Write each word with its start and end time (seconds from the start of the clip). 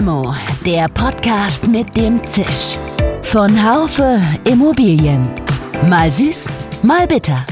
Limo, 0.00 0.34
der 0.64 0.88
Podcast 0.88 1.68
mit 1.68 1.94
dem 1.94 2.24
Zisch. 2.24 2.78
Von 3.20 3.50
Haufe 3.62 4.18
Immobilien. 4.50 5.28
Mal 5.90 6.10
süß, 6.10 6.48
mal 6.82 7.06
bitter. 7.06 7.44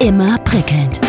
Immer 0.00 0.36
prickelnd. 0.40 1.00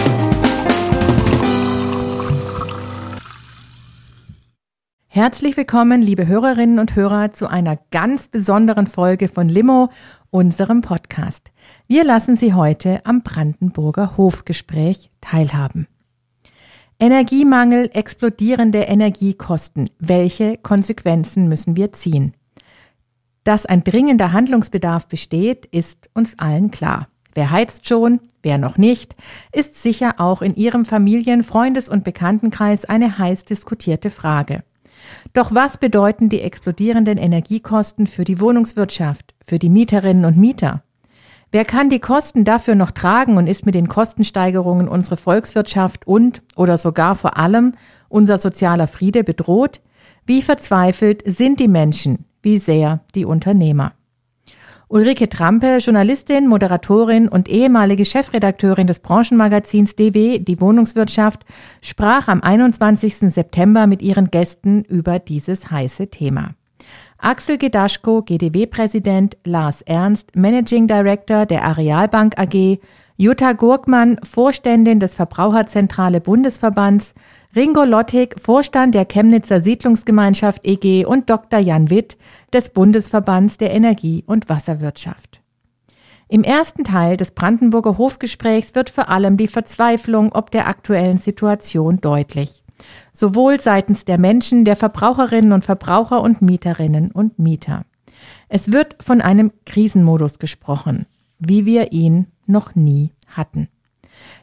Herzlich 5.07 5.57
willkommen, 5.57 6.01
liebe 6.01 6.27
Hörerinnen 6.27 6.79
und 6.79 6.95
Hörer, 6.95 7.33
zu 7.33 7.47
einer 7.47 7.77
ganz 7.91 8.29
besonderen 8.29 8.87
Folge 8.87 9.27
von 9.27 9.49
Limo, 9.49 9.89
unserem 10.29 10.79
Podcast. 10.79 11.51
Wir 11.87 12.05
lassen 12.05 12.37
Sie 12.37 12.53
heute 12.53 13.05
am 13.05 13.21
Brandenburger 13.21 14.15
Hofgespräch 14.15 15.11
teilhaben. 15.19 15.89
Energiemangel, 16.97 17.89
explodierende 17.93 18.79
Energiekosten. 18.79 19.89
Welche 19.99 20.57
Konsequenzen 20.57 21.49
müssen 21.49 21.75
wir 21.75 21.91
ziehen? 21.91 22.33
Dass 23.43 23.65
ein 23.65 23.83
dringender 23.83 24.31
Handlungsbedarf 24.31 25.07
besteht, 25.07 25.65
ist 25.65 26.09
uns 26.13 26.39
allen 26.39 26.71
klar. 26.71 27.09
Wer 27.33 27.51
heizt 27.51 27.85
schon, 27.85 28.21
wer 28.43 28.57
noch 28.57 28.77
nicht, 28.77 29.13
ist 29.51 29.83
sicher 29.83 30.15
auch 30.19 30.41
in 30.41 30.55
Ihrem 30.55 30.85
Familien-, 30.85 31.43
Freundes- 31.43 31.89
und 31.89 32.05
Bekanntenkreis 32.05 32.85
eine 32.85 33.17
heiß 33.17 33.43
diskutierte 33.43 34.09
Frage. 34.09 34.63
Doch 35.33 35.53
was 35.53 35.77
bedeuten 35.77 36.29
die 36.29 36.39
explodierenden 36.39 37.17
Energiekosten 37.17 38.07
für 38.07 38.23
die 38.23 38.39
Wohnungswirtschaft, 38.39 39.35
für 39.45 39.59
die 39.59 39.69
Mieterinnen 39.69 40.23
und 40.23 40.37
Mieter? 40.37 40.84
Wer 41.51 41.65
kann 41.65 41.89
die 41.89 41.99
Kosten 41.99 42.43
dafür 42.43 42.75
noch 42.75 42.91
tragen 42.91 43.37
und 43.37 43.47
ist 43.47 43.65
mit 43.65 43.75
den 43.75 43.87
Kostensteigerungen 43.87 44.87
unsere 44.87 45.17
Volkswirtschaft 45.17 46.07
und 46.07 46.41
oder 46.55 46.77
sogar 46.77 47.15
vor 47.15 47.37
allem 47.37 47.73
unser 48.09 48.37
sozialer 48.37 48.87
Friede 48.87 49.23
bedroht? 49.23 49.81
Wie 50.25 50.41
verzweifelt 50.41 51.23
sind 51.25 51.59
die 51.59 51.67
Menschen? 51.67 52.25
Wie 52.41 52.57
sehr 52.57 53.01
die 53.13 53.25
Unternehmer? 53.25 53.93
Ulrike 54.87 55.29
Trampe, 55.29 55.77
Journalistin, 55.79 56.47
Moderatorin 56.47 57.27
und 57.27 57.49
ehemalige 57.49 58.05
Chefredakteurin 58.05 58.85
des 58.85 58.99
Branchenmagazins 58.99 59.95
DW, 59.95 60.39
die 60.39 60.61
Wohnungswirtschaft, 60.61 61.43
sprach 61.81 62.27
am 62.27 62.41
21. 62.41 63.33
September 63.33 63.87
mit 63.87 64.03
ihren 64.03 64.29
Gästen 64.29 64.83
über 64.83 65.17
dieses 65.17 65.71
heiße 65.71 66.07
Thema. 66.11 66.51
Axel 67.17 67.57
Gedaschko, 67.57 68.21
GDW-Präsident, 68.21 69.37
Lars 69.45 69.81
Ernst, 69.81 70.35
Managing 70.35 70.87
Director 70.87 71.45
der 71.45 71.63
Arealbank 71.63 72.37
AG, 72.37 72.79
Jutta 73.17 73.53
Gurkmann, 73.53 74.19
Vorständin 74.23 74.99
des 74.99 75.15
Verbraucherzentrale 75.15 76.19
Bundesverbands, 76.19 77.13
Ringo 77.55 77.85
Lottig, 77.85 78.35
Vorstand 78.39 78.93
der 78.93 79.05
Chemnitzer 79.05 79.61
Siedlungsgemeinschaft 79.61 80.65
EG 80.65 81.05
und 81.05 81.29
Dr. 81.29 81.59
Jan 81.59 81.89
Witt 81.89 82.17
des 82.51 82.71
Bundesverbands 82.71 83.57
der 83.57 83.73
Energie- 83.73 84.25
und 84.27 84.49
Wasserwirtschaft. 84.49 85.41
Im 86.27 86.43
ersten 86.43 86.83
Teil 86.83 87.15
des 87.15 87.31
Brandenburger 87.31 87.97
Hofgesprächs 87.97 88.75
wird 88.75 88.89
vor 88.89 89.07
allem 89.07 89.37
die 89.37 89.47
Verzweiflung 89.47 90.33
ob 90.33 90.51
der 90.51 90.67
aktuellen 90.67 91.17
Situation 91.17 92.01
deutlich 92.01 92.64
sowohl 93.13 93.59
seitens 93.59 94.05
der 94.05 94.17
Menschen, 94.17 94.65
der 94.65 94.75
Verbraucherinnen 94.75 95.51
und 95.51 95.65
Verbraucher 95.65 96.21
und 96.21 96.41
Mieterinnen 96.41 97.11
und 97.11 97.39
Mieter. 97.39 97.85
Es 98.49 98.71
wird 98.71 98.95
von 98.99 99.21
einem 99.21 99.51
Krisenmodus 99.65 100.39
gesprochen, 100.39 101.05
wie 101.39 101.65
wir 101.65 101.91
ihn 101.91 102.27
noch 102.45 102.75
nie 102.75 103.11
hatten. 103.27 103.69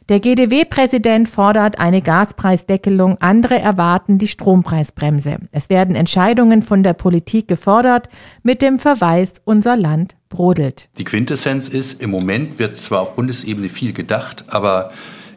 Der 0.09 0.19
GDW-Präsident 0.19 1.29
fordert 1.29 1.79
eine 1.79 2.01
Gaspreisdeckelung, 2.01 3.17
andere 3.21 3.59
erwarten 3.59 4.17
die 4.17 4.27
Strompreisbremse. 4.27 5.37
Es 5.51 5.69
werden 5.69 5.95
Entscheidungen 5.95 6.61
von 6.61 6.83
der 6.83 6.93
Politik 6.93 7.47
gefordert 7.47 8.09
mit 8.43 8.61
dem 8.61 8.79
Verweis, 8.79 9.33
unser 9.45 9.77
Land 9.77 10.15
brodelt. 10.29 10.89
Die 10.97 11.05
Quintessenz 11.05 11.69
ist, 11.69 12.01
im 12.01 12.11
Moment 12.11 12.59
wird 12.59 12.77
zwar 12.77 13.01
auf 13.01 13.15
Bundesebene 13.15 13.69
viel 13.69 13.93
gedacht, 13.93 14.45
aber 14.47 14.91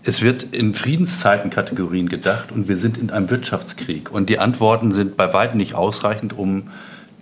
es 0.07 0.23
wird 0.23 0.45
in 0.45 0.73
Friedenszeitenkategorien 0.73 2.09
gedacht 2.09 2.53
und 2.53 2.69
wir 2.69 2.77
sind 2.77 2.97
in 2.97 3.11
einem 3.11 3.29
Wirtschaftskrieg. 3.29 4.13
Und 4.13 4.31
die 4.31 4.39
Antworten 4.39 4.93
sind 4.93 5.17
bei 5.17 5.33
weitem 5.33 5.59
nicht 5.59 5.75
ausreichend, 5.75 6.39
um 6.39 6.69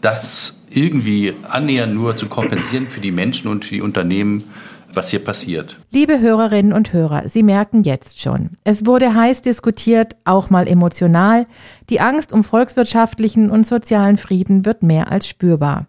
das 0.02 0.54
irgendwie 0.68 1.32
annähernd 1.48 1.94
nur 1.94 2.14
zu 2.16 2.26
kompensieren 2.26 2.86
für 2.86 3.00
die 3.00 3.10
Menschen 3.10 3.48
und 3.48 3.64
für 3.64 3.76
die 3.76 3.80
Unternehmen, 3.80 4.44
was 4.92 5.08
hier 5.08 5.24
passiert. 5.24 5.76
Liebe 5.92 6.20
Hörerinnen 6.20 6.74
und 6.74 6.92
Hörer, 6.92 7.28
Sie 7.28 7.42
merken 7.42 7.84
jetzt 7.84 8.20
schon, 8.20 8.50
es 8.64 8.84
wurde 8.84 9.14
heiß 9.14 9.40
diskutiert, 9.40 10.14
auch 10.24 10.50
mal 10.50 10.68
emotional. 10.68 11.46
Die 11.88 12.00
Angst 12.00 12.34
um 12.34 12.44
volkswirtschaftlichen 12.44 13.50
und 13.50 13.66
sozialen 13.66 14.18
Frieden 14.18 14.66
wird 14.66 14.82
mehr 14.82 15.10
als 15.10 15.26
spürbar. 15.26 15.86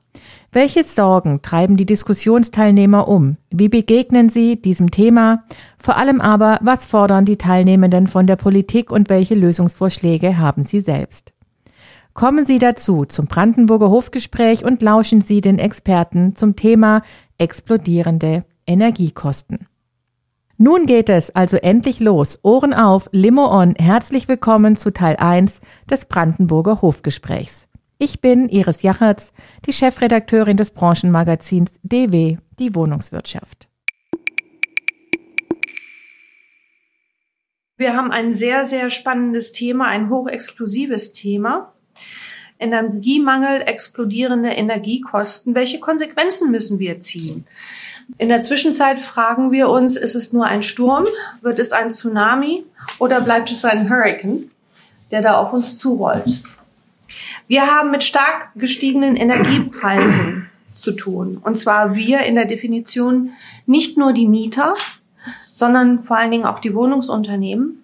Welche 0.55 0.85
Sorgen 0.85 1.41
treiben 1.41 1.75
die 1.75 1.85
Diskussionsteilnehmer 1.85 3.09
um? 3.09 3.35
Wie 3.51 3.67
begegnen 3.67 4.29
sie 4.29 4.55
diesem 4.55 4.89
Thema? 4.89 5.43
Vor 5.77 5.97
allem 5.97 6.21
aber, 6.21 6.59
was 6.61 6.85
fordern 6.85 7.25
die 7.25 7.35
Teilnehmenden 7.35 8.07
von 8.07 8.25
der 8.25 8.37
Politik 8.37 8.89
und 8.89 9.09
welche 9.09 9.35
Lösungsvorschläge 9.35 10.37
haben 10.37 10.63
sie 10.63 10.79
selbst? 10.79 11.33
Kommen 12.13 12.45
Sie 12.45 12.57
dazu 12.57 13.03
zum 13.03 13.27
Brandenburger 13.27 13.89
Hofgespräch 13.89 14.63
und 14.63 14.81
lauschen 14.81 15.25
Sie 15.27 15.41
den 15.41 15.59
Experten 15.59 16.37
zum 16.37 16.55
Thema 16.55 17.01
explodierende 17.37 18.45
Energiekosten. 18.65 19.67
Nun 20.57 20.85
geht 20.85 21.09
es 21.09 21.35
also 21.35 21.57
endlich 21.57 21.99
los. 21.99 22.39
Ohren 22.43 22.73
auf, 22.73 23.09
Limo 23.11 23.51
on. 23.51 23.75
Herzlich 23.75 24.29
willkommen 24.29 24.77
zu 24.77 24.93
Teil 24.93 25.17
1 25.17 25.59
des 25.89 26.05
Brandenburger 26.05 26.81
Hofgesprächs. 26.81 27.64
Ich 27.97 28.19
bin 28.19 28.49
Iris 28.49 28.81
Jachertz, 28.81 29.31
die 29.65 29.71
Chefredakteurin 29.71 30.57
des 30.57 30.71
Branchenmagazins 30.71 31.71
DW, 31.83 32.37
die 32.59 32.75
Wohnungswirtschaft. 32.75 33.69
Wir 37.77 37.95
haben 37.95 38.11
ein 38.11 38.33
sehr, 38.33 38.65
sehr 38.65 38.89
spannendes 38.89 39.53
Thema, 39.53 39.87
ein 39.87 40.09
hochexklusives 40.09 41.13
Thema. 41.13 41.73
Energiemangel, 42.59 43.61
explodierende 43.61 44.49
Energiekosten. 44.49 45.55
Welche 45.55 45.79
Konsequenzen 45.79 46.51
müssen 46.51 46.79
wir 46.79 46.99
ziehen? 46.99 47.45
In 48.17 48.27
der 48.27 48.41
Zwischenzeit 48.41 48.99
fragen 48.99 49.51
wir 49.51 49.69
uns, 49.69 49.95
ist 49.95 50.15
es 50.15 50.33
nur 50.33 50.45
ein 50.45 50.63
Sturm? 50.63 51.05
Wird 51.41 51.59
es 51.59 51.71
ein 51.71 51.91
Tsunami? 51.91 52.65
Oder 52.99 53.21
bleibt 53.21 53.51
es 53.51 53.63
ein 53.63 53.89
Hurricane, 53.89 54.51
der 55.11 55.21
da 55.21 55.37
auf 55.37 55.53
uns 55.53 55.77
zurollt? 55.77 56.43
Wir 57.47 57.67
haben 57.67 57.91
mit 57.91 58.03
stark 58.03 58.49
gestiegenen 58.55 59.15
Energiepreisen 59.15 60.49
zu 60.73 60.91
tun. 60.91 61.39
Und 61.43 61.57
zwar 61.57 61.95
wir 61.95 62.21
in 62.21 62.35
der 62.35 62.45
Definition 62.45 63.31
nicht 63.65 63.97
nur 63.97 64.13
die 64.13 64.27
Mieter, 64.27 64.73
sondern 65.53 66.03
vor 66.03 66.17
allen 66.17 66.31
Dingen 66.31 66.45
auch 66.45 66.59
die 66.59 66.75
Wohnungsunternehmen, 66.75 67.83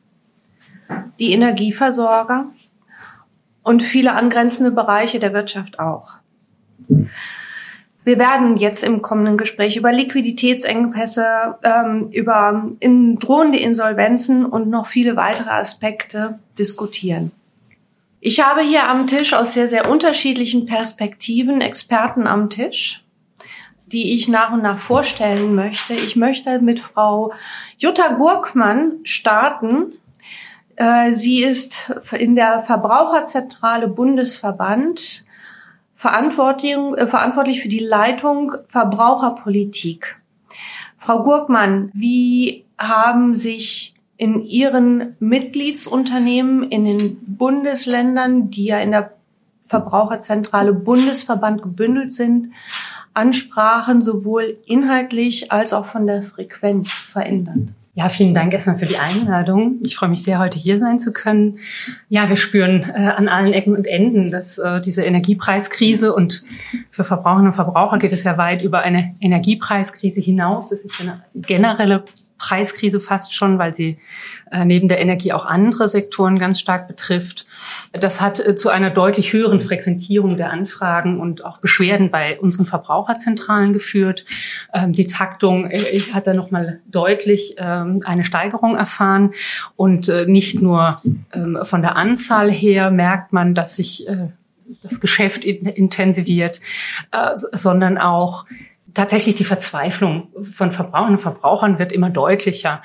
die 1.19 1.31
Energieversorger 1.31 2.47
und 3.63 3.83
viele 3.83 4.13
angrenzende 4.13 4.71
Bereiche 4.71 5.19
der 5.19 5.33
Wirtschaft 5.33 5.79
auch. 5.79 6.13
Wir 8.03 8.17
werden 8.17 8.57
jetzt 8.57 8.83
im 8.83 9.03
kommenden 9.03 9.37
Gespräch 9.37 9.77
über 9.77 9.91
Liquiditätsengpässe, 9.91 11.55
ähm, 11.63 12.09
über 12.11 12.71
in, 12.79 13.19
drohende 13.19 13.59
Insolvenzen 13.59 14.43
und 14.45 14.69
noch 14.69 14.87
viele 14.87 15.15
weitere 15.15 15.51
Aspekte 15.51 16.39
diskutieren. 16.57 17.31
Ich 18.23 18.39
habe 18.39 18.61
hier 18.61 18.87
am 18.87 19.07
Tisch 19.07 19.33
aus 19.33 19.53
sehr, 19.53 19.67
sehr 19.67 19.89
unterschiedlichen 19.89 20.67
Perspektiven 20.67 21.59
Experten 21.59 22.27
am 22.27 22.51
Tisch, 22.51 23.03
die 23.87 24.13
ich 24.13 24.27
nach 24.27 24.51
und 24.51 24.61
nach 24.61 24.77
vorstellen 24.77 25.55
möchte. 25.55 25.93
Ich 25.93 26.15
möchte 26.15 26.61
mit 26.61 26.79
Frau 26.79 27.33
Jutta 27.79 28.13
Gurkmann 28.13 28.99
starten. 29.01 29.93
Äh, 30.75 31.13
sie 31.13 31.41
ist 31.41 31.91
in 32.11 32.35
der 32.35 32.61
Verbraucherzentrale 32.61 33.87
Bundesverband 33.87 35.25
äh, 36.03 37.07
verantwortlich 37.07 37.61
für 37.61 37.69
die 37.69 37.79
Leitung 37.79 38.53
Verbraucherpolitik. 38.67 40.21
Frau 40.99 41.23
Gurkmann, 41.23 41.89
wie 41.95 42.65
haben 42.77 43.35
sich 43.35 43.95
in 44.21 44.39
Ihren 44.39 45.15
Mitgliedsunternehmen 45.19 46.69
in 46.69 46.85
den 46.85 47.17
Bundesländern, 47.25 48.51
die 48.51 48.65
ja 48.65 48.77
in 48.77 48.91
der 48.91 49.13
Verbraucherzentrale 49.61 50.73
Bundesverband 50.73 51.63
gebündelt 51.63 52.11
sind, 52.11 52.51
Ansprachen 53.15 54.03
sowohl 54.03 54.59
inhaltlich 54.67 55.51
als 55.51 55.73
auch 55.73 55.87
von 55.87 56.05
der 56.05 56.21
Frequenz 56.21 56.91
verändert? 56.91 57.69
Ja, 57.95 58.09
vielen 58.09 58.35
Dank 58.35 58.53
erstmal 58.53 58.77
für 58.77 58.85
die 58.85 58.99
Einladung. 58.99 59.79
Ich 59.81 59.95
freue 59.95 60.09
mich 60.09 60.21
sehr, 60.21 60.37
heute 60.37 60.59
hier 60.59 60.77
sein 60.77 60.99
zu 60.99 61.11
können. 61.11 61.57
Ja, 62.07 62.29
wir 62.29 62.37
spüren 62.37 62.83
äh, 62.83 63.13
an 63.17 63.27
allen 63.27 63.53
Ecken 63.53 63.75
und 63.75 63.87
Enden, 63.87 64.29
dass 64.29 64.59
äh, 64.59 64.81
diese 64.81 65.03
Energiepreiskrise 65.03 66.13
und 66.13 66.43
für 66.91 67.03
Verbraucherinnen 67.03 67.47
und 67.47 67.55
Verbraucher 67.55 67.97
geht 67.97 68.13
es 68.13 68.23
ja 68.23 68.37
weit 68.37 68.61
über 68.61 68.81
eine 68.81 69.15
Energiepreiskrise 69.19 70.21
hinaus. 70.21 70.69
Das 70.69 70.81
ist 70.81 71.01
eine 71.01 71.23
generelle 71.33 72.03
Preiskrise 72.41 72.99
fast 72.99 73.35
schon, 73.35 73.59
weil 73.59 73.73
sie 73.73 73.99
äh, 74.51 74.65
neben 74.65 74.87
der 74.87 74.99
Energie 74.99 75.31
auch 75.31 75.45
andere 75.45 75.87
Sektoren 75.87 76.39
ganz 76.39 76.59
stark 76.59 76.87
betrifft. 76.87 77.45
Das 77.93 78.19
hat 78.19 78.39
äh, 78.39 78.55
zu 78.55 78.69
einer 78.69 78.89
deutlich 78.89 79.31
höheren 79.31 79.61
Frequentierung 79.61 80.37
der 80.37 80.49
Anfragen 80.49 81.19
und 81.19 81.45
auch 81.45 81.59
Beschwerden 81.59 82.09
bei 82.09 82.39
unseren 82.39 82.65
Verbraucherzentralen 82.65 83.73
geführt. 83.73 84.25
Ähm, 84.73 84.91
die 84.91 85.05
Taktung 85.05 85.69
äh, 85.69 85.99
hat 86.13 86.25
da 86.25 86.33
nochmal 86.33 86.79
deutlich 86.87 87.55
ähm, 87.59 88.01
eine 88.05 88.25
Steigerung 88.25 88.75
erfahren. 88.75 89.33
Und 89.75 90.11
nicht 90.27 90.61
nur 90.61 91.01
ähm, 91.31 91.59
von 91.63 91.83
der 91.83 91.95
Anzahl 91.95 92.51
her 92.51 92.89
merkt 92.89 93.33
man, 93.33 93.53
dass 93.53 93.75
sich 93.75 94.07
das 94.83 94.99
Geschäft 94.99 95.43
intensiviert, 95.43 96.61
sondern 97.53 97.97
auch 97.97 98.45
tatsächlich 98.93 99.35
die 99.35 99.43
Verzweiflung 99.43 100.29
von 100.53 100.71
Verbrauchern 100.71 101.13
und 101.13 101.21
Verbrauchern 101.21 101.79
wird 101.79 101.91
immer 101.91 102.09
deutlicher. 102.09 102.81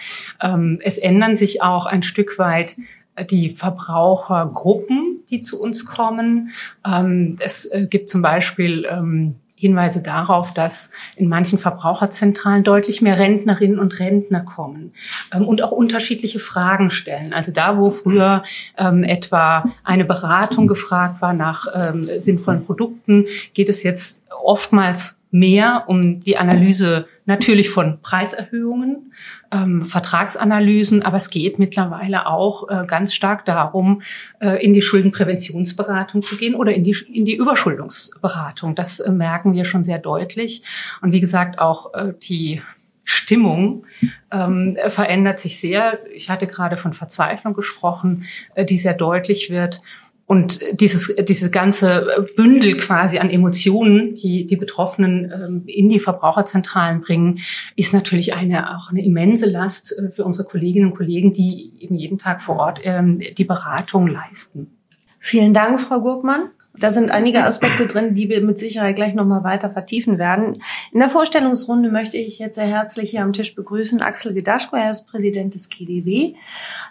es 0.80 0.98
ändern 0.98 1.36
sich 1.36 1.62
auch 1.62 1.86
ein 1.86 2.02
Stück 2.02 2.38
weit 2.38 2.76
die 3.24 3.48
Verbrauchergruppen, 3.48 5.20
die 5.30 5.40
zu 5.40 5.60
uns 5.60 5.84
kommen. 5.84 6.50
Ähm, 6.86 7.36
es 7.40 7.66
äh, 7.66 7.86
gibt 7.88 8.08
zum 8.08 8.22
Beispiel 8.22 8.86
ähm, 8.90 9.36
Hinweise 9.58 10.02
darauf, 10.02 10.52
dass 10.52 10.90
in 11.16 11.28
manchen 11.28 11.58
Verbraucherzentralen 11.58 12.62
deutlich 12.62 13.00
mehr 13.00 13.18
Rentnerinnen 13.18 13.78
und 13.78 13.98
Rentner 13.98 14.40
kommen 14.40 14.92
ähm, 15.32 15.48
und 15.48 15.62
auch 15.62 15.70
unterschiedliche 15.70 16.40
Fragen 16.40 16.90
stellen. 16.90 17.32
Also 17.32 17.52
da, 17.52 17.78
wo 17.78 17.90
früher 17.90 18.42
ähm, 18.76 19.02
etwa 19.02 19.64
eine 19.82 20.04
Beratung 20.04 20.66
gefragt 20.66 21.22
war 21.22 21.32
nach 21.32 21.66
ähm, 21.74 22.08
sinnvollen 22.18 22.62
Produkten, 22.62 23.26
geht 23.54 23.70
es 23.70 23.82
jetzt 23.82 24.24
oftmals 24.44 25.18
mehr 25.38 25.84
um 25.86 26.20
die 26.20 26.36
Analyse 26.36 27.06
natürlich 27.24 27.70
von 27.70 28.00
Preiserhöhungen, 28.00 29.12
ähm, 29.52 29.84
Vertragsanalysen, 29.84 31.02
aber 31.02 31.16
es 31.16 31.30
geht 31.30 31.58
mittlerweile 31.58 32.26
auch 32.26 32.68
äh, 32.68 32.86
ganz 32.86 33.14
stark 33.14 33.44
darum, 33.44 34.02
äh, 34.40 34.64
in 34.64 34.72
die 34.72 34.82
Schuldenpräventionsberatung 34.82 36.22
zu 36.22 36.36
gehen 36.36 36.54
oder 36.54 36.72
in 36.72 36.84
die, 36.84 36.96
in 37.12 37.24
die 37.24 37.36
Überschuldungsberatung. 37.36 38.74
Das 38.74 39.00
äh, 39.00 39.10
merken 39.10 39.54
wir 39.54 39.64
schon 39.64 39.84
sehr 39.84 39.98
deutlich. 39.98 40.62
Und 41.02 41.12
wie 41.12 41.20
gesagt, 41.20 41.58
auch 41.58 41.92
äh, 41.94 42.14
die 42.22 42.62
Stimmung 43.04 43.86
ähm, 44.32 44.74
verändert 44.88 45.38
sich 45.38 45.60
sehr. 45.60 46.00
Ich 46.12 46.28
hatte 46.28 46.48
gerade 46.48 46.76
von 46.76 46.92
Verzweiflung 46.92 47.54
gesprochen, 47.54 48.24
äh, 48.54 48.64
die 48.64 48.76
sehr 48.76 48.94
deutlich 48.94 49.50
wird. 49.50 49.80
Und 50.26 50.60
dieses, 50.72 51.14
diese 51.16 51.50
ganze 51.50 52.26
Bündel 52.34 52.76
quasi 52.78 53.18
an 53.18 53.30
Emotionen, 53.30 54.16
die 54.16 54.44
die 54.44 54.56
Betroffenen 54.56 55.30
ähm, 55.32 55.62
in 55.66 55.88
die 55.88 56.00
Verbraucherzentralen 56.00 57.00
bringen, 57.00 57.38
ist 57.76 57.94
natürlich 57.94 58.34
eine, 58.34 58.76
auch 58.76 58.90
eine 58.90 59.04
immense 59.04 59.46
Last 59.46 59.96
äh, 59.96 60.10
für 60.10 60.24
unsere 60.24 60.48
Kolleginnen 60.48 60.90
und 60.90 60.96
Kollegen, 60.96 61.32
die 61.32 61.74
eben 61.78 61.94
jeden 61.94 62.18
Tag 62.18 62.42
vor 62.42 62.56
Ort 62.56 62.80
ähm, 62.82 63.20
die 63.38 63.44
Beratung 63.44 64.08
leisten. 64.08 64.72
Vielen 65.20 65.54
Dank, 65.54 65.80
Frau 65.80 66.00
Gurkmann. 66.00 66.50
Da 66.78 66.90
sind 66.90 67.10
einige 67.10 67.44
Aspekte 67.44 67.86
drin, 67.86 68.14
die 68.14 68.28
wir 68.28 68.40
mit 68.42 68.58
Sicherheit 68.58 68.96
gleich 68.96 69.14
nochmal 69.14 69.44
weiter 69.44 69.70
vertiefen 69.70 70.18
werden. 70.18 70.62
In 70.92 71.00
der 71.00 71.08
Vorstellungsrunde 71.08 71.90
möchte 71.90 72.16
ich 72.16 72.38
jetzt 72.38 72.56
sehr 72.56 72.66
herzlich 72.66 73.10
hier 73.10 73.22
am 73.22 73.32
Tisch 73.32 73.54
begrüßen 73.54 74.02
Axel 74.02 74.34
Gedaschko. 74.34 74.76
Er 74.76 74.90
ist 74.90 75.06
Präsident 75.06 75.54
des 75.54 75.70
GDW. 75.70 76.34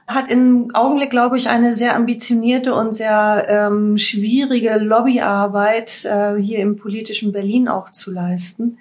Hat 0.08 0.30
im 0.30 0.72
Augenblick, 0.74 1.12
glaube 1.12 1.38
ich, 1.38 1.50
eine 1.50 1.74
sehr 1.74 1.96
ambitionierte 1.96 2.74
und 2.74 2.94
sehr 2.94 3.46
ähm, 3.48 3.98
schwierige 3.98 4.78
Lobbyarbeit 4.78 6.06
äh, 6.06 6.36
hier 6.42 6.60
im 6.60 6.76
politischen 6.76 7.32
Berlin 7.32 7.68
auch 7.68 7.92
zu 7.92 8.12
leisten. 8.12 8.78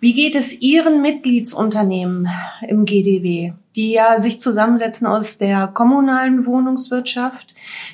Wie 0.00 0.12
geht 0.12 0.36
es 0.36 0.60
Ihren 0.60 1.02
Mitgliedsunternehmen 1.02 2.28
im 2.68 2.84
GDW, 2.84 3.52
die 3.74 3.90
ja 3.90 4.20
sich 4.20 4.40
zusammensetzen 4.40 5.08
aus 5.08 5.38
der 5.38 5.66
kommunalen 5.66 6.46
Wohnungswirtschaft, 6.46 7.52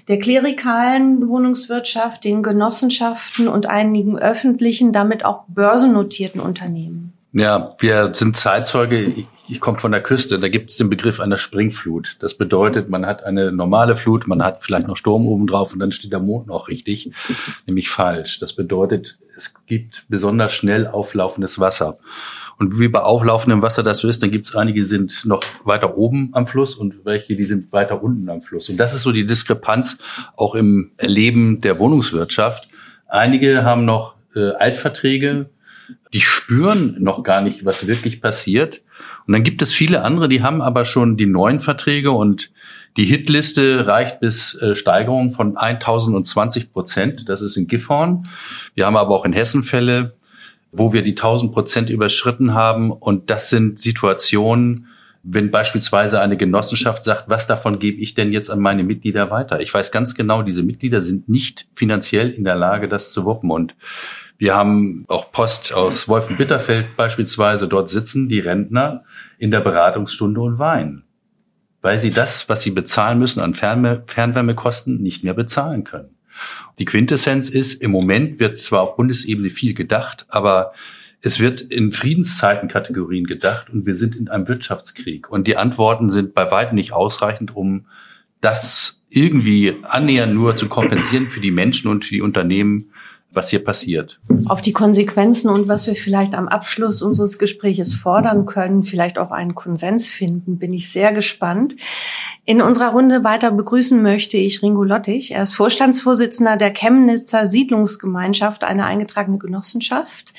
der 0.08 0.18
klerikalen 0.18 1.26
Wohnungswirtschaft, 1.26 2.24
den 2.24 2.42
Genossenschaften 2.42 3.48
und 3.48 3.66
einigen 3.66 4.18
öffentlichen, 4.18 4.92
damit 4.92 5.24
auch 5.24 5.44
börsennotierten 5.48 6.42
Unternehmen? 6.42 7.13
Ja, 7.36 7.74
wir 7.80 8.14
sind 8.14 8.36
Zeitzeuge. 8.36 9.12
Ich 9.48 9.60
komme 9.60 9.80
von 9.80 9.90
der 9.90 10.04
Küste, 10.04 10.38
da 10.38 10.48
gibt 10.48 10.70
es 10.70 10.76
den 10.76 10.88
Begriff 10.88 11.18
einer 11.18 11.36
Springflut. 11.36 12.16
Das 12.20 12.38
bedeutet, 12.38 12.88
man 12.88 13.04
hat 13.06 13.24
eine 13.24 13.50
normale 13.50 13.96
Flut, 13.96 14.28
man 14.28 14.40
hat 14.44 14.62
vielleicht 14.62 14.86
noch 14.86 14.96
Sturm 14.96 15.26
oben 15.26 15.48
drauf 15.48 15.72
und 15.72 15.80
dann 15.80 15.90
steht 15.90 16.12
der 16.12 16.20
Mond 16.20 16.46
noch 16.46 16.68
richtig, 16.68 17.10
nämlich 17.66 17.90
falsch. 17.90 18.38
Das 18.38 18.52
bedeutet, 18.52 19.18
es 19.36 19.52
gibt 19.66 20.04
besonders 20.08 20.52
schnell 20.52 20.86
auflaufendes 20.86 21.58
Wasser. 21.58 21.98
Und 22.56 22.78
wie 22.78 22.86
bei 22.86 23.00
auflaufendem 23.00 23.62
Wasser 23.62 23.82
das 23.82 23.98
so 23.98 24.06
ist, 24.06 24.22
dann 24.22 24.30
gibt 24.30 24.46
es 24.46 24.54
einige, 24.54 24.82
die 24.82 24.86
sind 24.86 25.24
noch 25.24 25.42
weiter 25.64 25.98
oben 25.98 26.30
am 26.34 26.46
Fluss 26.46 26.76
und 26.76 27.04
welche, 27.04 27.34
die 27.34 27.42
sind 27.42 27.72
weiter 27.72 28.00
unten 28.00 28.28
am 28.28 28.42
Fluss. 28.42 28.68
Und 28.68 28.76
das 28.76 28.94
ist 28.94 29.02
so 29.02 29.10
die 29.10 29.26
Diskrepanz 29.26 29.98
auch 30.36 30.54
im 30.54 30.92
Erleben 30.98 31.60
der 31.60 31.80
Wohnungswirtschaft. 31.80 32.68
Einige 33.08 33.64
haben 33.64 33.84
noch 33.84 34.14
äh, 34.36 34.50
Altverträge, 34.52 35.50
die 36.14 36.20
spüren 36.20 36.96
noch 37.00 37.24
gar 37.24 37.40
nicht, 37.40 37.64
was 37.64 37.88
wirklich 37.88 38.22
passiert. 38.22 38.82
Und 39.26 39.32
dann 39.32 39.42
gibt 39.42 39.60
es 39.62 39.74
viele 39.74 40.02
andere, 40.02 40.28
die 40.28 40.42
haben 40.42 40.62
aber 40.62 40.84
schon 40.84 41.16
die 41.16 41.26
neuen 41.26 41.58
Verträge 41.58 42.12
und 42.12 42.52
die 42.96 43.04
Hitliste 43.04 43.88
reicht 43.88 44.20
bis 44.20 44.54
äh, 44.54 44.76
Steigerungen 44.76 45.32
von 45.32 45.56
1020 45.56 46.72
Prozent. 46.72 47.28
Das 47.28 47.42
ist 47.42 47.56
in 47.56 47.66
Gifhorn. 47.66 48.22
Wir 48.76 48.86
haben 48.86 48.96
aber 48.96 49.12
auch 49.16 49.24
in 49.24 49.32
Hessen 49.32 49.64
Fälle, 49.64 50.14
wo 50.70 50.92
wir 50.92 51.02
die 51.02 51.10
1000 51.10 51.52
Prozent 51.52 51.90
überschritten 51.90 52.54
haben. 52.54 52.92
Und 52.92 53.28
das 53.30 53.50
sind 53.50 53.80
Situationen, 53.80 54.86
wenn 55.24 55.50
beispielsweise 55.50 56.20
eine 56.20 56.36
Genossenschaft 56.36 57.02
sagt, 57.02 57.28
was 57.28 57.48
davon 57.48 57.80
gebe 57.80 58.00
ich 58.00 58.14
denn 58.14 58.32
jetzt 58.32 58.50
an 58.50 58.60
meine 58.60 58.84
Mitglieder 58.84 59.32
weiter? 59.32 59.60
Ich 59.60 59.74
weiß 59.74 59.90
ganz 59.90 60.14
genau, 60.14 60.42
diese 60.42 60.62
Mitglieder 60.62 61.02
sind 61.02 61.28
nicht 61.28 61.66
finanziell 61.74 62.30
in 62.30 62.44
der 62.44 62.54
Lage, 62.54 62.88
das 62.88 63.12
zu 63.12 63.24
wuppen. 63.24 63.50
Und 63.50 63.74
wir 64.38 64.54
haben 64.54 65.04
auch 65.08 65.32
Post 65.32 65.72
aus 65.74 66.08
Wolfenbitterfeld 66.08 66.96
beispielsweise. 66.96 67.68
Dort 67.68 67.88
sitzen 67.88 68.28
die 68.28 68.40
Rentner 68.40 69.02
in 69.38 69.50
der 69.50 69.60
Beratungsstunde 69.60 70.40
und 70.40 70.58
weinen 70.58 71.04
weil 71.84 72.00
sie 72.00 72.10
das, 72.10 72.48
was 72.48 72.62
sie 72.62 72.70
bezahlen 72.70 73.18
müssen 73.18 73.40
an 73.40 73.54
Fernwärmekosten, 73.54 75.02
nicht 75.02 75.22
mehr 75.22 75.34
bezahlen 75.34 75.84
können. 75.84 76.16
Die 76.78 76.86
Quintessenz 76.86 77.50
ist, 77.50 77.82
im 77.82 77.90
Moment 77.90 78.40
wird 78.40 78.58
zwar 78.58 78.80
auf 78.80 78.96
Bundesebene 78.96 79.50
viel 79.50 79.74
gedacht, 79.74 80.24
aber 80.30 80.72
es 81.20 81.40
wird 81.40 81.60
in 81.60 81.92
Friedenszeitenkategorien 81.92 83.26
gedacht 83.26 83.68
und 83.68 83.84
wir 83.84 83.96
sind 83.96 84.16
in 84.16 84.30
einem 84.30 84.48
Wirtschaftskrieg. 84.48 85.28
Und 85.28 85.46
die 85.46 85.58
Antworten 85.58 86.08
sind 86.08 86.34
bei 86.34 86.50
weitem 86.50 86.74
nicht 86.74 86.92
ausreichend, 86.92 87.54
um 87.54 87.84
das 88.40 89.02
irgendwie 89.10 89.76
annähernd 89.82 90.32
nur 90.32 90.56
zu 90.56 90.70
kompensieren 90.70 91.28
für 91.28 91.40
die 91.40 91.50
Menschen 91.50 91.90
und 91.90 92.06
für 92.06 92.14
die 92.14 92.22
Unternehmen, 92.22 92.92
was 93.34 93.50
hier 93.50 93.64
passiert. 93.64 94.20
Auf 94.48 94.62
die 94.62 94.72
Konsequenzen 94.72 95.48
und 95.48 95.68
was 95.68 95.86
wir 95.86 95.94
vielleicht 95.94 96.34
am 96.34 96.48
Abschluss 96.48 97.02
unseres 97.02 97.38
Gespräches 97.38 97.94
fordern 97.94 98.46
können, 98.46 98.82
vielleicht 98.82 99.18
auch 99.18 99.30
einen 99.30 99.54
Konsens 99.54 100.08
finden, 100.08 100.58
bin 100.58 100.72
ich 100.72 100.90
sehr 100.90 101.12
gespannt. 101.12 101.76
In 102.46 102.60
unserer 102.60 102.90
Runde 102.90 103.24
weiter 103.24 103.50
begrüßen 103.50 104.02
möchte 104.02 104.36
ich 104.36 104.62
Ringo 104.62 104.84
Lottig. 104.84 105.30
Er 105.30 105.42
ist 105.42 105.54
Vorstandsvorsitzender 105.54 106.58
der 106.58 106.74
Chemnitzer 106.74 107.50
Siedlungsgemeinschaft, 107.50 108.64
eine 108.64 108.84
eingetragene 108.84 109.38
Genossenschaft. 109.38 110.34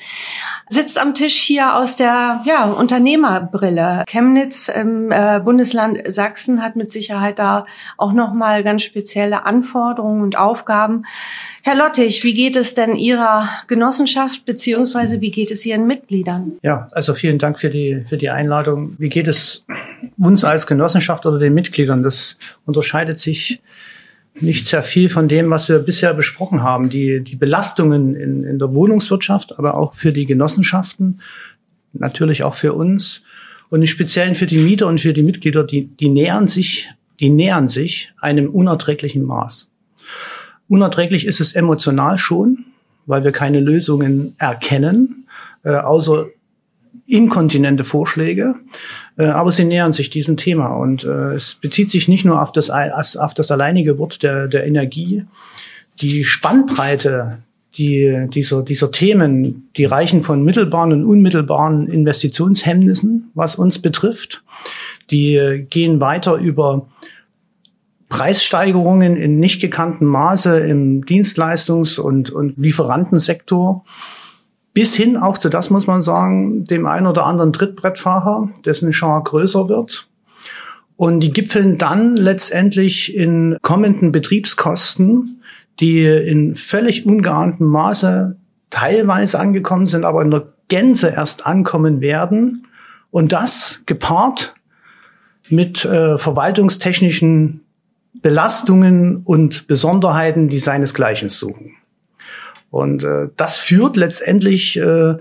Sitzt 0.68 1.00
am 1.00 1.14
Tisch 1.14 1.36
hier 1.36 1.74
aus 1.74 1.96
der 1.96 2.42
ja, 2.44 2.64
Unternehmerbrille. 2.66 4.04
Chemnitz 4.06 4.68
im 4.68 5.10
äh, 5.10 5.40
Bundesland 5.44 6.00
Sachsen 6.06 6.62
hat 6.62 6.76
mit 6.76 6.92
Sicherheit 6.92 7.40
da 7.40 7.66
auch 7.96 8.12
nochmal 8.12 8.62
ganz 8.62 8.82
spezielle 8.82 9.44
Anforderungen 9.44 10.22
und 10.22 10.38
Aufgaben. 10.38 11.06
Herr 11.62 11.74
Lottig, 11.74 12.22
wie 12.22 12.34
geht 12.34 12.54
es 12.54 12.76
denn 12.76 12.85
Ihrer 12.94 13.48
Genossenschaft 13.66 14.44
beziehungsweise 14.44 15.20
wie 15.20 15.30
geht 15.30 15.50
es 15.50 15.66
Ihren 15.66 15.86
Mitgliedern? 15.86 16.52
Ja, 16.62 16.88
also 16.92 17.14
vielen 17.14 17.38
Dank 17.38 17.58
für 17.58 17.70
die, 17.70 18.04
für 18.08 18.16
die 18.16 18.30
Einladung. 18.30 18.94
Wie 18.98 19.08
geht 19.08 19.26
es 19.26 19.64
uns 20.18 20.44
als 20.44 20.66
Genossenschaft 20.66 21.26
oder 21.26 21.38
den 21.38 21.54
Mitgliedern? 21.54 22.02
Das 22.02 22.38
unterscheidet 22.64 23.18
sich 23.18 23.60
nicht 24.40 24.66
sehr 24.66 24.82
viel 24.82 25.08
von 25.08 25.28
dem, 25.28 25.50
was 25.50 25.68
wir 25.68 25.78
bisher 25.78 26.14
besprochen 26.14 26.62
haben. 26.62 26.90
Die, 26.90 27.24
die 27.24 27.36
Belastungen 27.36 28.14
in, 28.14 28.42
in 28.42 28.58
der 28.58 28.74
Wohnungswirtschaft, 28.74 29.58
aber 29.58 29.76
auch 29.76 29.94
für 29.94 30.12
die 30.12 30.26
Genossenschaften, 30.26 31.20
natürlich 31.92 32.42
auch 32.42 32.54
für 32.54 32.74
uns 32.74 33.22
und 33.70 33.80
im 33.80 33.86
Speziellen 33.86 34.34
für 34.34 34.46
die 34.46 34.58
Mieter 34.58 34.86
und 34.86 35.00
für 35.00 35.12
die 35.12 35.22
Mitglieder, 35.22 35.64
die, 35.64 35.86
die 35.86 36.08
nähern 36.08 36.48
sich, 36.48 36.90
die 37.20 37.30
nähern 37.30 37.68
sich 37.68 38.12
einem 38.20 38.50
unerträglichen 38.50 39.22
Maß. 39.22 39.68
Unerträglich 40.68 41.26
ist 41.26 41.40
es 41.40 41.54
emotional 41.54 42.18
schon, 42.18 42.66
weil 43.06 43.24
wir 43.24 43.32
keine 43.32 43.60
Lösungen 43.60 44.34
erkennen, 44.38 45.26
äh, 45.64 45.74
außer 45.74 46.26
inkontinente 47.06 47.84
Vorschläge. 47.84 48.56
Äh, 49.16 49.26
aber 49.26 49.52
sie 49.52 49.64
nähern 49.64 49.92
sich 49.92 50.10
diesem 50.10 50.36
Thema 50.36 50.68
und 50.68 51.04
äh, 51.04 51.34
es 51.34 51.54
bezieht 51.54 51.90
sich 51.90 52.08
nicht 52.08 52.24
nur 52.24 52.42
auf 52.42 52.52
das, 52.52 52.70
auf 52.70 53.34
das 53.34 53.50
alleinige 53.50 53.98
Wort 53.98 54.22
der, 54.22 54.48
der 54.48 54.66
Energie. 54.66 55.24
Die 56.00 56.24
Spannbreite 56.24 57.38
die, 57.78 58.26
dieser, 58.32 58.62
dieser 58.62 58.90
Themen, 58.90 59.68
die 59.76 59.84
reichen 59.84 60.22
von 60.22 60.42
mittelbaren 60.42 60.92
und 60.92 61.04
unmittelbaren 61.04 61.88
Investitionshemmnissen, 61.88 63.30
was 63.34 63.56
uns 63.56 63.80
betrifft. 63.80 64.42
Die 65.10 65.66
gehen 65.68 66.00
weiter 66.00 66.36
über 66.36 66.88
Preissteigerungen 68.08 69.16
in 69.16 69.38
nicht 69.40 69.60
gekannten 69.60 70.06
Maße 70.06 70.60
im 70.60 71.04
Dienstleistungs- 71.04 71.98
und, 71.98 72.30
und 72.30 72.56
Lieferantensektor 72.56 73.84
bis 74.76 74.94
hin 74.94 75.16
auch 75.16 75.38
zu 75.38 75.48
das, 75.48 75.70
muss 75.70 75.86
man 75.86 76.02
sagen, 76.02 76.64
dem 76.66 76.84
einen 76.84 77.06
oder 77.06 77.24
anderen 77.24 77.54
Trittbrettfahrer, 77.54 78.50
dessen 78.66 78.92
Char 78.92 79.24
größer 79.24 79.70
wird. 79.70 80.06
Und 80.96 81.20
die 81.20 81.32
gipfeln 81.32 81.78
dann 81.78 82.14
letztendlich 82.14 83.16
in 83.16 83.56
kommenden 83.62 84.12
Betriebskosten, 84.12 85.42
die 85.80 86.04
in 86.04 86.56
völlig 86.56 87.06
ungeahntem 87.06 87.66
Maße 87.68 88.36
teilweise 88.68 89.40
angekommen 89.40 89.86
sind, 89.86 90.04
aber 90.04 90.20
in 90.20 90.30
der 90.30 90.52
Gänze 90.68 91.08
erst 91.08 91.46
ankommen 91.46 92.02
werden. 92.02 92.66
Und 93.10 93.32
das 93.32 93.80
gepaart 93.86 94.56
mit 95.48 95.86
äh, 95.86 96.18
verwaltungstechnischen 96.18 97.62
Belastungen 98.22 99.22
und 99.24 99.66
Besonderheiten, 99.66 100.48
die 100.48 100.58
seinesgleichen 100.58 101.30
suchen. 101.30 101.74
Und 102.70 103.04
äh, 103.04 103.28
das 103.36 103.58
führt 103.58 103.96
letztendlich 103.96 104.76
äh, 104.76 105.14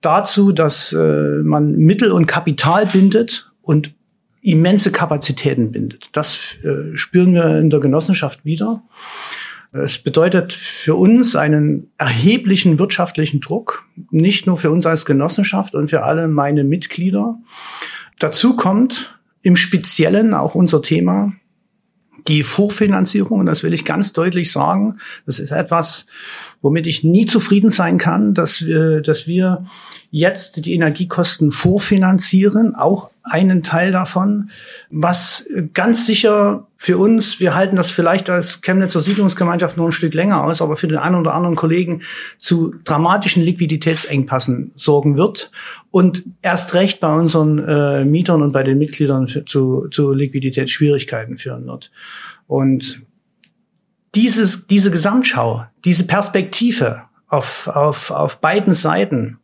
dazu, 0.00 0.52
dass 0.52 0.92
äh, 0.92 1.42
man 1.42 1.72
Mittel 1.76 2.10
und 2.10 2.26
Kapital 2.26 2.86
bindet 2.86 3.52
und 3.62 3.94
immense 4.40 4.92
Kapazitäten 4.92 5.72
bindet. 5.72 6.08
Das 6.12 6.56
äh, 6.64 6.96
spüren 6.96 7.34
wir 7.34 7.58
in 7.58 7.70
der 7.70 7.80
Genossenschaft 7.80 8.44
wieder. 8.44 8.82
Es 9.72 9.98
bedeutet 9.98 10.52
für 10.52 10.94
uns 10.94 11.36
einen 11.36 11.90
erheblichen 11.98 12.78
wirtschaftlichen 12.78 13.40
Druck, 13.40 13.84
nicht 14.10 14.46
nur 14.46 14.56
für 14.56 14.70
uns 14.70 14.86
als 14.86 15.04
Genossenschaft 15.04 15.74
und 15.74 15.90
für 15.90 16.02
alle 16.02 16.28
meine 16.28 16.64
Mitglieder. 16.64 17.36
Dazu 18.18 18.56
kommt 18.56 19.18
im 19.42 19.56
Speziellen 19.56 20.32
auch 20.32 20.54
unser 20.54 20.80
Thema 20.80 21.32
die 22.28 22.42
Vorfinanzierung. 22.42 23.40
Und 23.40 23.46
das 23.46 23.62
will 23.62 23.72
ich 23.72 23.84
ganz 23.84 24.12
deutlich 24.12 24.52
sagen. 24.52 24.98
Das 25.26 25.38
ist 25.38 25.50
etwas, 25.50 26.06
womit 26.62 26.86
ich 26.86 27.04
nie 27.04 27.26
zufrieden 27.26 27.70
sein 27.70 27.98
kann, 27.98 28.34
dass 28.34 28.64
wir, 28.64 29.00
dass 29.00 29.26
wir 29.26 29.66
jetzt 30.10 30.64
die 30.64 30.74
Energiekosten 30.74 31.50
vorfinanzieren, 31.50 32.74
auch 32.74 33.10
einen 33.28 33.62
Teil 33.62 33.90
davon, 33.90 34.50
was 34.88 35.46
ganz 35.74 36.06
sicher 36.06 36.68
für 36.76 36.96
uns, 36.96 37.40
wir 37.40 37.54
halten 37.54 37.74
das 37.74 37.90
vielleicht 37.90 38.30
als 38.30 38.60
Chemnitzer 38.62 39.00
Siedlungsgemeinschaft 39.00 39.76
noch 39.76 39.86
ein 39.86 39.92
Stück 39.92 40.14
länger 40.14 40.44
aus, 40.44 40.62
aber 40.62 40.76
für 40.76 40.86
den 40.86 40.98
einen 40.98 41.16
oder 41.16 41.34
anderen 41.34 41.56
Kollegen 41.56 42.02
zu 42.38 42.74
dramatischen 42.84 43.42
Liquiditätsengpassen 43.42 44.70
sorgen 44.76 45.16
wird 45.16 45.50
und 45.90 46.24
erst 46.42 46.74
recht 46.74 47.00
bei 47.00 47.12
unseren 47.12 47.58
äh, 47.58 48.04
Mietern 48.04 48.42
und 48.42 48.52
bei 48.52 48.62
den 48.62 48.78
Mitgliedern 48.78 49.26
für, 49.26 49.44
zu, 49.44 49.88
zu 49.88 50.12
Liquiditätsschwierigkeiten 50.12 51.36
führen 51.36 51.66
wird. 51.66 51.90
Und 52.46 53.02
dieses, 54.14 54.68
diese 54.68 54.92
Gesamtschau, 54.92 55.66
diese 55.84 56.06
Perspektive 56.06 57.02
auf, 57.26 57.66
auf, 57.66 58.12
auf 58.12 58.40
beiden 58.40 58.72
Seiten, 58.72 59.38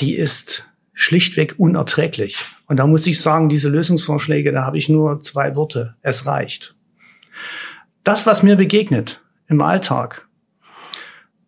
die 0.00 0.16
ist 0.16 0.69
schlichtweg 1.00 1.54
unerträglich. 1.56 2.36
Und 2.66 2.76
da 2.76 2.86
muss 2.86 3.06
ich 3.06 3.20
sagen, 3.20 3.48
diese 3.48 3.70
Lösungsvorschläge, 3.70 4.52
da 4.52 4.64
habe 4.64 4.76
ich 4.76 4.90
nur 4.90 5.22
zwei 5.22 5.56
Worte. 5.56 5.96
Es 6.02 6.26
reicht. 6.26 6.76
Das, 8.04 8.26
was 8.26 8.42
mir 8.42 8.56
begegnet 8.56 9.22
im 9.48 9.62
Alltag, 9.62 10.28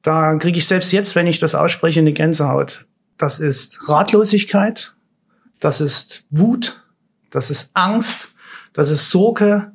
da 0.00 0.36
kriege 0.36 0.56
ich 0.56 0.66
selbst 0.66 0.90
jetzt, 0.92 1.14
wenn 1.16 1.26
ich 1.26 1.38
das 1.38 1.54
ausspreche, 1.54 2.00
eine 2.00 2.14
Gänsehaut. 2.14 2.86
Das 3.18 3.40
ist 3.40 3.90
Ratlosigkeit, 3.90 4.94
das 5.60 5.82
ist 5.82 6.24
Wut, 6.30 6.82
das 7.30 7.50
ist 7.50 7.72
Angst, 7.74 8.30
das 8.72 8.90
ist 8.90 9.10
Sorge, 9.10 9.72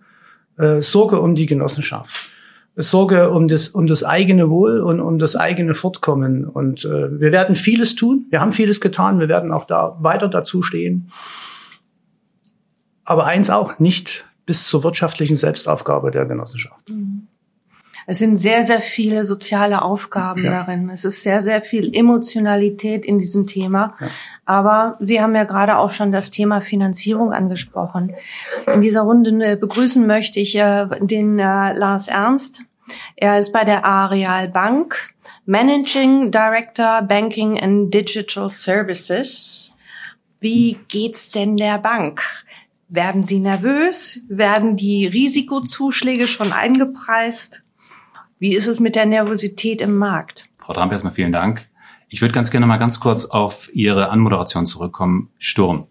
äh, 0.57 0.81
Sorge 0.81 1.21
um 1.21 1.35
die 1.35 1.45
Genossenschaft. 1.45 2.31
Sorge 2.77 3.31
um 3.31 3.47
das, 3.47 3.69
um 3.69 3.87
das 3.87 4.03
eigene 4.03 4.49
Wohl 4.49 4.81
und 4.81 4.99
um 4.99 5.17
das 5.17 5.35
eigene 5.35 5.73
Fortkommen. 5.73 6.45
Und 6.45 6.85
äh, 6.85 7.19
wir 7.19 7.31
werden 7.31 7.55
vieles 7.55 7.95
tun. 7.95 8.27
Wir 8.29 8.39
haben 8.39 8.51
vieles 8.51 8.79
getan. 8.79 9.19
Wir 9.19 9.27
werden 9.27 9.51
auch 9.51 9.65
da 9.65 9.97
weiter 9.99 10.27
dazu 10.27 10.61
stehen. 10.61 11.11
Aber 13.03 13.25
eins 13.25 13.49
auch, 13.49 13.79
nicht 13.79 14.25
bis 14.45 14.67
zur 14.67 14.83
wirtschaftlichen 14.83 15.37
Selbstaufgabe 15.37 16.11
der 16.11 16.25
Genossenschaft. 16.25 16.89
Mhm. 16.89 17.26
Es 18.09 18.19
sind 18.19 18.37
sehr, 18.37 18.63
sehr 18.63 18.79
viele 18.79 19.25
soziale 19.25 19.81
Aufgaben 19.81 20.45
ja. 20.45 20.51
darin. 20.51 20.89
Es 20.89 21.03
ist 21.03 21.23
sehr, 21.23 21.41
sehr 21.41 21.61
viel 21.61 21.93
Emotionalität 21.93 23.03
in 23.03 23.19
diesem 23.19 23.45
Thema. 23.45 23.97
Ja. 23.99 24.07
Aber 24.45 24.97
Sie 25.01 25.21
haben 25.21 25.35
ja 25.35 25.43
gerade 25.43 25.77
auch 25.77 25.91
schon 25.91 26.13
das 26.13 26.31
Thema 26.31 26.61
Finanzierung 26.61 27.33
angesprochen. 27.33 28.15
In 28.73 28.79
dieser 28.79 29.01
Runde 29.01 29.31
äh, 29.45 29.57
begrüßen 29.57 30.07
möchte 30.07 30.39
ich 30.39 30.55
äh, 30.55 30.87
den 31.01 31.37
äh, 31.37 31.73
Lars 31.73 32.07
Ernst. 32.07 32.61
Er 33.17 33.37
ist 33.39 33.51
bei 33.51 33.65
der 33.65 33.83
Areal 33.83 34.47
Bank 34.47 35.13
Managing 35.45 36.31
Director 36.31 37.01
Banking 37.01 37.59
and 37.59 37.93
Digital 37.93 38.49
Services. 38.49 39.73
Wie 40.39 40.77
geht's 40.87 41.31
denn 41.31 41.57
der 41.57 41.77
Bank? 41.77 42.21
Werden 42.87 43.25
Sie 43.25 43.39
nervös? 43.39 44.21
Werden 44.29 44.77
die 44.77 45.07
Risikozuschläge 45.07 46.25
schon 46.25 46.53
eingepreist? 46.53 47.63
Wie 48.39 48.55
ist 48.55 48.67
es 48.67 48.79
mit 48.79 48.95
der 48.95 49.07
Nervosität 49.07 49.81
im 49.81 49.97
Markt? 49.97 50.47
Frau 50.57 50.73
Tramp, 50.73 50.91
erstmal 50.91 51.13
vielen 51.13 51.31
Dank. 51.31 51.67
Ich 52.07 52.21
würde 52.21 52.35
ganz 52.35 52.51
gerne 52.51 52.67
mal 52.67 52.77
ganz 52.77 52.99
kurz 52.99 53.25
auf 53.25 53.69
Ihre 53.73 54.09
Anmoderation 54.09 54.67
zurückkommen. 54.67 55.31
Sturm. 55.39 55.87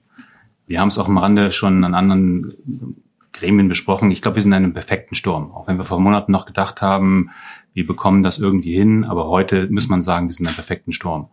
Wir 0.66 0.80
haben 0.80 0.88
es 0.88 0.98
auch 0.98 1.08
im 1.08 1.18
Rande 1.18 1.50
schon 1.50 1.82
an 1.82 1.94
anderen 1.94 2.94
Gremien 3.32 3.68
besprochen. 3.68 4.12
Ich 4.12 4.22
glaube, 4.22 4.36
wir 4.36 4.42
sind 4.42 4.52
in 4.52 4.56
einem 4.56 4.72
perfekten 4.74 5.16
Sturm. 5.16 5.50
Auch 5.50 5.66
wenn 5.66 5.76
wir 5.76 5.84
vor 5.84 6.00
Monaten 6.00 6.30
noch 6.30 6.46
gedacht 6.46 6.82
haben, 6.82 7.30
wir 7.74 7.84
bekommen 7.84 8.22
das 8.22 8.38
irgendwie 8.38 8.76
hin. 8.76 9.04
Aber 9.04 9.26
heute 9.26 9.68
muss 9.68 9.88
man 9.88 10.00
sagen, 10.00 10.28
wir 10.28 10.32
sind 10.32 10.44
in 10.44 10.48
einem 10.48 10.54
perfekten 10.54 10.92
Sturm. 10.92 11.28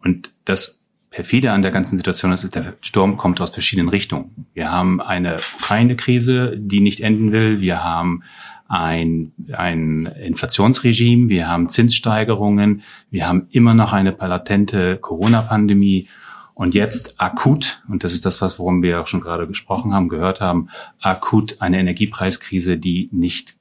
Und 0.00 0.32
das 0.44 0.84
perfide 1.10 1.50
an 1.50 1.62
der 1.62 1.70
ganzen 1.72 1.96
Situation 1.96 2.32
ist, 2.32 2.54
der 2.54 2.74
Sturm 2.82 3.16
kommt 3.16 3.40
aus 3.40 3.50
verschiedenen 3.50 3.88
Richtungen. 3.88 4.46
Wir 4.54 4.70
haben 4.70 5.00
eine 5.00 5.38
Ukraine-Krise, 5.58 6.56
die 6.56 6.80
nicht 6.80 7.00
enden 7.00 7.32
will. 7.32 7.60
Wir 7.60 7.82
haben 7.82 8.22
ein, 8.68 9.32
ein 9.52 10.06
Inflationsregime, 10.06 11.28
wir 11.28 11.48
haben 11.48 11.68
Zinssteigerungen, 11.68 12.82
wir 13.10 13.28
haben 13.28 13.46
immer 13.52 13.74
noch 13.74 13.92
eine 13.92 14.16
latente 14.18 14.96
Corona-Pandemie 14.96 16.08
und 16.54 16.74
jetzt 16.74 17.20
akut, 17.20 17.82
und 17.88 18.04
das 18.04 18.12
ist 18.12 18.24
das, 18.24 18.40
was 18.40 18.58
worum 18.58 18.82
wir 18.82 19.00
auch 19.00 19.06
schon 19.06 19.20
gerade 19.20 19.46
gesprochen 19.46 19.92
haben, 19.92 20.08
gehört 20.08 20.40
haben, 20.40 20.68
akut 21.00 21.56
eine 21.60 21.78
Energiepreiskrise, 21.78 22.78
die 22.78 23.08
nicht 23.12 23.56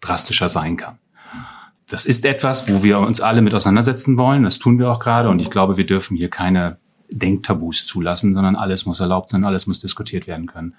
drastischer 0.00 0.48
sein 0.48 0.76
kann. 0.76 0.98
Das 1.88 2.06
ist 2.06 2.26
etwas, 2.26 2.68
wo 2.68 2.82
wir 2.82 2.98
uns 2.98 3.20
alle 3.20 3.42
mit 3.42 3.54
auseinandersetzen 3.54 4.18
wollen. 4.18 4.42
Das 4.42 4.58
tun 4.58 4.78
wir 4.78 4.90
auch 4.90 4.98
gerade. 4.98 5.28
Und 5.28 5.38
ich 5.38 5.50
glaube, 5.50 5.76
wir 5.76 5.86
dürfen 5.86 6.16
hier 6.16 6.28
keine 6.28 6.78
Denktabus 7.10 7.86
zulassen, 7.86 8.34
sondern 8.34 8.56
alles 8.56 8.86
muss 8.86 8.98
erlaubt 8.98 9.28
sein, 9.28 9.44
alles 9.44 9.68
muss 9.68 9.80
diskutiert 9.80 10.26
werden 10.26 10.46
können. 10.46 10.74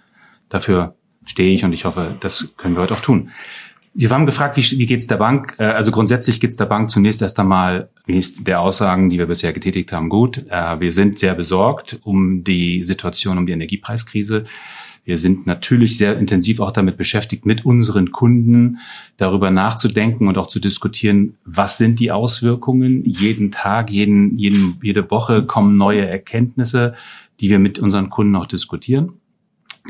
Dafür 0.50 0.96
stehe 1.28 1.54
ich 1.54 1.64
und 1.64 1.74
ich 1.74 1.86
hoffe, 1.86 2.18
das 2.20 2.54
können 2.58 2.76
wir 2.76 2.82
heute 2.82 2.96
auch 2.96 3.02
tun. 3.02 3.30
Sie 4.00 4.08
haben 4.10 4.28
gefragt, 4.28 4.58
wie, 4.58 4.78
wie 4.78 4.86
geht 4.86 5.00
es 5.00 5.08
der 5.08 5.18
Bank? 5.18 5.56
Äh, 5.58 5.66
also 5.66 5.92
grundsätzlich 5.92 6.40
geht 6.40 6.52
es 6.52 6.58
der 6.58 6.66
Bank 6.66 6.90
zunächst 6.90 7.22
erst 7.22 7.40
einmal, 7.40 7.90
der 8.08 8.62
Aussagen, 8.62 9.10
die 9.10 9.18
wir 9.18 9.26
bisher 9.26 9.54
getätigt 9.54 9.92
haben, 9.92 10.10
gut. 10.10 10.46
Äh, 10.50 10.80
wir 10.80 10.92
sind 10.92 11.18
sehr 11.18 11.34
besorgt 11.34 12.00
um 12.04 12.44
die 12.44 12.84
Situation, 12.84 13.38
um 13.38 13.48
die 13.48 13.54
Energiepreiskrise. 13.54 14.46
Wir 15.04 15.18
sind 15.18 15.48
natürlich 15.48 15.98
sehr 15.98 16.18
intensiv 16.18 16.60
auch 16.60 16.72
damit 16.72 16.98
beschäftigt, 16.98 17.46
mit 17.46 17.66
unseren 17.66 18.12
Kunden 18.12 18.80
darüber 19.16 19.52
nachzudenken 19.52 20.28
und 20.28 20.38
auch 20.38 20.48
zu 20.48 20.60
diskutieren, 20.60 21.38
was 21.46 21.78
sind 21.78 22.00
die 22.00 22.12
Auswirkungen. 22.12 23.06
Jeden 23.06 23.52
Tag, 23.52 23.90
jeden, 23.90 24.38
jeden, 24.38 24.78
jede 24.84 25.10
Woche 25.10 25.44
kommen 25.46 25.78
neue 25.78 26.06
Erkenntnisse, 26.06 26.94
die 27.40 27.50
wir 27.50 27.58
mit 27.58 27.80
unseren 27.80 28.10
Kunden 28.10 28.36
auch 28.36 28.48
diskutieren. 28.48 29.14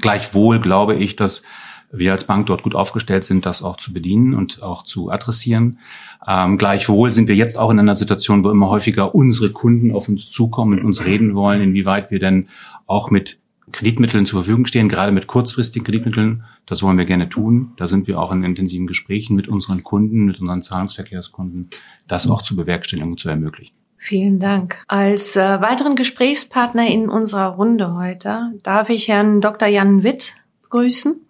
Gleichwohl 0.01 0.59
glaube 0.59 0.95
ich, 0.95 1.15
dass 1.15 1.43
wir 1.91 2.11
als 2.11 2.25
Bank 2.25 2.47
dort 2.47 2.63
gut 2.63 2.75
aufgestellt 2.75 3.23
sind, 3.23 3.45
das 3.45 3.63
auch 3.63 3.77
zu 3.77 3.93
bedienen 3.93 4.33
und 4.33 4.61
auch 4.61 4.83
zu 4.83 5.09
adressieren. 5.09 5.79
Ähm, 6.27 6.57
gleichwohl 6.57 7.11
sind 7.11 7.27
wir 7.27 7.35
jetzt 7.35 7.57
auch 7.57 7.69
in 7.69 7.79
einer 7.79 7.95
Situation, 7.95 8.43
wo 8.43 8.49
immer 8.49 8.69
häufiger 8.69 9.15
unsere 9.15 9.51
Kunden 9.51 9.91
auf 9.91 10.09
uns 10.09 10.29
zukommen 10.29 10.79
und 10.79 10.85
uns 10.85 11.05
reden 11.05 11.33
wollen, 11.35 11.61
inwieweit 11.61 12.11
wir 12.11 12.19
denn 12.19 12.49
auch 12.85 13.09
mit 13.09 13.39
Kreditmitteln 13.71 14.25
zur 14.25 14.43
Verfügung 14.43 14.65
stehen, 14.65 14.87
gerade 14.87 15.11
mit 15.11 15.27
kurzfristigen 15.27 15.85
Kreditmitteln. 15.85 16.43
Das 16.65 16.83
wollen 16.83 16.97
wir 16.97 17.05
gerne 17.05 17.29
tun. 17.29 17.73
Da 17.77 17.87
sind 17.87 18.07
wir 18.07 18.19
auch 18.19 18.31
in 18.31 18.43
intensiven 18.43 18.87
Gesprächen 18.87 19.35
mit 19.35 19.47
unseren 19.47 19.83
Kunden, 19.83 20.25
mit 20.25 20.39
unseren 20.39 20.61
Zahlungsverkehrskunden, 20.61 21.69
das 22.07 22.29
auch 22.29 22.41
zu 22.41 22.55
bewerkstelligen 22.55 23.11
und 23.11 23.19
zu 23.19 23.29
ermöglichen. 23.29 23.75
Vielen 23.97 24.39
Dank. 24.39 24.83
Als 24.87 25.35
äh, 25.35 25.61
weiteren 25.61 25.95
Gesprächspartner 25.95 26.87
in 26.87 27.09
unserer 27.09 27.55
Runde 27.55 27.95
heute 27.95 28.53
darf 28.63 28.89
ich 28.89 29.07
Herrn 29.07 29.41
Dr. 29.41 29.67
Jan 29.67 30.03
Witt 30.03 30.35
begrüßen. 30.61 31.25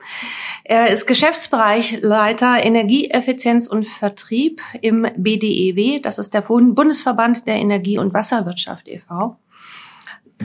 Er 0.64 0.90
ist 0.90 1.06
Geschäftsbereichleiter 1.06 2.64
Energieeffizienz 2.64 3.68
und 3.68 3.88
Vertrieb 3.88 4.62
im 4.82 5.08
BDEW. 5.16 6.02
Das 6.02 6.20
ist 6.20 6.34
der 6.34 6.42
Bundesverband 6.42 7.48
der 7.48 7.56
Energie- 7.56 8.00
und 8.00 8.14
Wasserwirtschaft 8.14 8.88
e.V. 8.88 9.38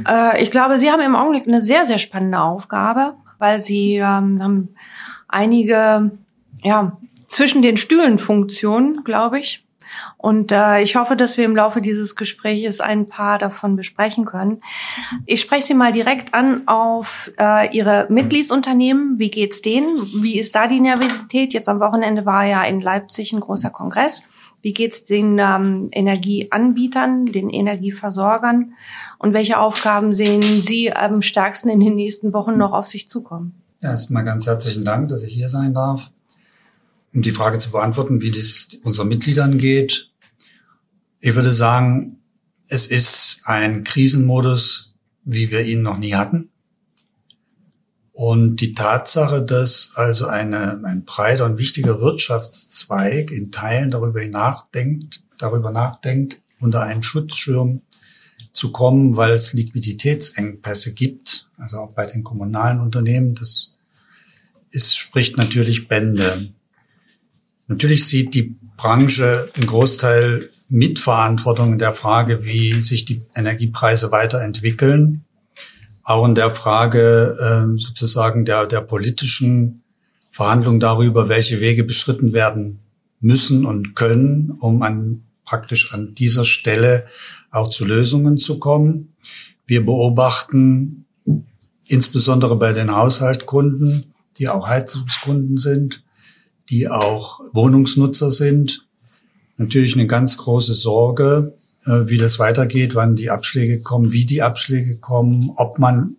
Äh, 0.06 0.42
ich 0.42 0.50
glaube, 0.50 0.78
Sie 0.78 0.90
haben 0.90 1.02
im 1.02 1.16
Augenblick 1.16 1.46
eine 1.46 1.60
sehr, 1.60 1.86
sehr 1.86 1.98
spannende 1.98 2.40
Aufgabe, 2.40 3.14
weil 3.38 3.58
Sie 3.58 3.96
ähm, 3.96 4.38
haben 4.40 4.74
einige, 5.28 6.12
ja, 6.62 6.98
zwischen 7.26 7.62
den 7.62 7.78
Stühlen 7.78 8.18
Funktionen, 8.18 9.04
glaube 9.04 9.40
ich. 9.40 9.64
Und 10.16 10.52
äh, 10.52 10.82
ich 10.82 10.96
hoffe, 10.96 11.16
dass 11.16 11.36
wir 11.36 11.44
im 11.44 11.56
Laufe 11.56 11.80
dieses 11.80 12.16
Gespräches 12.16 12.80
ein 12.80 13.08
paar 13.08 13.38
davon 13.38 13.76
besprechen 13.76 14.24
können. 14.24 14.62
Ich 15.26 15.40
spreche 15.40 15.66
Sie 15.66 15.74
mal 15.74 15.92
direkt 15.92 16.34
an 16.34 16.66
auf 16.66 17.30
äh, 17.38 17.74
Ihre 17.76 18.06
Mitgliedsunternehmen. 18.08 19.18
Wie 19.18 19.30
geht's 19.30 19.62
denen? 19.62 19.98
Wie 20.22 20.38
ist 20.38 20.54
da 20.54 20.66
die 20.66 20.80
Nervosität? 20.80 21.52
Jetzt 21.52 21.68
am 21.68 21.80
Wochenende 21.80 22.26
war 22.26 22.44
ja 22.44 22.62
in 22.62 22.80
Leipzig 22.80 23.32
ein 23.32 23.40
großer 23.40 23.70
Kongress. 23.70 24.24
Wie 24.62 24.72
geht's 24.72 25.04
den 25.04 25.38
ähm, 25.40 25.88
Energieanbietern, 25.90 27.26
den 27.26 27.50
Energieversorgern? 27.50 28.74
Und 29.18 29.34
welche 29.34 29.58
Aufgaben 29.58 30.12
sehen 30.12 30.42
Sie 30.42 30.92
am 30.92 31.20
stärksten 31.20 31.68
in 31.68 31.80
den 31.80 31.96
nächsten 31.96 32.32
Wochen 32.32 32.56
noch 32.56 32.72
auf 32.72 32.86
sich 32.86 33.08
zukommen? 33.08 33.54
Erstmal 33.80 34.24
ganz 34.24 34.46
herzlichen 34.46 34.84
Dank, 34.84 35.08
dass 35.08 35.24
ich 35.24 35.34
hier 35.34 35.48
sein 35.48 35.74
darf. 35.74 36.12
Um 37.14 37.22
die 37.22 37.32
Frage 37.32 37.58
zu 37.58 37.70
beantworten, 37.70 38.22
wie 38.22 38.30
das 38.30 38.68
unseren 38.82 39.08
Mitgliedern 39.08 39.58
geht. 39.58 40.10
Ich 41.20 41.34
würde 41.34 41.52
sagen, 41.52 42.18
es 42.68 42.86
ist 42.86 43.42
ein 43.44 43.84
Krisenmodus, 43.84 44.96
wie 45.24 45.50
wir 45.50 45.64
ihn 45.64 45.82
noch 45.82 45.98
nie 45.98 46.14
hatten. 46.14 46.50
Und 48.12 48.56
die 48.56 48.74
Tatsache, 48.74 49.42
dass 49.42 49.92
also 49.94 50.26
eine, 50.26 50.82
ein 50.84 51.04
breiter 51.04 51.46
und 51.46 51.58
wichtiger 51.58 52.00
Wirtschaftszweig 52.00 53.30
in 53.30 53.50
Teilen 53.50 53.90
darüber 53.90 54.24
nachdenkt, 54.26 55.22
darüber 55.38 55.70
nachdenkt, 55.70 56.42
unter 56.60 56.82
einen 56.82 57.02
Schutzschirm 57.02 57.82
zu 58.52 58.70
kommen, 58.70 59.16
weil 59.16 59.32
es 59.32 59.54
Liquiditätsengpässe 59.54 60.92
gibt, 60.92 61.48
also 61.56 61.78
auch 61.78 61.92
bei 61.92 62.06
den 62.06 62.22
kommunalen 62.22 62.80
Unternehmen, 62.80 63.34
das 63.34 63.76
ist, 64.70 64.96
spricht 64.96 65.36
natürlich 65.36 65.88
Bände. 65.88 66.52
Natürlich 67.68 68.06
sieht 68.06 68.34
die 68.34 68.56
Branche 68.76 69.48
einen 69.54 69.66
Großteil 69.66 70.48
Mitverantwortung 70.68 71.74
in 71.74 71.78
der 71.78 71.92
Frage, 71.92 72.44
wie 72.44 72.80
sich 72.82 73.04
die 73.04 73.22
Energiepreise 73.34 74.10
weiterentwickeln 74.10 75.24
auch 76.04 76.26
in 76.26 76.34
der 76.34 76.50
Frage 76.50 77.36
äh, 77.38 77.78
sozusagen 77.78 78.44
der, 78.44 78.66
der 78.66 78.80
politischen 78.80 79.82
Verhandlung 80.30 80.80
darüber, 80.80 81.28
welche 81.28 81.60
Wege 81.60 81.84
beschritten 81.84 82.32
werden 82.32 82.80
müssen 83.20 83.64
und 83.64 83.94
können, 83.94 84.50
um 84.60 84.82
an 84.82 85.22
praktisch 85.44 85.92
an 85.92 86.14
dieser 86.14 86.44
Stelle 86.44 87.06
auch 87.50 87.68
zu 87.68 87.84
Lösungen 87.84 88.38
zu 88.38 88.58
kommen. 88.58 89.14
Wir 89.66 89.84
beobachten 89.84 91.04
insbesondere 91.86 92.56
bei 92.56 92.72
den 92.72 92.94
Haushaltkunden, 92.94 94.14
die 94.38 94.48
auch 94.48 94.68
Heizungskunden 94.68 95.58
sind, 95.58 96.02
die 96.70 96.88
auch 96.88 97.40
Wohnungsnutzer 97.52 98.30
sind, 98.30 98.86
natürlich 99.56 99.94
eine 99.94 100.06
ganz 100.06 100.36
große 100.36 100.74
Sorge, 100.74 101.54
äh, 101.84 102.06
wie 102.06 102.18
das 102.18 102.38
weitergeht, 102.38 102.94
wann 102.94 103.16
die 103.16 103.30
Abschläge 103.30 103.80
kommen, 103.80 104.12
wie 104.12 104.26
die 104.26 104.42
Abschläge 104.42 104.98
kommen, 104.98 105.50
ob 105.56 105.78
man 105.78 106.16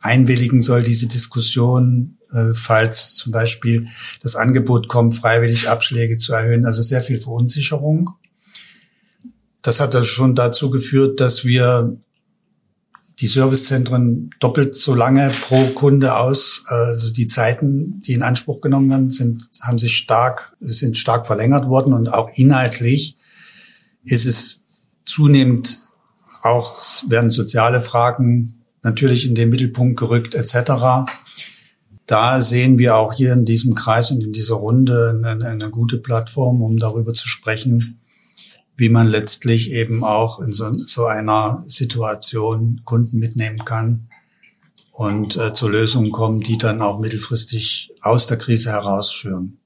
einwilligen 0.00 0.60
soll, 0.60 0.82
diese 0.82 1.06
Diskussion, 1.06 2.18
äh, 2.32 2.52
falls 2.54 3.14
zum 3.14 3.32
Beispiel 3.32 3.86
das 4.22 4.36
Angebot 4.36 4.88
kommt, 4.88 5.14
freiwillig 5.14 5.68
Abschläge 5.68 6.18
zu 6.18 6.34
erhöhen. 6.34 6.66
Also 6.66 6.82
sehr 6.82 7.00
viel 7.00 7.20
Verunsicherung. 7.20 8.10
Das 9.62 9.80
hat 9.80 9.94
dann 9.94 10.04
schon 10.04 10.34
dazu 10.34 10.68
geführt, 10.68 11.20
dass 11.20 11.44
wir 11.44 11.96
die 13.20 13.26
Servicezentren 13.26 14.30
doppelt 14.40 14.74
so 14.74 14.94
lange 14.94 15.30
pro 15.42 15.68
Kunde 15.68 16.16
aus, 16.16 16.64
also 16.66 17.12
die 17.12 17.26
Zeiten, 17.26 18.00
die 18.00 18.12
in 18.12 18.22
Anspruch 18.22 18.60
genommen 18.60 18.90
werden, 18.90 19.10
sind, 19.10 19.48
haben 19.62 19.78
sich 19.78 19.96
stark, 19.96 20.56
sind 20.60 20.96
stark 20.96 21.26
verlängert 21.26 21.66
worden 21.66 21.92
und 21.92 22.12
auch 22.12 22.28
inhaltlich 22.34 23.16
ist 24.02 24.26
es 24.26 24.62
zunehmend 25.04 25.78
auch, 26.42 26.82
werden 27.08 27.30
soziale 27.30 27.80
Fragen 27.80 28.64
natürlich 28.82 29.26
in 29.26 29.34
den 29.34 29.48
Mittelpunkt 29.48 29.98
gerückt 29.98 30.34
etc. 30.34 31.08
Da 32.06 32.40
sehen 32.42 32.78
wir 32.78 32.96
auch 32.96 33.14
hier 33.14 33.32
in 33.32 33.44
diesem 33.44 33.74
Kreis 33.74 34.10
und 34.10 34.22
in 34.22 34.32
dieser 34.32 34.56
Runde 34.56 35.20
eine, 35.24 35.46
eine 35.46 35.70
gute 35.70 35.98
Plattform, 35.98 36.62
um 36.62 36.78
darüber 36.78 37.14
zu 37.14 37.28
sprechen, 37.28 38.00
wie 38.76 38.88
man 38.88 39.08
letztlich 39.08 39.70
eben 39.70 40.04
auch 40.04 40.40
in 40.40 40.52
so, 40.52 40.72
so 40.72 41.06
einer 41.06 41.64
Situation 41.66 42.82
Kunden 42.84 43.18
mitnehmen 43.18 43.64
kann 43.64 44.08
und 44.92 45.36
äh, 45.36 45.52
zu 45.52 45.68
Lösungen 45.68 46.10
kommen, 46.10 46.40
die 46.40 46.58
dann 46.58 46.82
auch 46.82 46.98
mittelfristig 46.98 47.90
aus 48.02 48.26
der 48.26 48.38
Krise 48.38 48.70
herausführen. 48.70 49.58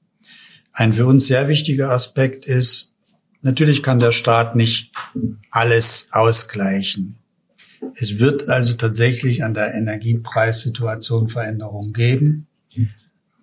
Ein 0.73 0.93
für 0.93 1.07
uns 1.07 1.27
sehr 1.27 1.47
wichtiger 1.47 1.89
Aspekt 1.89 2.45
ist, 2.45 2.89
Natürlich 3.41 3.83
kann 3.83 3.99
der 3.99 4.11
Staat 4.11 4.55
nicht 4.55 4.91
alles 5.51 6.09
ausgleichen. 6.11 7.17
Es 7.95 8.19
wird 8.19 8.49
also 8.49 8.73
tatsächlich 8.73 9.43
an 9.43 9.53
der 9.53 9.73
Energiepreissituation 9.75 11.29
Veränderungen 11.29 11.93
geben. 11.93 12.47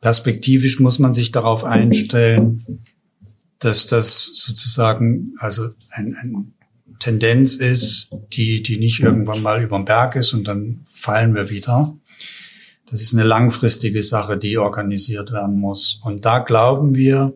Perspektivisch 0.03 0.79
muss 0.81 0.99
man 0.99 1.15
sich 1.15 1.33
darauf 1.33 1.65
einstellen, 1.65 2.85
dass 3.67 3.87
das 3.87 4.31
sozusagen 4.33 5.33
also 5.41 5.71
ein, 5.91 6.15
ein 6.23 6.55
Tendenz 6.99 7.57
ist, 7.57 8.11
die, 8.33 8.63
die 8.63 8.79
nicht 8.79 9.01
irgendwann 9.01 9.43
mal 9.43 9.63
über 9.63 9.77
den 9.77 9.85
Berg 9.85 10.17
ist 10.17 10.33
und 10.33 10.49
dann 10.49 10.85
fallen 10.91 11.35
wir 11.35 11.51
wieder. 11.51 11.97
Das 12.89 13.03
ist 13.03 13.13
eine 13.13 13.25
langfristige 13.25 14.03
Sache, 14.03 14.39
die 14.39 14.57
organisiert 14.59 15.33
werden 15.33 15.59
muss. 15.59 15.99
Und 16.03 16.25
da 16.25 16.39
glauben 16.39 16.95
wir, 16.95 17.35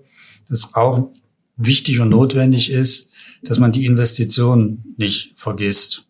dass 0.48 0.74
auch 0.74 1.10
wichtig 1.56 2.00
und 2.00 2.10
notwendig 2.10 2.70
ist, 2.70 3.08
dass 3.42 3.58
man 3.58 3.72
die 3.72 3.84
Investition 3.84 4.84
nicht 4.96 5.32
vergisst. 5.36 6.06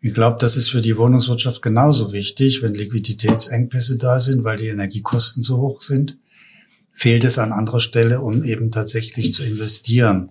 Ich 0.00 0.12
glaube, 0.12 0.36
das 0.38 0.56
ist 0.56 0.68
für 0.68 0.82
die 0.82 0.98
Wohnungswirtschaft 0.98 1.62
genauso 1.62 2.12
wichtig, 2.12 2.62
wenn 2.62 2.74
Liquiditätsengpässe 2.74 3.96
da 3.96 4.18
sind, 4.18 4.44
weil 4.44 4.58
die 4.58 4.68
Energiekosten 4.68 5.42
so 5.42 5.56
hoch 5.58 5.80
sind, 5.80 6.18
fehlt 6.96 7.24
es 7.24 7.38
an 7.38 7.52
anderer 7.52 7.80
Stelle, 7.80 8.22
um 8.22 8.42
eben 8.42 8.70
tatsächlich 8.70 9.30
zu 9.30 9.44
investieren. 9.44 10.30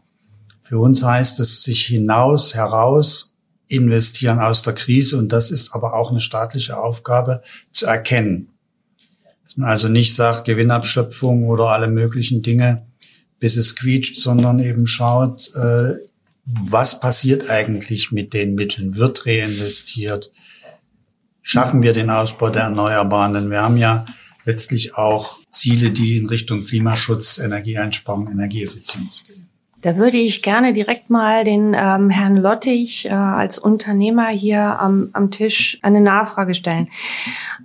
Für 0.59 0.79
uns 0.79 1.03
heißt 1.03 1.39
es 1.39 1.61
sich 1.61 1.85
hinaus, 1.85 2.55
heraus 2.55 3.35
investieren 3.67 4.39
aus 4.39 4.63
der 4.63 4.73
Krise 4.73 5.17
und 5.17 5.31
das 5.31 5.51
ist 5.51 5.75
aber 5.75 5.93
auch 5.93 6.09
eine 6.09 6.19
staatliche 6.19 6.77
Aufgabe 6.77 7.43
zu 7.71 7.85
erkennen. 7.85 8.49
Dass 9.43 9.57
man 9.57 9.69
also 9.69 9.89
nicht 9.89 10.15
sagt, 10.15 10.45
Gewinnabschöpfung 10.45 11.45
oder 11.45 11.65
alle 11.65 11.87
möglichen 11.87 12.41
Dinge 12.41 12.87
bis 13.37 13.57
es 13.57 13.75
quietscht, 13.75 14.17
sondern 14.17 14.57
eben 14.57 14.87
schaut, 14.87 15.51
äh, 15.55 15.93
was 16.45 16.99
passiert 16.99 17.47
eigentlich 17.49 18.11
mit 18.11 18.33
den 18.33 18.55
Mitteln? 18.55 18.95
Wird 18.95 19.27
reinvestiert? 19.27 20.31
Schaffen 21.43 21.83
wir 21.83 21.93
den 21.93 22.09
Ausbau 22.09 22.49
der 22.49 22.63
Erneuerbaren? 22.63 23.33
Denn 23.35 23.51
wir 23.51 23.61
haben 23.61 23.77
ja 23.77 24.07
letztlich 24.45 24.95
auch 24.95 25.39
Ziele, 25.49 25.91
die 25.91 26.17
in 26.17 26.27
Richtung 26.27 26.65
Klimaschutz, 26.65 27.37
Energieeinsparung, 27.39 28.29
Energieeffizienz 28.29 29.25
gehen. 29.25 29.44
Da 29.85 29.97
würde 29.97 30.17
ich 30.17 30.41
gerne 30.41 30.73
direkt 30.73 31.11
mal 31.11 31.43
den 31.43 31.75
ähm, 31.77 32.09
Herrn 32.09 32.37
Lottig 32.37 33.05
äh, 33.05 33.09
als 33.09 33.59
Unternehmer 33.59 34.29
hier 34.29 34.79
am, 34.79 35.11
am 35.13 35.29
Tisch 35.29 35.77
eine 35.83 36.01
Nachfrage 36.01 36.55
stellen. 36.55 36.87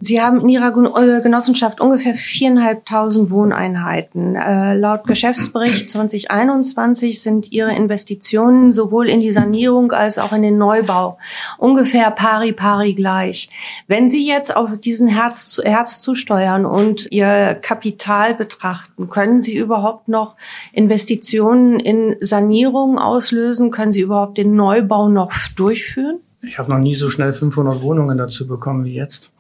Sie 0.01 0.21
haben 0.21 0.43
in 0.43 0.51
Ihrer 0.51 0.69
äh, 0.69 1.23
Genossenschaft 1.23 1.81
ungefähr 1.81 2.15
viereinhalbtausend 2.15 3.31
Wohneinheiten. 3.31 4.37
Äh, 4.37 4.75
laut 4.75 5.05
Geschäftsbericht 5.07 5.91
2021 5.91 7.23
sind 7.23 7.53
Ihre 7.53 7.75
Investitionen 7.75 8.75
sowohl 8.75 9.09
in 9.09 9.21
die 9.21 9.33
Sanierung 9.33 9.93
als 9.93 10.19
auch 10.19 10.35
in 10.35 10.43
den 10.43 10.59
Neubau 10.59 11.17
ungefähr 11.57 12.11
pari 12.11 12.53
pari 12.53 12.93
gleich. 12.93 13.49
Wenn 13.87 14.11
Sie 14.11 14.27
jetzt 14.27 14.55
auf 14.55 14.69
diesen 14.79 15.09
Herbst, 15.09 15.65
Herbst 15.65 16.03
zusteuern 16.03 16.67
und 16.67 17.11
Ihr 17.11 17.55
Kapital 17.55 18.35
betrachten, 18.35 19.09
können 19.09 19.41
Sie 19.41 19.57
überhaupt 19.57 20.09
noch 20.09 20.35
Investitionen 20.75 21.81
in 21.81 22.10
Sanierungen 22.21 22.99
auslösen? 22.99 23.71
Können 23.71 23.93
Sie 23.93 24.01
überhaupt 24.01 24.39
den 24.39 24.55
Neubau 24.55 25.09
noch 25.09 25.33
durchführen? 25.57 26.19
Ich 26.43 26.59
habe 26.59 26.71
noch 26.71 26.79
nie 26.79 26.95
so 26.95 27.11
schnell 27.11 27.33
500 27.33 27.83
Wohnungen 27.83 28.17
dazu 28.17 28.47
bekommen 28.47 28.85
wie 28.85 28.95
jetzt. 28.95 29.31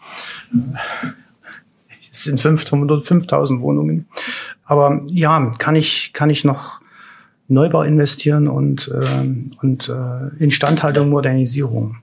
Es 2.10 2.24
sind 2.24 2.40
500, 2.40 3.04
5000 3.04 3.60
Wohnungen. 3.60 4.06
Aber 4.64 5.00
ja, 5.06 5.50
kann 5.58 5.76
ich, 5.76 6.12
kann 6.12 6.30
ich 6.30 6.44
noch 6.44 6.80
Neubau 7.48 7.82
investieren 7.82 8.48
und, 8.48 8.88
äh, 8.88 9.56
und 9.60 9.88
äh, 9.88 10.42
Instandhaltung, 10.42 11.08
Modernisierung. 11.08 11.96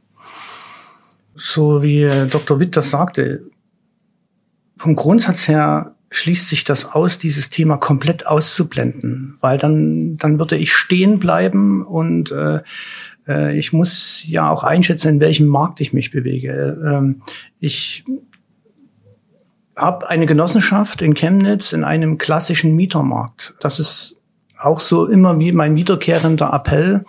So 1.36 1.84
wie 1.84 2.08
Dr. 2.30 2.60
Witt 2.60 2.76
das 2.76 2.90
sagte, 2.90 3.44
vom 4.78 4.96
Grundsatz 4.96 5.48
her 5.48 5.96
schließt 6.18 6.50
sich 6.50 6.64
das 6.64 6.86
aus, 6.86 7.20
dieses 7.20 7.50
Thema 7.50 7.78
komplett 7.78 8.28
auszublenden, 8.28 9.38
weil 9.40 9.58
dann, 9.58 10.18
dann 10.18 10.40
würde 10.40 10.58
ich 10.58 10.74
stehen 10.74 11.20
bleiben 11.20 11.86
und 11.86 12.32
äh, 12.32 12.62
äh, 13.28 13.58
ich 13.58 13.74
muss 13.74 14.24
ja 14.26 14.50
auch 14.50 14.64
einschätzen, 14.64 15.10
in 15.10 15.20
welchem 15.20 15.48
Markt 15.48 15.82
ich 15.82 15.94
mich 15.94 16.12
bewege. 16.12 16.78
Ähm, 16.86 17.22
ich 17.60 18.04
habe 19.76 20.10
eine 20.10 20.26
Genossenschaft 20.26 21.02
in 21.02 21.14
Chemnitz 21.14 21.72
in 21.72 21.84
einem 21.84 22.18
klassischen 22.18 22.76
Mietermarkt. 22.76 23.54
Das 23.60 23.80
ist 23.80 24.18
auch 24.58 24.80
so 24.80 25.06
immer 25.06 25.38
wie 25.38 25.52
mein 25.52 25.76
wiederkehrender 25.76 26.52
Appell. 26.52 27.06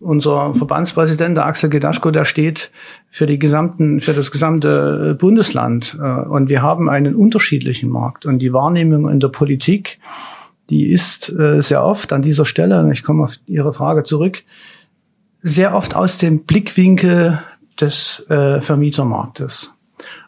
Unser 0.00 0.54
Verbandspräsident, 0.54 1.36
der 1.36 1.46
Axel 1.46 1.70
Gedaschko, 1.70 2.12
der 2.12 2.24
steht 2.24 2.70
für 3.08 3.26
die 3.26 3.38
gesamten, 3.38 4.00
für 4.00 4.12
das 4.12 4.30
gesamte 4.30 5.16
Bundesland. 5.18 5.98
Äh, 6.00 6.02
und 6.02 6.48
wir 6.48 6.62
haben 6.62 6.88
einen 6.88 7.14
unterschiedlichen 7.14 7.90
Markt. 7.90 8.24
Und 8.24 8.38
die 8.38 8.52
Wahrnehmung 8.52 9.08
in 9.08 9.18
der 9.18 9.28
Politik, 9.28 9.98
die 10.70 10.92
ist 10.92 11.30
äh, 11.30 11.60
sehr 11.62 11.82
oft 11.82 12.12
an 12.12 12.22
dieser 12.22 12.44
Stelle, 12.44 12.88
ich 12.92 13.02
komme 13.02 13.24
auf 13.24 13.34
Ihre 13.46 13.72
Frage 13.72 14.04
zurück, 14.04 14.44
sehr 15.40 15.74
oft 15.74 15.96
aus 15.96 16.18
dem 16.18 16.44
Blickwinkel 16.44 17.42
des 17.80 18.26
äh, 18.28 18.60
Vermietermarktes. 18.60 19.72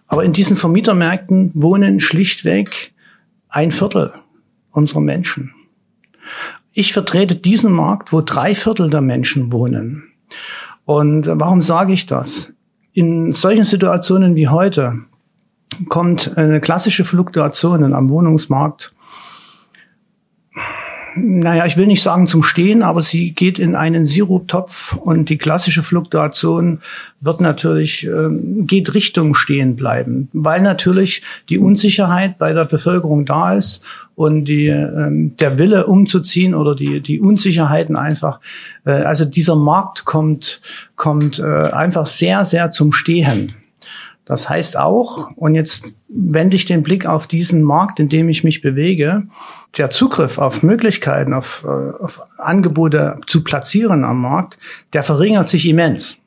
Aber 0.06 0.24
in 0.24 0.32
diesen 0.32 0.56
Vermietermärkten 0.56 1.52
wohnen 1.54 2.00
schlichtweg 2.00 2.92
ein 3.48 3.70
Viertel 3.70 4.12
unserer 4.72 5.00
Menschen. 5.00 5.54
Ich 6.72 6.92
vertrete 6.92 7.34
diesen 7.34 7.72
Markt, 7.72 8.12
wo 8.12 8.20
drei 8.20 8.54
Viertel 8.54 8.90
der 8.90 9.00
Menschen 9.00 9.52
wohnen. 9.52 10.04
Und 10.84 11.26
warum 11.26 11.62
sage 11.62 11.92
ich 11.92 12.06
das? 12.06 12.52
In 12.92 13.32
solchen 13.32 13.64
Situationen 13.64 14.34
wie 14.34 14.48
heute 14.48 14.98
kommt 15.88 16.36
eine 16.36 16.60
klassische 16.60 17.04
Fluktuation 17.04 17.92
am 17.92 18.10
Wohnungsmarkt 18.10 18.94
naja, 21.16 21.66
ich 21.66 21.76
will 21.76 21.86
nicht 21.86 22.02
sagen 22.02 22.26
zum 22.26 22.42
Stehen, 22.42 22.82
aber 22.82 23.02
sie 23.02 23.32
geht 23.32 23.58
in 23.58 23.74
einen 23.74 24.06
Siruptopf 24.06 24.94
und 24.94 25.28
die 25.28 25.38
klassische 25.38 25.82
Fluktuation 25.82 26.80
wird 27.20 27.40
natürlich, 27.40 28.06
äh, 28.06 28.28
geht 28.30 28.94
Richtung 28.94 29.34
Stehen 29.34 29.76
bleiben, 29.76 30.28
weil 30.32 30.62
natürlich 30.62 31.22
die 31.48 31.58
Unsicherheit 31.58 32.38
bei 32.38 32.52
der 32.52 32.64
Bevölkerung 32.64 33.24
da 33.24 33.54
ist 33.54 33.82
und 34.14 34.44
die, 34.44 34.66
äh, 34.66 35.30
der 35.40 35.58
Wille 35.58 35.86
umzuziehen 35.86 36.54
oder 36.54 36.74
die, 36.74 37.00
die 37.00 37.20
Unsicherheiten 37.20 37.96
einfach, 37.96 38.40
äh, 38.84 38.90
also 38.90 39.24
dieser 39.24 39.56
Markt 39.56 40.04
kommt, 40.04 40.60
kommt 40.96 41.38
äh, 41.38 41.44
einfach 41.44 42.06
sehr, 42.06 42.44
sehr 42.44 42.70
zum 42.70 42.92
Stehen. 42.92 43.54
Das 44.30 44.48
heißt 44.48 44.78
auch, 44.78 45.32
und 45.34 45.56
jetzt 45.56 45.86
wende 46.06 46.54
ich 46.54 46.64
den 46.64 46.84
Blick 46.84 47.04
auf 47.04 47.26
diesen 47.26 47.64
Markt, 47.64 47.98
in 47.98 48.08
dem 48.08 48.28
ich 48.28 48.44
mich 48.44 48.62
bewege, 48.62 49.24
der 49.76 49.90
Zugriff 49.90 50.38
auf 50.38 50.62
Möglichkeiten, 50.62 51.34
auf, 51.34 51.66
äh, 51.66 52.00
auf 52.00 52.22
Angebote 52.38 53.18
zu 53.26 53.42
platzieren 53.42 54.04
am 54.04 54.20
Markt, 54.20 54.56
der 54.92 55.02
verringert 55.02 55.48
sich 55.48 55.66
immens. 55.66 56.18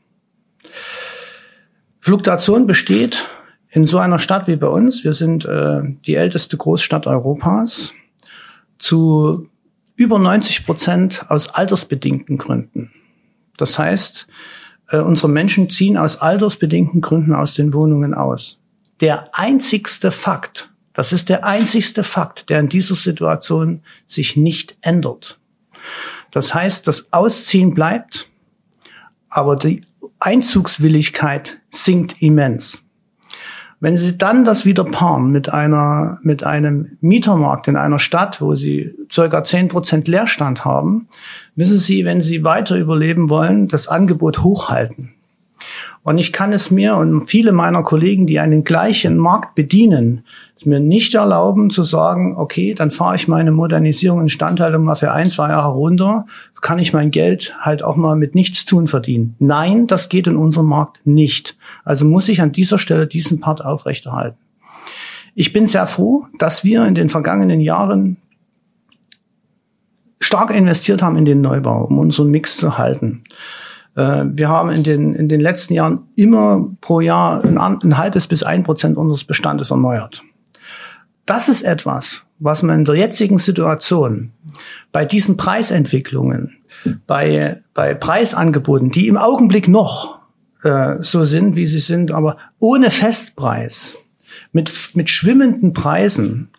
Fluktuation 2.01 2.67
besteht 2.67 3.29
in 3.69 3.85
so 3.85 3.99
einer 3.99 4.19
Stadt 4.19 4.47
wie 4.47 4.57
bei 4.57 4.67
uns. 4.67 5.05
Wir 5.05 5.13
sind 5.13 5.45
äh, 5.45 5.83
die 6.05 6.15
älteste 6.15 6.57
Großstadt 6.57 7.07
Europas 7.07 7.93
zu 8.79 9.47
über 9.95 10.19
90 10.19 10.65
Prozent 10.65 11.25
aus 11.29 11.55
altersbedingten 11.55 12.37
Gründen. 12.37 12.91
Das 13.55 13.79
heißt, 13.79 14.27
äh, 14.93 14.99
unsere 14.99 15.27
Menschen 15.27 15.69
ziehen 15.69 15.97
aus 15.97 16.17
altersbedingten 16.17 17.01
Gründen 17.01 17.33
aus 17.33 17.55
den 17.55 17.73
Wohnungen 17.73 18.13
aus. 18.13 18.59
Der 19.01 19.29
einzigste 19.33 20.11
Fakt, 20.11 20.69
das 20.93 21.11
ist 21.11 21.29
der 21.29 21.43
einzigste 21.43 22.03
Fakt, 22.03 22.49
der 22.49 22.59
in 22.59 22.69
dieser 22.69 22.95
Situation 22.95 23.81
sich 24.07 24.37
nicht 24.37 24.77
ändert. 24.81 25.39
Das 26.31 26.53
heißt, 26.53 26.87
das 26.87 27.11
Ausziehen 27.11 27.73
bleibt, 27.73 28.29
aber 29.29 29.55
die 29.55 29.81
Einzugswilligkeit 30.19 31.59
sinkt 31.71 32.21
immens. 32.21 32.83
Wenn 33.83 33.97
Sie 33.97 34.17
dann 34.17 34.45
das 34.45 34.65
wieder 34.65 34.85
paaren 34.85 35.29
mit 35.29 35.49
einer, 35.49 36.17
mit 36.21 36.45
einem 36.45 36.97
Mietermarkt 37.01 37.67
in 37.67 37.75
einer 37.75 37.99
Stadt, 37.99 38.39
wo 38.39 38.55
Sie 38.55 38.95
circa 39.11 39.43
zehn 39.43 39.67
Prozent 39.67 40.07
Leerstand 40.07 40.63
haben, 40.63 41.07
müssen 41.57 41.77
Sie, 41.77 42.05
wenn 42.05 42.21
Sie 42.21 42.45
weiter 42.45 42.77
überleben 42.77 43.29
wollen, 43.29 43.67
das 43.67 43.89
Angebot 43.89 44.41
hochhalten. 44.41 45.11
Und 46.03 46.17
ich 46.17 46.33
kann 46.33 46.51
es 46.51 46.69
mir 46.69 46.95
und 46.97 47.27
viele 47.27 47.53
meiner 47.53 47.81
Kollegen, 47.81 48.27
die 48.27 48.39
einen 48.39 48.63
gleichen 48.63 49.17
Markt 49.17 49.55
bedienen, 49.55 50.23
mir 50.65 50.79
nicht 50.79 51.13
erlauben 51.13 51.69
zu 51.69 51.83
sagen, 51.83 52.35
okay, 52.37 52.73
dann 52.73 52.91
fahre 52.91 53.15
ich 53.15 53.27
meine 53.27 53.51
Modernisierung 53.51 54.19
und 54.19 54.25
Instandhaltung 54.25 54.83
mal 54.83 54.95
für 54.95 55.11
ein, 55.11 55.29
zwei 55.29 55.49
Jahre 55.49 55.73
runter, 55.73 56.25
kann 56.61 56.79
ich 56.79 56.93
mein 56.93 57.11
Geld 57.11 57.55
halt 57.59 57.83
auch 57.83 57.95
mal 57.95 58.15
mit 58.15 58.35
nichts 58.35 58.65
tun 58.65 58.87
verdienen. 58.87 59.35
Nein, 59.39 59.87
das 59.87 60.09
geht 60.09 60.27
in 60.27 60.37
unserem 60.37 60.67
Markt 60.67 61.01
nicht. 61.05 61.57
Also 61.83 62.05
muss 62.05 62.29
ich 62.29 62.41
an 62.41 62.51
dieser 62.51 62.79
Stelle 62.79 63.07
diesen 63.07 63.39
Part 63.39 63.63
aufrechterhalten. 63.63 64.37
Ich 65.35 65.51
bin 65.51 65.67
sehr 65.67 65.87
froh, 65.87 66.27
dass 66.37 66.63
wir 66.63 66.85
in 66.85 66.95
den 66.95 67.09
vergangenen 67.09 67.59
Jahren 67.59 68.17
stark 70.19 70.55
investiert 70.55 71.01
haben 71.01 71.17
in 71.17 71.25
den 71.25 71.41
Neubau, 71.41 71.83
um 71.85 71.97
unseren 71.97 72.29
Mix 72.29 72.57
zu 72.57 72.77
halten. 72.77 73.23
Äh, 73.95 74.25
wir 74.25 74.49
haben 74.49 74.69
in 74.71 74.83
den, 74.83 75.15
in 75.15 75.29
den 75.29 75.41
letzten 75.41 75.73
Jahren 75.73 76.07
immer 76.15 76.67
pro 76.81 76.99
Jahr 76.99 77.43
ein, 77.43 77.57
ein 77.57 77.97
halbes 77.97 78.27
bis 78.27 78.43
ein 78.43 78.63
Prozent 78.63 78.97
unseres 78.97 79.23
Bestandes 79.23 79.71
erneuert 79.71 80.23
das 81.25 81.47
ist 81.47 81.63
etwas, 81.63 82.25
was 82.39 82.63
man 82.63 82.79
in 82.79 82.85
der 82.85 82.95
jetzigen 82.95 83.39
Situation 83.39 84.31
bei 84.91 85.05
diesen 85.05 85.37
Preisentwicklungen, 85.37 86.57
bei, 87.07 87.61
bei 87.73 87.93
Preisangeboten, 87.93 88.89
die 88.89 89.07
im 89.07 89.17
Augenblick 89.17 89.67
noch 89.67 90.19
äh, 90.63 90.97
so 90.99 91.23
sind, 91.23 91.55
wie 91.55 91.67
sie 91.67 91.79
sind, 91.79 92.11
aber 92.11 92.37
ohne 92.59 92.91
Festpreis, 92.91 93.97
mit, 94.51 94.91
mit 94.93 95.09
schwimmenden 95.09 95.73
Preisen, 95.73 96.49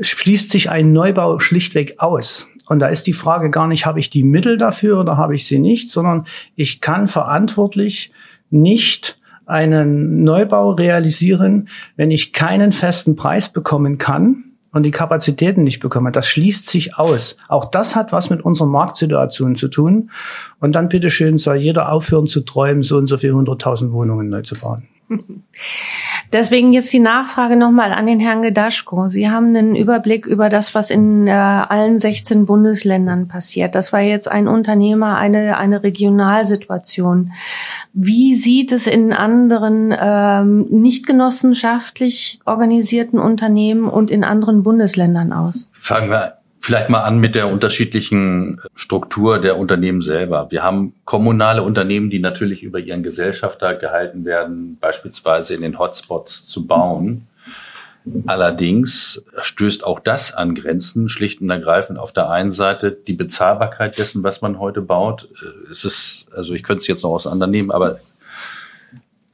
schließt 0.00 0.50
sich 0.50 0.70
ein 0.70 0.92
Neubau 0.92 1.38
schlichtweg 1.38 1.96
aus. 1.98 2.48
Und 2.66 2.78
da 2.78 2.88
ist 2.88 3.06
die 3.06 3.12
Frage 3.12 3.50
gar 3.50 3.68
nicht, 3.68 3.86
habe 3.86 4.00
ich 4.00 4.10
die 4.10 4.24
Mittel 4.24 4.56
dafür 4.56 5.00
oder 5.00 5.16
habe 5.16 5.34
ich 5.34 5.46
sie 5.46 5.58
nicht, 5.58 5.90
sondern 5.90 6.26
ich 6.56 6.80
kann 6.80 7.08
verantwortlich 7.08 8.12
nicht 8.50 9.18
einen 9.46 10.24
Neubau 10.24 10.70
realisieren, 10.70 11.68
wenn 11.96 12.10
ich 12.10 12.32
keinen 12.32 12.72
festen 12.72 13.16
Preis 13.16 13.50
bekommen 13.50 13.98
kann 13.98 14.44
und 14.72 14.82
die 14.82 14.90
Kapazitäten 14.90 15.62
nicht 15.62 15.80
bekomme. 15.80 16.10
Das 16.10 16.26
schließt 16.26 16.68
sich 16.68 16.96
aus. 16.96 17.36
Auch 17.48 17.66
das 17.66 17.94
hat 17.94 18.12
was 18.12 18.30
mit 18.30 18.42
unserer 18.42 18.66
Marktsituation 18.66 19.54
zu 19.54 19.68
tun. 19.68 20.10
Und 20.60 20.72
dann 20.72 20.88
bitteschön 20.88 21.36
soll 21.36 21.56
jeder 21.56 21.92
aufhören 21.92 22.26
zu 22.26 22.40
träumen, 22.40 22.82
so 22.82 22.96
und 22.96 23.06
so 23.06 23.18
viel 23.18 23.32
hunderttausend 23.32 23.92
Wohnungen 23.92 24.28
neu 24.28 24.42
zu 24.42 24.56
bauen. 24.56 24.88
Deswegen 26.32 26.72
jetzt 26.72 26.92
die 26.92 27.00
Nachfrage 27.00 27.56
nochmal 27.56 27.92
an 27.92 28.06
den 28.06 28.18
Herrn 28.18 28.42
Gedaschko. 28.42 29.08
Sie 29.08 29.30
haben 29.30 29.48
einen 29.48 29.76
Überblick 29.76 30.26
über 30.26 30.48
das, 30.48 30.74
was 30.74 30.90
in 30.90 31.26
äh, 31.26 31.30
allen 31.30 31.96
16 31.98 32.46
Bundesländern 32.46 33.28
passiert. 33.28 33.74
Das 33.74 33.92
war 33.92 34.00
jetzt 34.00 34.30
ein 34.30 34.48
Unternehmer, 34.48 35.16
eine, 35.16 35.58
eine 35.58 35.82
Regionalsituation. 35.82 37.32
Wie 37.92 38.34
sieht 38.34 38.72
es 38.72 38.86
in 38.86 39.12
anderen 39.12 39.94
ähm, 39.96 40.66
nicht 40.70 41.06
genossenschaftlich 41.06 42.40
organisierten 42.44 43.18
Unternehmen 43.18 43.88
und 43.88 44.10
in 44.10 44.24
anderen 44.24 44.62
Bundesländern 44.62 45.32
aus? 45.32 45.70
Fangen 45.78 46.10
wir 46.10 46.38
Vielleicht 46.64 46.88
mal 46.88 47.02
an 47.02 47.18
mit 47.18 47.34
der 47.34 47.48
unterschiedlichen 47.48 48.58
Struktur 48.74 49.38
der 49.38 49.58
Unternehmen 49.58 50.00
selber. 50.00 50.46
Wir 50.50 50.62
haben 50.62 50.94
kommunale 51.04 51.62
Unternehmen, 51.62 52.08
die 52.08 52.20
natürlich 52.20 52.62
über 52.62 52.78
ihren 52.78 53.02
Gesellschafter 53.02 53.74
gehalten 53.74 54.24
werden, 54.24 54.78
beispielsweise 54.80 55.54
in 55.54 55.60
den 55.60 55.78
Hotspots 55.78 56.48
zu 56.48 56.66
bauen. 56.66 57.26
Allerdings 58.24 59.26
stößt 59.42 59.84
auch 59.84 60.00
das 60.00 60.32
an 60.32 60.54
Grenzen, 60.54 61.10
schlicht 61.10 61.42
und 61.42 61.50
ergreifend 61.50 61.98
auf 61.98 62.14
der 62.14 62.30
einen 62.30 62.50
Seite 62.50 62.92
die 62.92 63.12
Bezahlbarkeit 63.12 63.98
dessen, 63.98 64.22
was 64.22 64.40
man 64.40 64.58
heute 64.58 64.80
baut. 64.80 65.28
Es 65.70 65.84
ist, 65.84 66.28
also 66.34 66.54
ich 66.54 66.62
könnte 66.62 66.80
es 66.80 66.86
jetzt 66.86 67.02
noch 67.02 67.10
auseinandernehmen, 67.10 67.72
aber 67.72 67.98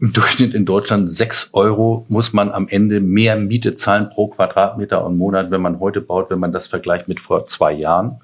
im 0.00 0.14
Durchschnitt 0.14 0.54
in 0.54 0.64
Deutschland 0.64 1.12
sechs 1.12 1.50
Euro 1.52 2.06
muss 2.08 2.32
man 2.32 2.50
am 2.50 2.68
Ende 2.68 3.00
mehr 3.00 3.36
Miete 3.36 3.74
zahlen 3.74 4.08
pro 4.08 4.28
Quadratmeter 4.28 5.04
und 5.04 5.18
Monat, 5.18 5.50
wenn 5.50 5.60
man 5.60 5.78
heute 5.78 6.00
baut, 6.00 6.30
wenn 6.30 6.40
man 6.40 6.52
das 6.52 6.68
vergleicht 6.68 7.06
mit 7.06 7.20
vor 7.20 7.46
zwei 7.46 7.72
Jahren. 7.72 8.20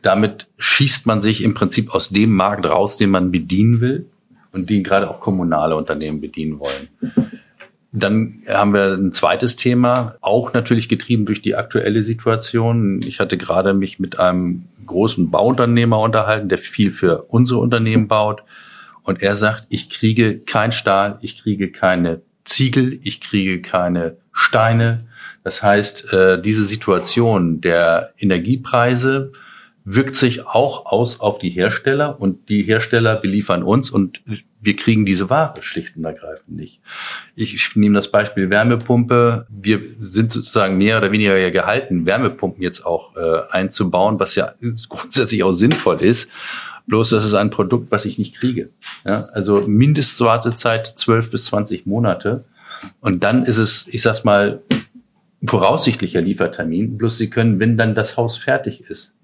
Damit 0.00 0.46
schießt 0.56 1.06
man 1.06 1.20
sich 1.20 1.44
im 1.44 1.52
Prinzip 1.52 1.94
aus 1.94 2.08
dem 2.08 2.34
Markt 2.34 2.64
raus, 2.64 2.96
den 2.96 3.10
man 3.10 3.30
bedienen 3.30 3.80
will 3.82 4.06
und 4.52 4.70
den 4.70 4.82
gerade 4.82 5.10
auch 5.10 5.20
kommunale 5.20 5.76
Unternehmen 5.76 6.22
bedienen 6.22 6.58
wollen. 6.58 6.88
Dann 7.92 8.42
haben 8.46 8.72
wir 8.72 8.94
ein 8.94 9.12
zweites 9.12 9.56
Thema, 9.56 10.16
auch 10.20 10.54
natürlich 10.54 10.88
getrieben 10.88 11.26
durch 11.26 11.42
die 11.42 11.54
aktuelle 11.54 12.02
Situation. 12.02 13.02
Ich 13.02 13.20
hatte 13.20 13.36
gerade 13.36 13.74
mich 13.74 13.98
mit 13.98 14.18
einem 14.18 14.64
großen 14.86 15.30
Bauunternehmer 15.30 16.00
unterhalten, 16.00 16.48
der 16.48 16.58
viel 16.58 16.92
für 16.92 17.24
unsere 17.24 17.60
Unternehmen 17.60 18.08
baut. 18.08 18.42
Und 19.08 19.22
er 19.22 19.36
sagt, 19.36 19.64
ich 19.70 19.88
kriege 19.88 20.38
kein 20.38 20.70
Stahl, 20.70 21.18
ich 21.22 21.42
kriege 21.42 21.72
keine 21.72 22.20
Ziegel, 22.44 23.00
ich 23.04 23.22
kriege 23.22 23.62
keine 23.62 24.18
Steine. 24.34 24.98
Das 25.42 25.62
heißt, 25.62 26.12
äh, 26.12 26.42
diese 26.42 26.62
Situation 26.62 27.62
der 27.62 28.12
Energiepreise 28.18 29.32
wirkt 29.82 30.14
sich 30.14 30.46
auch 30.46 30.84
aus 30.84 31.20
auf 31.20 31.38
die 31.38 31.48
Hersteller 31.48 32.20
und 32.20 32.50
die 32.50 32.60
Hersteller 32.64 33.16
beliefern 33.16 33.62
uns 33.62 33.88
und 33.88 34.20
wir 34.60 34.76
kriegen 34.76 35.06
diese 35.06 35.30
Ware 35.30 35.62
schlicht 35.62 35.96
und 35.96 36.04
ergreifend 36.04 36.54
nicht. 36.56 36.82
Ich, 37.34 37.54
ich 37.54 37.76
nehme 37.76 37.94
das 37.94 38.10
Beispiel 38.10 38.50
Wärmepumpe. 38.50 39.46
Wir 39.48 39.80
sind 40.00 40.34
sozusagen 40.34 40.76
mehr 40.76 40.98
oder 40.98 41.12
weniger 41.12 41.38
ja 41.38 41.48
gehalten, 41.48 42.04
Wärmepumpen 42.04 42.62
jetzt 42.62 42.84
auch 42.84 43.16
äh, 43.16 43.40
einzubauen, 43.52 44.20
was 44.20 44.34
ja 44.34 44.52
grundsätzlich 44.90 45.44
auch 45.44 45.54
sinnvoll 45.54 46.02
ist. 46.02 46.28
Bloß 46.88 47.10
das 47.10 47.26
ist 47.26 47.34
ein 47.34 47.50
Produkt, 47.50 47.90
was 47.90 48.06
ich 48.06 48.18
nicht 48.18 48.34
kriege. 48.34 48.70
Ja, 49.04 49.26
also 49.34 49.62
Mindestwartezeit 49.66 50.86
12 50.86 51.30
bis 51.30 51.44
20 51.46 51.86
Monate. 51.86 52.44
Und 53.00 53.22
dann 53.22 53.44
ist 53.44 53.58
es, 53.58 53.86
ich 53.88 54.02
sag's 54.02 54.24
mal, 54.24 54.62
voraussichtlicher 55.44 56.20
Liefertermin. 56.20 56.96
Bloß 56.96 57.18
Sie 57.18 57.30
können, 57.30 57.60
wenn 57.60 57.76
dann 57.76 57.94
das 57.94 58.16
Haus 58.16 58.38
fertig 58.38 58.82
ist, 58.88 59.14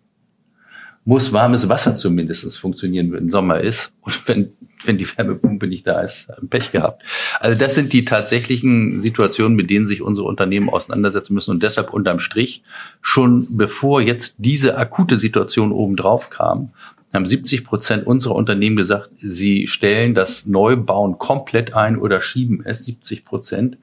muss 1.07 1.33
warmes 1.33 1.68
Wasser 1.68 1.96
zumindest 1.96 2.59
funktionieren, 2.59 3.12
wenn 3.12 3.29
Sommer 3.29 3.61
ist. 3.61 3.92
Und 4.00 4.27
wenn, 4.29 4.53
wenn 4.85 4.98
die 4.98 5.07
Wärmepumpe 5.07 5.66
nicht 5.66 5.87
da 5.87 6.00
ist, 6.00 6.29
Pech 6.50 6.72
gehabt. 6.72 7.03
Also 7.40 7.59
das 7.59 7.74
sind 7.74 7.92
die 7.92 8.05
tatsächlichen 8.05 9.00
Situationen, 9.00 9.55
mit 9.55 9.70
denen 9.70 9.87
sich 9.87 10.00
unsere 10.03 10.27
Unternehmen 10.27 10.70
auseinandersetzen 10.70 11.35
müssen. 11.35 11.50
Und 11.50 11.62
deshalb 11.62 11.92
unterm 11.92 12.18
Strich, 12.18 12.62
schon 13.03 13.57
bevor 13.57 14.00
jetzt 14.00 14.37
diese 14.38 14.79
akute 14.79 15.18
Situation 15.18 15.72
obendrauf 15.72 16.31
kam, 16.31 16.70
haben 17.14 17.27
70 17.27 17.64
Prozent 17.64 18.07
unserer 18.07 18.35
Unternehmen 18.35 18.77
gesagt, 18.77 19.09
sie 19.20 19.68
stellen 19.68 20.14
das 20.14 20.44
Neubauen 20.46 21.16
komplett 21.18 21.74
ein 21.74 21.96
oder 21.96 22.20
schieben 22.20 22.62
es, 22.64 22.85
70 22.85 23.24
Prozent. 23.24 23.79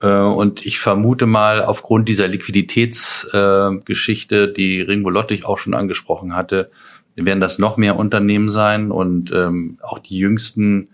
Äh, 0.00 0.08
und 0.08 0.64
ich 0.66 0.78
vermute 0.78 1.26
mal, 1.26 1.64
aufgrund 1.64 2.08
dieser 2.08 2.28
Liquiditätsgeschichte, 2.28 4.44
äh, 4.44 4.52
die 4.52 4.80
Ringo 4.80 5.10
Lottig 5.10 5.44
auch 5.44 5.58
schon 5.58 5.74
angesprochen 5.74 6.36
hatte, 6.36 6.70
werden 7.16 7.40
das 7.40 7.58
noch 7.58 7.76
mehr 7.76 7.98
Unternehmen 7.98 8.50
sein 8.50 8.90
und 8.90 9.32
ähm, 9.32 9.78
auch 9.82 9.98
die 9.98 10.16
jüngsten 10.16 10.88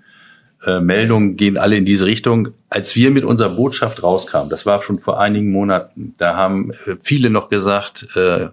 äh, 0.64 0.80
Meldungen 0.80 1.36
gehen 1.36 1.56
alle 1.56 1.76
in 1.76 1.84
diese 1.84 2.06
Richtung. 2.06 2.48
Als 2.68 2.96
wir 2.96 3.12
mit 3.12 3.24
unserer 3.24 3.50
Botschaft 3.50 4.02
rauskamen, 4.02 4.50
das 4.50 4.66
war 4.66 4.82
schon 4.82 4.98
vor 4.98 5.20
einigen 5.20 5.52
Monaten, 5.52 6.14
da 6.18 6.36
haben 6.36 6.72
viele 7.02 7.30
noch 7.30 7.50
gesagt, 7.50 8.08
äh, 8.16 8.48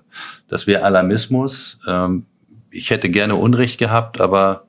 das 0.48 0.68
wäre 0.68 0.84
Alarmismus. 0.84 1.80
Ich 2.76 2.90
hätte 2.90 3.10
gerne 3.10 3.36
Unrecht 3.36 3.80
gehabt, 3.80 4.20
aber 4.20 4.68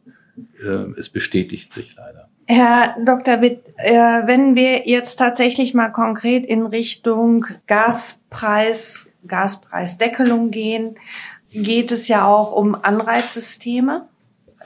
äh, 0.63 0.99
es 0.99 1.09
bestätigt 1.09 1.75
sich 1.75 1.95
leider. 1.97 2.29
Herr 2.47 2.95
Dr. 3.05 3.41
Witt, 3.41 3.65
äh, 3.77 3.93
wenn 4.27 4.55
wir 4.55 4.87
jetzt 4.87 5.17
tatsächlich 5.17 5.75
mal 5.75 5.89
konkret 5.89 6.47
in 6.47 6.65
Richtung 6.65 7.47
Gaspreis, 7.67 9.13
Gaspreisdeckelung 9.27 10.53
gehen, 10.53 10.97
geht 11.53 11.91
es 11.91 12.07
ja 12.07 12.25
auch 12.25 12.53
um 12.53 12.77
Anreizsysteme. 12.81 14.09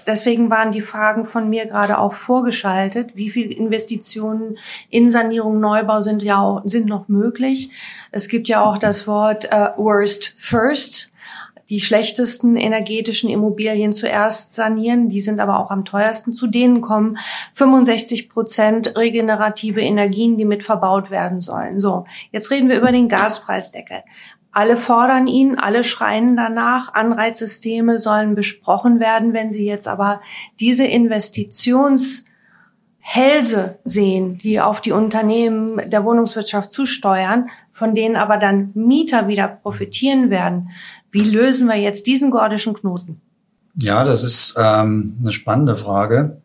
Deswegen 0.07 0.50
waren 0.50 0.72
die 0.72 0.83
Fragen 0.83 1.24
von 1.24 1.48
mir 1.48 1.66
gerade 1.66 1.98
auch 1.98 2.12
vorgeschaltet. 2.12 3.16
Wie 3.16 3.31
viel 3.31 3.50
Investitionen 3.50 4.59
in 4.90 5.11
Sanierung, 5.11 5.61
Neubau 5.61 6.03
sind 6.03 6.22
ja 6.22 6.40
auch, 6.40 6.62
sind 6.64 6.87
noch 6.87 7.09
möglich? 7.09 7.70
Es 8.11 8.29
gibt 8.29 8.48
ja 8.48 8.62
auch 8.62 8.76
das 8.76 9.07
Wort 9.07 9.50
äh, 9.50 9.68
Worst 9.76 10.35
First 10.38 11.10
die 11.70 11.80
schlechtesten 11.80 12.56
energetischen 12.56 13.30
Immobilien 13.30 13.92
zuerst 13.92 14.54
sanieren. 14.54 15.09
Die 15.09 15.20
sind 15.20 15.38
aber 15.38 15.61
auch 15.61 15.70
am 15.70 15.85
teuersten. 15.85 16.33
Zu 16.33 16.48
denen 16.48 16.80
kommen 16.80 17.16
65 17.54 18.28
Prozent 18.28 18.96
regenerative 18.96 19.80
Energien, 19.80 20.37
die 20.37 20.44
mit 20.44 20.64
verbaut 20.64 21.11
werden 21.11 21.40
sollen. 21.40 21.80
So, 21.80 22.06
jetzt 22.33 22.50
reden 22.50 22.68
wir 22.68 22.76
über 22.76 22.90
den 22.90 23.09
Gaspreisdeckel. 23.09 24.02
Alle 24.52 24.76
fordern 24.76 25.28
ihn, 25.28 25.56
alle 25.56 25.85
schreien 25.85 26.37
danach. 26.37 26.92
Anreizsysteme 26.92 28.00
sollen 28.00 28.35
besprochen 28.35 28.98
werden. 28.98 29.33
Wenn 29.33 29.52
Sie 29.52 29.64
jetzt 29.64 29.87
aber 29.87 30.20
diese 30.59 30.85
Investitions 30.85 32.24
Hälse 32.98 33.78
sehen, 33.85 34.38
die 34.38 34.61
auf 34.61 34.80
die 34.80 34.92
Unternehmen 34.92 35.88
der 35.88 36.04
Wohnungswirtschaft 36.04 36.70
zusteuern, 36.70 37.48
von 37.81 37.95
denen 37.95 38.14
aber 38.14 38.37
dann 38.37 38.73
Mieter 38.75 39.27
wieder 39.27 39.49
profitieren 39.49 40.29
werden, 40.29 40.69
wie 41.11 41.23
lösen 41.23 41.66
wir 41.66 41.77
jetzt 41.77 42.07
diesen 42.07 42.31
gordischen 42.31 42.75
Knoten? 42.75 43.23
Ja, 43.75 44.05
das 44.05 44.23
ist 44.23 44.55
ähm, 44.59 45.16
eine 45.19 45.33
spannende 45.33 45.77
Frage. 45.77 46.37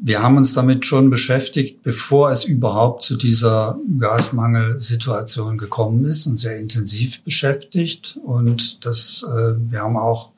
Wir 0.00 0.20
haben 0.20 0.36
uns 0.36 0.54
damit 0.54 0.84
schon 0.84 1.10
beschäftigt, 1.10 1.84
bevor 1.84 2.32
es 2.32 2.42
überhaupt 2.42 3.04
zu 3.04 3.16
dieser 3.16 3.78
Gasmangelsituation 4.00 5.58
gekommen 5.58 6.04
ist 6.04 6.26
und 6.26 6.38
sehr 6.38 6.58
intensiv 6.58 7.22
beschäftigt. 7.22 8.18
Und 8.24 8.84
das, 8.84 9.24
äh, 9.28 9.54
wir 9.70 9.82
haben 9.82 9.96
auch 9.96 10.32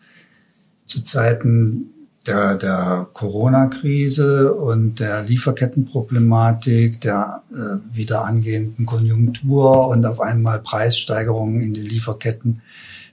zu 0.84 1.02
Zeiten 1.02 1.94
der, 2.26 2.56
der 2.56 3.08
Corona-Krise 3.14 4.52
und 4.52 5.00
der 5.00 5.22
Lieferkettenproblematik, 5.22 7.00
der 7.00 7.42
äh, 7.50 7.96
wieder 7.96 8.24
angehenden 8.24 8.86
Konjunktur 8.86 9.88
und 9.88 10.04
auf 10.04 10.20
einmal 10.20 10.60
Preissteigerungen 10.60 11.60
in 11.60 11.74
den 11.74 11.86
Lieferketten 11.86 12.60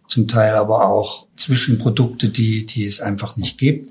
zum 0.07 0.27
Teil 0.27 0.55
aber 0.55 0.87
auch 0.87 1.27
Zwischenprodukte, 1.35 2.29
die, 2.29 2.65
die 2.65 2.85
es 2.85 3.01
einfach 3.01 3.37
nicht 3.37 3.57
gibt, 3.57 3.89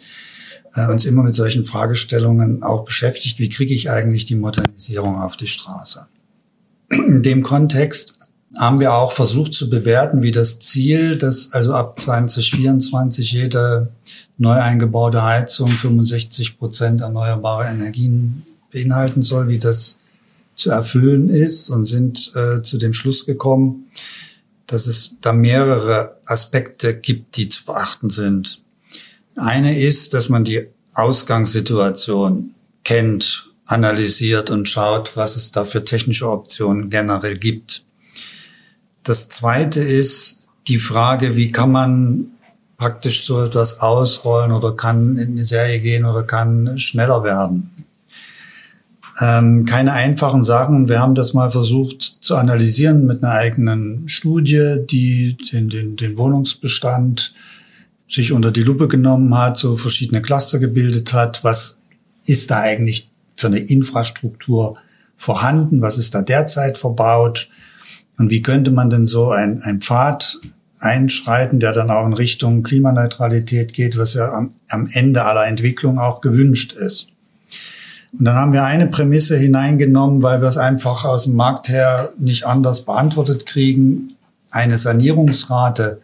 äh, 0.75 0.87
uns 0.89 1.05
immer 1.05 1.23
mit 1.23 1.35
solchen 1.35 1.65
Fragestellungen 1.65 2.63
auch 2.63 2.85
beschäftigt. 2.85 3.39
Wie 3.39 3.49
kriege 3.49 3.75
ich 3.75 3.91
eigentlich 3.91 4.25
die 4.25 4.35
Modernisierung 4.35 5.21
auf 5.21 5.37
die 5.37 5.47
Straße? 5.47 6.07
In 6.91 7.23
dem 7.23 7.43
Kontext 7.43 8.15
haben 8.57 8.81
wir 8.81 8.95
auch 8.95 9.13
versucht 9.13 9.53
zu 9.53 9.69
bewerten, 9.69 10.23
wie 10.23 10.31
das 10.31 10.59
Ziel, 10.61 11.19
dass 11.19 11.53
also 11.53 11.75
ab 11.75 11.99
2024 12.01 13.33
jede 13.33 13.93
neu 14.39 14.55
eingebaute 14.55 15.23
Heizung 15.23 15.71
65 15.71 16.59
Prozent 16.59 17.01
erneuerbare 17.01 17.67
Energien 17.67 18.45
beinhalten 18.73 19.23
soll, 19.23 19.49
wie 19.49 19.59
das 19.59 19.99
zu 20.55 20.71
erfüllen 20.71 21.29
ist 21.29 21.71
und 21.71 21.85
sind 21.85 22.33
äh, 22.35 22.63
zu 22.63 22.79
dem 22.79 22.93
Schluss 22.93 23.27
gekommen, 23.27 23.91
dass 24.67 24.87
es 24.87 25.17
da 25.21 25.33
mehrere 25.33 26.19
Aspekte 26.25 26.97
gibt, 26.97 27.37
die 27.37 27.49
zu 27.49 27.65
beachten 27.65 28.11
sind. 28.11 28.63
Eine 29.37 29.79
ist, 29.79 30.15
dass 30.15 30.29
man 30.29 30.45
die 30.45 30.67
Ausgangssituation 30.95 32.51
kennt, 32.85 33.47
analysiert 33.67 34.51
und 34.51 34.69
schaut, 34.69 35.17
was 35.17 35.37
es 35.37 35.53
da 35.53 35.65
für 35.65 35.85
technische 35.85 36.29
Optionen 36.31 36.89
generell 36.89 37.37
gibt. 37.37 37.85
Das 39.03 39.29
zweite 39.29 39.81
ist 39.81 40.49
die 40.69 40.79
Frage, 40.79 41.37
wie 41.37 41.53
kann 41.53 41.71
man 41.71 42.31
praktisch 42.77 43.25
so 43.25 43.43
etwas 43.43 43.81
ausrollen 43.81 44.53
oder 44.53 44.77
kann 44.77 45.17
in 45.17 45.33
eine 45.33 45.45
Serie 45.45 45.81
gehen 45.81 46.05
oder 46.05 46.23
kann 46.23 46.79
schneller 46.79 47.25
werden. 47.25 47.71
Ähm, 49.19 49.65
keine 49.65 49.93
einfachen 49.93 50.45
Sachen. 50.45 50.89
Wir 50.89 51.01
haben 51.01 51.15
das 51.15 51.33
mal 51.33 51.51
versucht 51.51 52.03
zu 52.03 52.37
analysieren 52.37 53.07
mit 53.07 53.25
einer 53.25 53.33
eigenen 53.33 54.09
Studie, 54.09 54.77
die 54.91 55.39
den, 55.53 55.71
den, 55.71 55.97
den 55.97 56.19
Wohnungsbestand 56.19 57.33
sich 58.07 58.33
unter 58.33 58.53
die 58.53 58.63
Lupe 58.63 58.89
genommen 58.89 59.37
hat, 59.37 59.57
so 59.57 59.77
verschiedene 59.77 60.21
Cluster 60.21 60.59
gebildet 60.59 61.15
hat. 61.15 61.43
Was 61.45 61.91
ist 62.27 62.51
da 62.51 62.61
eigentlich 62.61 63.11
für 63.37 63.47
eine 63.47 63.59
Infrastruktur 63.59 64.77
vorhanden? 65.17 65.81
Was 65.81 65.97
ist 65.97 66.15
da 66.15 66.21
derzeit 66.21 66.77
verbaut? 66.77 67.49
Und 68.19 68.31
wie 68.31 68.43
könnte 68.43 68.71
man 68.71 68.91
denn 68.91 69.07
so 69.07 69.31
ein, 69.31 69.61
ein 69.63 69.81
Pfad 69.81 70.39
einschreiten, 70.79 71.61
der 71.61 71.73
dann 71.73 71.91
auch 71.91 72.07
in 72.07 72.13
Richtung 72.13 72.63
Klimaneutralität 72.63 73.73
geht, 73.73 73.97
was 73.97 74.15
ja 74.15 74.33
am, 74.33 74.53
am 74.69 74.89
Ende 74.93 75.25
aller 75.25 75.47
Entwicklung 75.47 75.99
auch 75.99 76.21
gewünscht 76.21 76.73
ist? 76.73 77.09
Und 78.19 78.25
dann 78.25 78.37
haben 78.37 78.53
wir 78.53 78.65
eine 78.65 78.87
Prämisse 78.87 79.37
hineingenommen, 79.37 80.23
weil 80.23 80.41
wir 80.41 80.49
es 80.49 80.57
einfach 80.57 81.05
aus 81.05 81.25
dem 81.25 81.35
Markt 81.35 81.69
her 81.69 82.09
nicht 82.19 82.47
anders 82.47 82.83
beantwortet 82.85 83.47
kriegen. 83.47 84.15
Eine 84.51 84.79
Sanierungsrate 84.79 86.01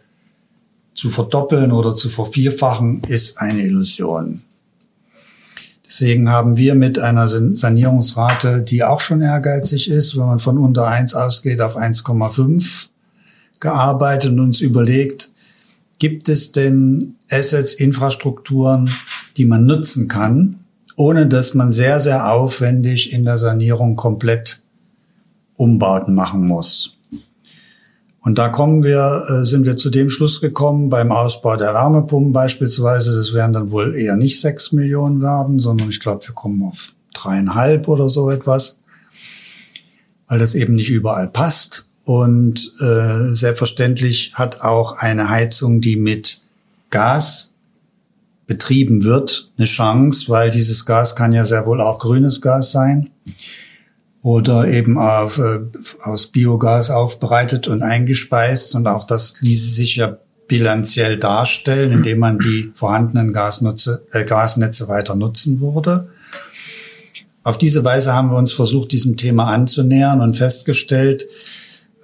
zu 0.93 1.09
verdoppeln 1.09 1.71
oder 1.71 1.95
zu 1.95 2.09
vervierfachen 2.09 3.01
ist 3.01 3.39
eine 3.39 3.61
Illusion. 3.61 4.43
Deswegen 5.85 6.29
haben 6.29 6.57
wir 6.57 6.75
mit 6.75 6.99
einer 6.99 7.27
Sanierungsrate, 7.27 8.61
die 8.61 8.83
auch 8.83 8.99
schon 8.99 9.21
ehrgeizig 9.21 9.89
ist, 9.89 10.17
wenn 10.17 10.25
man 10.25 10.39
von 10.39 10.57
unter 10.57 10.87
eins 10.87 11.13
ausgeht, 11.13 11.61
auf 11.61 11.75
1,5 11.75 12.87
gearbeitet 13.63 14.31
und 14.31 14.39
uns 14.39 14.61
überlegt, 14.61 15.31
gibt 15.97 16.29
es 16.29 16.51
denn 16.51 17.15
Assets, 17.31 17.73
Infrastrukturen, 17.73 18.91
die 19.37 19.45
man 19.45 19.65
nutzen 19.65 20.07
kann, 20.07 20.59
ohne 20.95 21.27
dass 21.27 21.55
man 21.55 21.71
sehr, 21.71 21.99
sehr 21.99 22.31
aufwendig 22.31 23.11
in 23.11 23.25
der 23.25 23.39
Sanierung 23.39 23.95
komplett 23.95 24.61
Umbauten 25.55 26.13
machen 26.13 26.47
muss. 26.47 26.97
Und 28.21 28.37
da 28.37 28.49
kommen 28.49 28.83
wir, 28.83 29.23
äh, 29.29 29.45
sind 29.45 29.65
wir 29.65 29.75
zu 29.75 29.89
dem 29.89 30.09
Schluss 30.09 30.39
gekommen, 30.39 30.89
beim 30.89 31.11
Ausbau 31.11 31.57
der 31.57 31.73
Wärmepumpen 31.73 32.31
beispielsweise, 32.31 33.15
das 33.15 33.33
werden 33.33 33.53
dann 33.53 33.71
wohl 33.71 33.95
eher 33.95 34.15
nicht 34.15 34.39
sechs 34.39 34.71
Millionen 34.71 35.21
werden, 35.21 35.59
sondern 35.59 35.89
ich 35.89 35.99
glaube, 35.99 36.25
wir 36.25 36.33
kommen 36.33 36.63
auf 36.63 36.93
dreieinhalb 37.13 37.87
oder 37.87 38.07
so 38.07 38.29
etwas, 38.29 38.77
weil 40.27 40.39
das 40.39 40.55
eben 40.55 40.75
nicht 40.75 40.89
überall 40.89 41.27
passt. 41.27 41.87
Und 42.05 42.71
äh, 42.81 43.33
selbstverständlich 43.33 44.33
hat 44.33 44.61
auch 44.61 44.97
eine 44.97 45.29
Heizung, 45.29 45.79
die 45.79 45.95
mit 45.95 46.41
Gas 46.89 47.53
betrieben 48.45 49.03
wird, 49.03 49.51
eine 49.57 49.65
Chance, 49.65 50.27
weil 50.27 50.51
dieses 50.51 50.85
Gas 50.85 51.15
kann 51.15 51.31
ja 51.31 51.45
sehr 51.45 51.65
wohl 51.65 51.79
auch 51.79 51.99
grünes 51.99 52.41
Gas 52.41 52.71
sein 52.71 53.09
oder 54.21 54.67
eben 54.67 54.97
auf, 54.97 55.37
äh, 55.37 55.59
aus 56.03 56.27
Biogas 56.27 56.89
aufbereitet 56.89 57.67
und 57.67 57.83
eingespeist. 57.83 58.75
Und 58.75 58.87
auch 58.87 59.05
das 59.05 59.41
ließe 59.41 59.73
sich 59.73 59.95
ja 59.97 60.17
bilanziell 60.47 61.17
darstellen, 61.17 61.91
indem 61.91 62.19
man 62.19 62.39
die 62.39 62.71
vorhandenen 62.73 63.33
Gasnutze, 63.33 64.05
äh, 64.11 64.25
Gasnetze 64.25 64.87
weiter 64.87 65.15
nutzen 65.15 65.61
würde. 65.61 66.07
Auf 67.43 67.57
diese 67.57 67.83
Weise 67.83 68.13
haben 68.13 68.29
wir 68.29 68.37
uns 68.37 68.53
versucht, 68.53 68.91
diesem 68.91 69.17
Thema 69.17 69.47
anzunähern 69.47 70.21
und 70.21 70.37
festgestellt, 70.37 71.25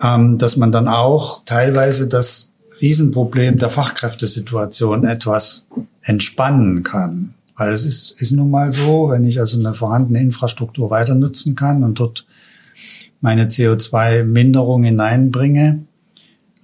ähm, 0.02 0.38
dass 0.38 0.58
man 0.58 0.72
dann 0.72 0.88
auch 0.88 1.44
teilweise 1.46 2.08
das 2.08 2.54
Riesenproblem 2.82 3.58
der 3.58 3.70
Fachkräftesituation 3.70 5.04
etwas 5.06 5.66
entspannen 6.02 6.84
kann. 6.84 7.34
Weil 7.56 7.74
es 7.74 7.84
ist, 7.84 8.22
ist 8.22 8.32
nun 8.32 8.50
mal 8.50 8.72
so, 8.72 9.10
wenn 9.10 9.26
ich 9.26 9.40
also 9.40 9.60
eine 9.60 9.74
vorhandene 9.74 10.22
Infrastruktur 10.22 10.90
weiter 10.90 11.16
nutzen 11.16 11.56
kann 11.56 11.84
und 11.84 12.00
dort 12.00 12.26
meine 13.20 13.48
CO2-Minderung 13.48 14.84
hineinbringe, 14.84 15.84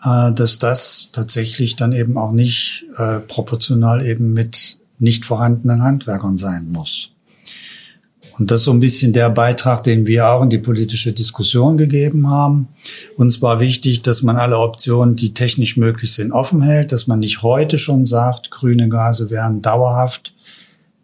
äh, 0.04 0.32
dass 0.34 0.58
das 0.58 1.10
tatsächlich 1.12 1.76
dann 1.76 1.92
eben 1.92 2.18
auch 2.18 2.32
nicht 2.32 2.86
äh, 2.98 3.20
proportional 3.20 4.06
eben 4.06 4.32
mit 4.34 4.80
nicht 4.98 5.26
vorhandenen 5.26 5.84
Handwerkern 5.84 6.38
sein 6.38 6.72
muss. 6.72 7.12
Und 8.38 8.52
das 8.52 8.62
ist 8.62 8.66
so 8.66 8.72
ein 8.72 8.82
bisschen 8.82 9.14
der 9.14 9.30
Beitrag, 9.30 9.84
den 9.84 10.08
wir 10.08 10.28
auch 10.28 10.44
in 10.44 10.50
die 10.50 10.58
politische 10.58 11.14
Diskussion 11.14 11.78
gegeben 11.78 12.30
haben. 12.30 12.68
Uns 13.16 13.42
war 13.42 13.62
wichtig, 13.62 14.02
dass 14.02 14.24
man 14.24 14.36
alle 14.36 14.58
Optionen, 14.60 15.16
die 15.16 15.34
technisch 15.34 15.78
möglich 15.78 16.14
sind, 16.14 16.34
offen 16.34 16.62
hält, 16.62 16.92
dass 16.92 17.08
man 17.08 17.20
nicht 17.20 17.44
heute 17.44 17.78
schon 17.78 18.06
sagt, 18.06 18.52
grüne 18.52 18.90
Gase 18.90 19.30
werden 19.30 19.62
dauerhaft 19.62 20.34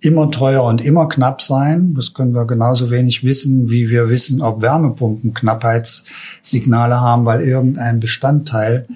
immer 0.02 0.30
teuer 0.32 0.64
und 0.64 0.84
immer 0.84 1.08
knapp 1.08 1.42
sein. 1.42 1.94
Das 1.94 2.14
können 2.14 2.34
wir 2.34 2.46
genauso 2.46 2.90
wenig 2.90 3.24
wissen, 3.24 3.70
wie 3.70 3.90
wir 3.90 4.10
wissen, 4.10 4.42
ob 4.42 4.62
Wärmepumpen 4.62 5.34
Knappheitssignale 5.34 7.00
haben, 7.00 7.26
weil 7.26 7.42
irgendein 7.42 8.00
Bestandteil 8.00 8.88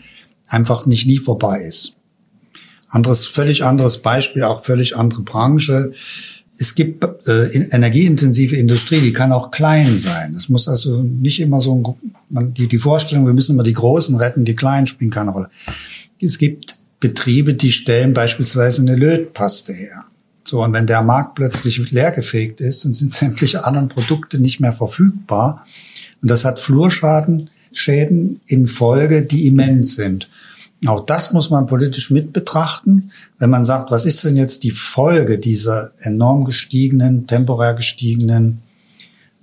einfach 0.50 0.86
nicht 0.86 1.06
lieferbar 1.06 1.62
ist. 1.62 1.96
Anderes, 2.90 3.26
völlig 3.26 3.64
anderes 3.64 4.00
Beispiel, 4.00 4.44
auch 4.44 4.64
völlig 4.64 4.96
andere 4.98 5.22
Branche 5.22 5.94
es 6.58 6.76
gibt 6.76 7.04
äh, 7.28 7.48
energieintensive 7.72 8.56
Industrie, 8.56 9.02
die 9.02 9.14
kann 9.14 9.32
auch 9.32 9.52
klein 9.52 9.98
sein. 9.98 10.34
Es 10.36 10.50
muss 10.50 10.68
also 10.68 11.02
nicht 11.02 11.40
immer 11.40 11.60
so 11.60 11.98
ein, 12.34 12.54
die, 12.54 12.68
die 12.68 12.78
Vorstellung, 12.78 13.26
wir 13.26 13.34
müssen 13.34 13.54
immer 13.54 13.64
die 13.64 13.74
Großen 13.74 14.16
retten, 14.16 14.46
die 14.46 14.56
Kleinen 14.56 14.88
spielen 14.88 15.12
keine 15.12 15.32
Rolle. 15.32 15.50
Es 16.22 16.38
gibt 16.38 16.76
Betriebe, 17.00 17.54
die 17.54 17.72
stellen 17.72 18.14
beispielsweise 18.14 18.82
eine 18.82 18.96
Lötpaste 18.96 19.74
her. 19.74 20.04
So, 20.44 20.64
und 20.64 20.74
wenn 20.74 20.88
der 20.88 21.02
Markt 21.02 21.36
plötzlich 21.36 21.92
leergefegt 21.92 22.62
ist, 22.62 22.86
dann 22.86 22.94
sind 22.94 23.14
sämtliche 23.16 23.66
anderen 23.66 23.90
Produkte 23.90 24.40
nicht 24.40 24.60
mehr 24.60 24.74
verfügbar. 24.74 25.66
Und 26.22 26.32
das 26.32 26.46
hat 26.46 26.60
Flurschaden, 26.60 27.50
Schäden 27.74 28.40
in 28.48 28.68
Folge, 28.68 29.24
die 29.24 29.48
immens 29.48 29.96
sind. 29.96 30.30
Auch 30.88 31.06
das 31.06 31.34
muss 31.34 31.50
man 31.50 31.68
politisch 31.68 32.12
mit 32.12 32.34
betrachten, 32.34 33.12
wenn 33.40 33.50
man 33.50 33.66
sagt, 33.66 33.92
was 33.92 34.06
ist 34.06 34.24
denn 34.24 34.38
jetzt 34.38 34.64
die 34.64 34.72
Folge 34.72 35.40
dieser 35.40 35.92
enorm 36.00 36.46
gestiegenen, 36.46 37.28
temporär 37.28 37.74
gestiegenen 37.74 38.62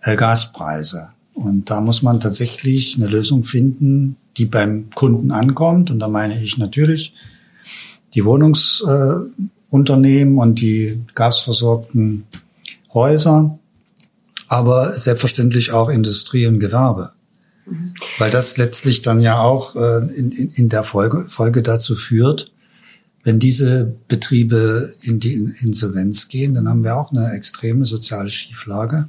äh, 0.01 0.17
Gaspreise? 0.17 1.11
Und 1.35 1.71
da 1.71 1.81
muss 1.81 2.03
man 2.03 2.21
tatsächlich 2.21 2.97
eine 2.97 3.07
Lösung 3.07 3.43
finden, 3.43 4.17
die 4.37 4.45
beim 4.47 4.91
Kunden 4.95 5.33
ankommt. 5.33 5.91
Und 5.91 6.01
da 6.01 6.09
meine 6.09 6.43
ich 6.43 6.59
natürlich 6.59 7.15
die 8.15 8.25
Wohnungsunternehmen 8.25 10.37
äh, 10.37 10.41
und 10.41 10.61
die 10.61 11.01
gasversorgten 11.15 12.25
Häuser, 12.93 13.59
aber 14.49 14.91
selbstverständlich 14.91 15.73
auch 15.73 15.89
Industrie 15.89 16.47
und 16.47 16.61
Gewerbe. 16.61 17.13
Weil 18.19 18.31
das 18.31 18.57
letztlich 18.57 19.03
dann 19.03 19.21
ja 19.21 19.41
auch 19.41 19.77
äh, 19.77 19.99
in, 20.17 20.33
in, 20.33 20.51
in 20.51 20.69
der 20.69 20.83
Folge, 20.83 21.23
Folge 21.23 21.63
dazu 21.63 21.95
führt, 21.95 22.53
wenn 23.25 23.39
diese 23.39 23.95
Betriebe 24.09 24.93
in 25.03 25.21
die 25.21 25.35
Insolvenz 25.35 26.27
gehen, 26.29 26.55
dann 26.55 26.69
haben 26.69 26.83
wir 26.83 26.97
auch 26.97 27.13
eine 27.13 27.33
extreme 27.33 27.87
soziale 27.87 28.29
Schieflage. 28.29 29.09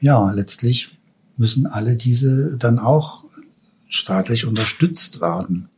Ja, 0.00 0.30
letztlich 0.32 0.98
müssen 1.38 1.66
alle 1.66 1.96
diese 1.96 2.58
dann 2.58 2.78
auch 2.78 3.24
staatlich 3.88 4.44
unterstützt 4.44 5.22
werden. 5.22 5.69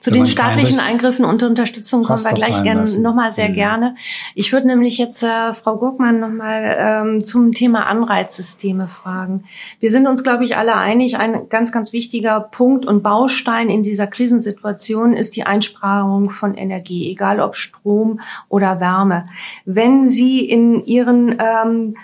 Zu 0.00 0.10
den 0.10 0.28
staatlichen 0.28 0.78
Eingriffen 0.78 1.24
und 1.24 1.42
Unterstützung 1.42 2.04
kommen 2.04 2.22
wir 2.24 2.32
gleich 2.32 2.62
gerne 2.62 2.84
nochmal 3.00 3.32
sehr 3.32 3.48
ja. 3.48 3.54
gerne. 3.54 3.96
Ich 4.34 4.52
würde 4.52 4.66
nämlich 4.66 4.98
jetzt 4.98 5.22
äh, 5.22 5.52
Frau 5.52 5.76
Gurkmann 5.76 6.20
nochmal 6.20 6.76
ähm, 6.78 7.24
zum 7.24 7.52
Thema 7.52 7.86
Anreizsysteme 7.86 8.88
fragen. 8.88 9.44
Wir 9.80 9.90
sind 9.90 10.06
uns, 10.06 10.22
glaube 10.22 10.44
ich, 10.44 10.56
alle 10.56 10.76
einig, 10.76 11.18
ein 11.18 11.48
ganz, 11.48 11.72
ganz 11.72 11.92
wichtiger 11.92 12.40
Punkt 12.40 12.86
und 12.86 13.02
Baustein 13.02 13.68
in 13.68 13.82
dieser 13.82 14.06
Krisensituation 14.06 15.12
ist 15.12 15.36
die 15.36 15.44
Einsparung 15.44 16.30
von 16.30 16.54
Energie, 16.54 17.10
egal 17.10 17.40
ob 17.40 17.56
Strom 17.56 18.20
oder 18.48 18.80
Wärme. 18.80 19.26
Wenn 19.64 20.08
Sie 20.08 20.40
in 20.48 20.84
Ihren 20.84 21.36
ähm, 21.38 21.96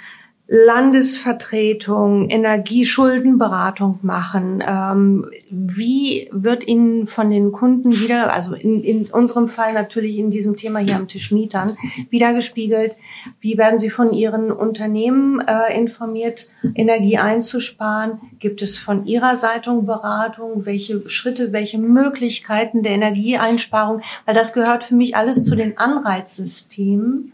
Landesvertretung, 0.49 2.29
Energieschuldenberatung 2.29 4.01
machen. 4.03 4.63
Ähm, 4.67 5.31
wie 5.51 6.29
wird 6.33 6.67
Ihnen 6.67 7.07
von 7.07 7.31
den 7.31 7.53
Kunden 7.53 7.93
wieder, 7.93 8.33
also 8.35 8.55
in, 8.55 8.83
in 8.83 9.07
unserem 9.07 9.49
Fall 9.49 9.73
natürlich 9.73 10.19
in 10.19 10.31
diesem 10.31 10.57
Thema 10.57 10.81
hier 10.81 10.97
am 10.97 11.09
Tisch 11.09 11.31
Mietern, 11.31 11.77
wiedergespiegelt? 12.11 12.93
Wie 13.41 13.57
werden 13.57 13.79
Sie 13.79 13.89
von 13.89 14.13
Ihren 14.13 14.51
Unternehmen 14.51 15.41
äh, 15.41 15.79
informiert, 15.79 16.49
Energie 16.75 17.17
einzusparen? 17.19 18.21
Gibt 18.39 18.61
es 18.63 18.77
von 18.77 19.07
Ihrer 19.07 19.37
Seite 19.37 19.73
Beratung? 19.73 20.67
Welche 20.67 21.09
Schritte, 21.09 21.53
welche 21.53 21.79
Möglichkeiten 21.79 22.83
der 22.83 22.93
Energieeinsparung? 22.93 24.03
Weil 24.27 24.35
das 24.35 24.53
gehört 24.53 24.85
für 24.85 24.97
mich 24.97 25.17
alles 25.17 25.45
zu 25.45 25.55
den 25.55 25.79
Anreizsystemen 25.79 27.33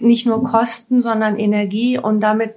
nicht 0.00 0.26
nur 0.26 0.42
Kosten, 0.42 1.02
sondern 1.02 1.38
Energie 1.38 1.98
und 1.98 2.20
damit 2.20 2.54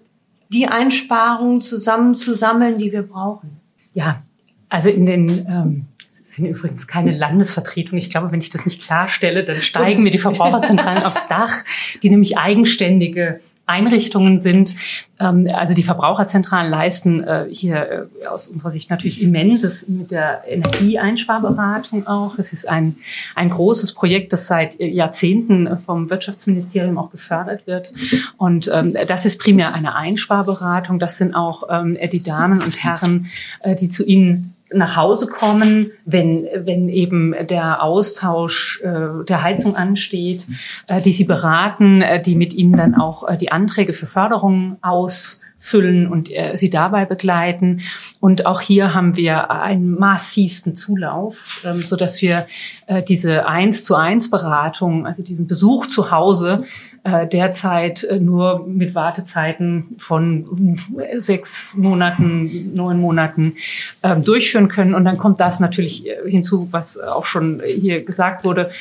die 0.49 0.67
Einsparungen 0.67 1.62
zusammenzusammeln, 1.62 2.77
die 2.77 2.91
wir 2.91 3.03
brauchen. 3.03 3.60
Ja, 3.93 4.21
also 4.69 4.89
in 4.89 5.06
den 5.06 5.29
ähm, 5.47 5.86
sind 6.34 6.45
übrigens 6.45 6.88
keine 6.88 7.12
Landesvertretung. 7.12 7.97
Ich 7.97 8.10
glaube, 8.10 8.32
wenn 8.32 8.39
ich 8.39 8.49
das 8.49 8.65
nicht 8.65 8.82
klarstelle, 8.82 9.43
dann 9.43 9.58
steigen 9.58 10.03
mir 10.03 10.12
die 10.12 10.17
Verbraucherzentralen 10.17 11.03
aufs 11.03 11.27
Dach, 11.27 11.63
die 12.01 12.10
nämlich 12.10 12.38
eigenständige 12.38 13.39
Einrichtungen 13.65 14.39
sind. 14.41 14.76
Ähm, 15.19 15.47
also 15.54 15.73
die 15.73 15.84
Verbraucherzentralen 15.84 16.69
leisten 16.69 17.23
äh, 17.23 17.45
hier 17.49 18.10
äh, 18.21 18.28
aus 18.28 18.47
unserer 18.47 18.71
Sicht 18.71 18.89
natürlich 18.89 19.21
immenses 19.21 19.88
mit 19.88 20.12
der 20.12 20.43
Energieeinsparberatung 20.47 22.06
auch. 22.06 22.38
Es 22.38 22.52
ist 22.52 22.67
ein, 22.67 22.97
ein 23.36 23.49
großes 23.49 23.93
Projekt, 23.93 24.34
das 24.34 24.47
seit 24.47 24.80
Jahrzehnten 24.80 25.80
vom 25.80 26.10
Wirtschaftsministerium 26.10 26.97
auch 26.97 27.12
gefördert 27.12 27.65
wird. 27.65 27.93
Und 28.38 28.69
ähm, 28.73 28.93
das 29.08 29.26
ist 29.26 29.39
primär 29.39 29.73
eine 29.73 29.95
Einsparberatung. 29.95 30.99
Das 30.99 31.17
sind 31.17 31.34
auch 31.34 31.63
ähm, 31.69 31.97
die 32.12 32.23
Damen 32.23 32.62
und 32.62 32.84
Herren, 32.84 33.28
äh, 33.62 33.76
die 33.76 33.89
zu 33.89 34.04
Ihnen 34.06 34.53
nach 34.73 34.95
Hause 34.95 35.27
kommen, 35.27 35.91
wenn, 36.05 36.47
wenn 36.55 36.89
eben 36.89 37.33
der 37.47 37.83
Austausch 37.83 38.81
äh, 38.81 39.23
der 39.27 39.43
Heizung 39.43 39.75
ansteht, 39.75 40.45
äh, 40.88 41.01
die 41.01 41.12
sie 41.12 41.25
beraten, 41.25 42.01
äh, 42.01 42.21
die 42.21 42.36
mit 42.36 42.53
ihnen 42.53 42.77
dann 42.77 42.95
auch 42.95 43.27
äh, 43.27 43.38
die 43.38 43.51
Anträge 43.51 43.93
für 43.93 44.05
Förderungen 44.05 44.77
ausfüllen 44.81 46.07
und 46.07 46.31
äh, 46.31 46.55
sie 46.55 46.69
dabei 46.69 47.05
begleiten. 47.05 47.81
Und 48.19 48.45
auch 48.45 48.62
hier 48.62 48.93
haben 48.93 49.15
wir 49.15 49.51
einen 49.51 49.91
massivsten 49.91 50.75
Zulauf, 50.75 51.63
ähm, 51.65 51.81
so 51.81 51.95
dass 51.95 52.21
wir 52.21 52.47
äh, 52.88 53.03
diese 53.03 53.47
eins 53.47 53.86
zu 53.86 53.95
eins 53.95 54.29
Beratung, 54.29 55.05
also 55.05 55.23
diesen 55.23 55.47
Besuch 55.47 55.88
zu 55.88 56.12
Hause, 56.12 56.63
äh, 57.04 57.28
derzeit 57.28 58.04
äh, 58.06 58.20
nur 58.20 58.66
mit 58.66 58.96
Wartezeiten 58.96 59.88
von 59.97 60.80
sechs 61.18 61.76
Monaten, 61.76 62.47
neun 62.74 62.99
Monaten 62.99 63.58
äh, 64.01 64.16
durchführen 64.16 64.70
können. 64.70 64.93
Und 64.95 65.04
dann 65.04 65.18
kommt 65.18 65.39
das 65.41 65.60
natürlich 65.60 66.08
äh, 66.08 66.30
hinzu, 66.30 66.72
was 66.72 66.97
auch 66.99 67.26
schon 67.26 67.62
hier 67.66 68.06
gesagt 68.06 68.45
wurde. 68.45 68.72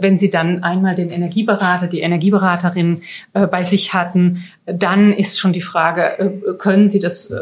Wenn 0.00 0.18
Sie 0.18 0.30
dann 0.30 0.64
einmal 0.64 0.96
den 0.96 1.10
Energieberater, 1.10 1.86
die 1.86 2.00
Energieberaterin 2.00 3.02
äh, 3.34 3.46
bei 3.46 3.62
sich 3.62 3.94
hatten, 3.94 4.44
dann 4.66 5.12
ist 5.12 5.38
schon 5.38 5.52
die 5.52 5.62
Frage, 5.62 6.18
äh, 6.18 6.54
können 6.58 6.88
Sie 6.88 7.00
das 7.00 7.30
äh, 7.30 7.40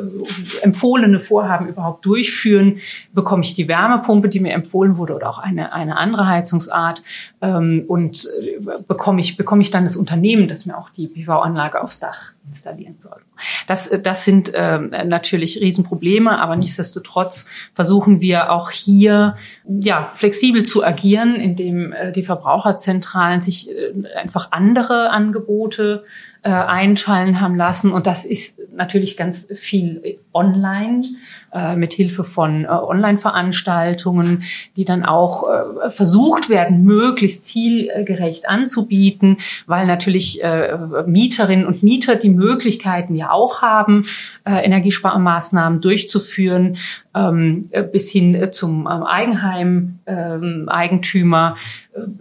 empfohlene 0.62 1.20
Vorhaben 1.20 1.68
überhaupt 1.68 2.04
durchführen? 2.06 2.78
Bekomme 3.12 3.42
ich 3.42 3.54
die 3.54 3.68
Wärmepumpe, 3.68 4.28
die 4.28 4.40
mir 4.40 4.52
empfohlen 4.52 4.96
wurde, 4.96 5.14
oder 5.14 5.28
auch 5.28 5.38
eine, 5.38 5.72
eine 5.72 5.96
andere 5.96 6.28
Heizungsart? 6.28 7.02
Ähm, 7.40 7.84
und 7.88 8.28
äh, 8.40 8.60
bekomme 8.86 9.20
ich, 9.20 9.36
bekomme 9.36 9.62
ich 9.62 9.70
dann 9.70 9.84
das 9.84 9.96
Unternehmen, 9.96 10.48
das 10.48 10.64
mir 10.64 10.78
auch 10.78 10.90
die 10.90 11.08
PV-Anlage 11.08 11.82
aufs 11.82 11.98
Dach 11.98 12.32
installieren 12.46 12.94
soll? 12.98 13.20
Das, 13.66 13.90
das 14.02 14.24
sind 14.24 14.52
natürlich 14.52 15.60
Riesenprobleme, 15.60 16.40
aber 16.40 16.56
nichtsdestotrotz 16.56 17.48
versuchen 17.74 18.20
wir 18.20 18.50
auch 18.50 18.70
hier 18.70 19.36
ja, 19.68 20.10
flexibel 20.14 20.64
zu 20.64 20.82
agieren, 20.82 21.36
indem 21.36 21.94
die 22.16 22.22
Verbraucherzentralen 22.22 23.42
sich 23.42 23.68
einfach 24.16 24.50
andere 24.50 25.10
Angebote 25.10 26.04
äh, 26.42 26.50
einfallen 26.50 27.40
haben 27.40 27.56
lassen. 27.56 27.92
Und 27.92 28.06
das 28.06 28.24
ist 28.24 28.60
natürlich 28.74 29.16
ganz 29.16 29.48
viel 29.54 30.18
online, 30.32 31.02
äh, 31.52 31.76
mit 31.76 31.92
Hilfe 31.94 32.24
von 32.24 32.64
äh, 32.64 32.68
Online-Veranstaltungen, 32.68 34.42
die 34.76 34.84
dann 34.84 35.04
auch 35.04 35.44
äh, 35.48 35.90
versucht 35.90 36.50
werden, 36.50 36.84
möglichst 36.84 37.46
zielgerecht 37.46 38.48
anzubieten, 38.48 39.38
weil 39.66 39.86
natürlich 39.86 40.44
äh, 40.44 40.76
Mieterinnen 41.06 41.66
und 41.66 41.82
Mieter 41.82 42.16
die 42.16 42.28
Möglichkeiten 42.28 43.14
ja 43.14 43.30
auch 43.30 43.62
haben, 43.62 44.02
äh, 44.44 44.62
Energiesparmaßnahmen 44.62 45.80
durchzuführen, 45.80 46.76
ähm, 47.14 47.70
bis 47.92 48.10
hin 48.10 48.48
zum 48.52 48.80
ähm, 48.80 49.04
Eigenheim-Eigentümer, 49.04 51.56
ähm, 51.96 52.18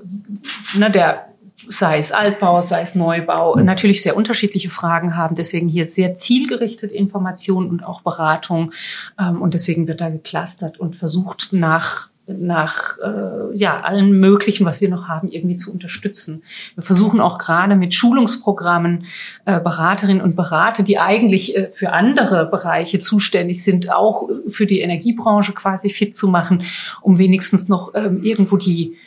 ne, 0.80 0.90
der 0.90 1.28
sei 1.70 2.00
es 2.00 2.12
Altbau, 2.12 2.62
sei 2.62 2.82
es 2.82 2.96
Neubau, 2.96 3.56
natürlich 3.56 4.02
sehr 4.02 4.18
unterschiedliche 4.18 4.70
Fragen 4.70 5.16
haben. 5.16 5.36
Deswegen 5.36 5.68
hier 5.68 5.88
sehr 5.88 6.16
zielgerichtet 6.16 6.92
Information 6.92 7.70
und 7.70 7.84
auch 7.84 8.02
Beratung. 8.02 8.74
Ähm, 9.20 9.42
und 9.42 9.54
deswegen 9.54 9.88
wird 9.88 10.02
da 10.02 10.10
geclustert 10.10 10.80
und 10.80 10.96
versucht 10.96 11.50
nach 11.52 12.10
nach 12.28 12.98
äh, 12.98 13.56
ja 13.56 13.82
allen 13.82 14.20
möglichen, 14.20 14.66
was 14.66 14.82
wir 14.82 14.90
noch 14.90 15.08
haben, 15.08 15.30
irgendwie 15.30 15.56
zu 15.56 15.72
unterstützen. 15.72 16.44
Wir 16.76 16.84
versuchen 16.84 17.22
auch 17.22 17.38
gerade 17.38 17.76
mit 17.76 17.96
Schulungsprogrammen 17.96 19.06
äh, 19.46 19.62
Beraterinnen 19.62 20.22
und 20.22 20.36
Berater, 20.36 20.84
die 20.84 21.00
eigentlich 21.00 21.56
äh, 21.56 21.70
für 21.72 21.94
andere 21.94 22.46
Bereiche 22.46 23.00
zuständig 23.00 23.64
sind, 23.64 23.94
auch 23.94 24.30
für 24.48 24.66
die 24.66 24.82
Energiebranche 24.82 25.54
quasi 25.54 25.90
fit 25.90 26.16
zu 26.16 26.28
machen, 26.28 26.64
um 27.02 27.18
wenigstens 27.18 27.70
noch 27.70 27.94
ähm, 27.96 28.22
irgendwo 28.22 28.58
die 28.58 28.98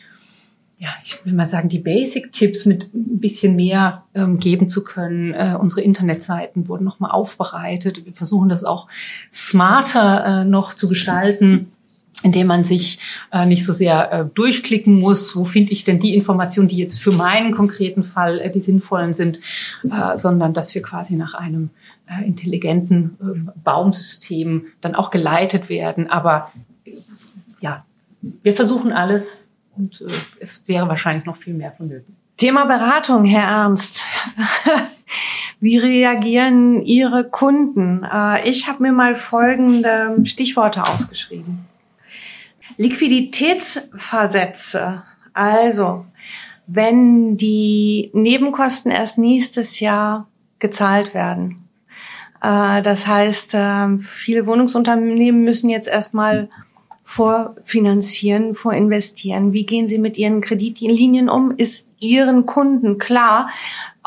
ja, 0.80 0.88
ich 1.02 1.26
will 1.26 1.34
mal 1.34 1.46
sagen, 1.46 1.68
die 1.68 1.78
Basic-Tipps 1.78 2.64
mit 2.64 2.94
ein 2.94 3.20
bisschen 3.20 3.54
mehr 3.54 4.04
ähm, 4.14 4.38
geben 4.38 4.70
zu 4.70 4.82
können. 4.82 5.34
Äh, 5.34 5.54
unsere 5.60 5.82
Internetseiten 5.82 6.68
wurden 6.68 6.84
nochmal 6.84 7.10
aufbereitet. 7.10 8.06
Wir 8.06 8.14
versuchen 8.14 8.48
das 8.48 8.64
auch 8.64 8.88
smarter 9.30 10.24
äh, 10.40 10.44
noch 10.46 10.72
zu 10.72 10.88
gestalten 10.88 11.70
indem 12.22 12.48
man 12.48 12.64
sich 12.64 12.98
äh, 13.32 13.46
nicht 13.46 13.64
so 13.64 13.72
sehr 13.72 14.12
äh, 14.12 14.24
durchklicken 14.34 14.98
muss, 14.98 15.34
wo 15.36 15.44
finde 15.44 15.72
ich 15.72 15.84
denn 15.84 16.00
die 16.00 16.14
Informationen, 16.14 16.68
die 16.68 16.76
jetzt 16.76 17.00
für 17.00 17.12
meinen 17.12 17.52
konkreten 17.52 18.02
Fall 18.02 18.40
äh, 18.40 18.50
die 18.50 18.60
sinnvollen 18.60 19.14
sind, 19.14 19.40
äh, 19.84 20.18
sondern 20.18 20.52
dass 20.52 20.74
wir 20.74 20.82
quasi 20.82 21.14
nach 21.14 21.32
einem 21.32 21.70
äh, 22.06 22.26
intelligenten 22.26 23.16
äh, 23.22 23.50
Baumsystem 23.64 24.66
dann 24.82 24.94
auch 24.94 25.10
geleitet 25.10 25.70
werden. 25.70 26.10
Aber 26.10 26.52
ja, 27.62 27.86
wir 28.20 28.54
versuchen 28.54 28.92
alles 28.92 29.49
und 29.76 30.00
äh, 30.00 30.06
es 30.40 30.66
wäre 30.68 30.88
wahrscheinlich 30.88 31.26
noch 31.26 31.36
viel 31.36 31.54
mehr 31.54 31.72
vonnöten. 31.72 32.16
Thema 32.36 32.64
Beratung, 32.64 33.24
Herr 33.24 33.48
Ernst. 33.48 34.02
Wie 35.60 35.76
reagieren 35.76 36.80
Ihre 36.80 37.28
Kunden? 37.28 38.04
Äh, 38.04 38.48
ich 38.48 38.68
habe 38.68 38.82
mir 38.82 38.92
mal 38.92 39.14
folgende 39.14 40.16
Stichworte 40.24 40.84
aufgeschrieben. 40.84 41.66
Liquiditätsversätze. 42.78 45.02
Also, 45.34 46.06
wenn 46.66 47.36
die 47.36 48.10
Nebenkosten 48.14 48.90
erst 48.90 49.18
nächstes 49.18 49.80
Jahr 49.80 50.26
gezahlt 50.60 51.14
werden. 51.14 51.68
Äh, 52.42 52.82
das 52.82 53.06
heißt, 53.06 53.54
äh, 53.54 53.98
viele 53.98 54.46
Wohnungsunternehmen 54.46 55.42
müssen 55.42 55.68
jetzt 55.68 55.88
erstmal 55.88 56.48
vorfinanzieren, 57.10 58.54
vorinvestieren? 58.54 59.52
Wie 59.52 59.66
gehen 59.66 59.88
Sie 59.88 59.98
mit 59.98 60.16
Ihren 60.16 60.40
Kreditlinien 60.40 61.28
um? 61.28 61.50
Ist 61.50 61.90
Ihren 61.98 62.46
Kunden 62.46 62.98
klar, 62.98 63.50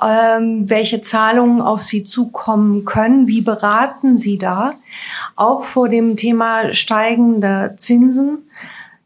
ähm, 0.02 0.70
welche 0.70 1.02
Zahlungen 1.02 1.62
auf 1.62 1.84
Sie 1.84 2.06
zukommen 2.06 2.86
können? 2.86 3.28
Wie 3.28 3.42
beraten 3.42 4.18
Sie 4.18 4.38
da? 4.38 4.76
Auch 5.36 5.66
vor 5.66 5.90
dem 5.90 6.16
Thema 6.16 6.74
steigender 6.74 7.76
Zinsen. 7.76 8.38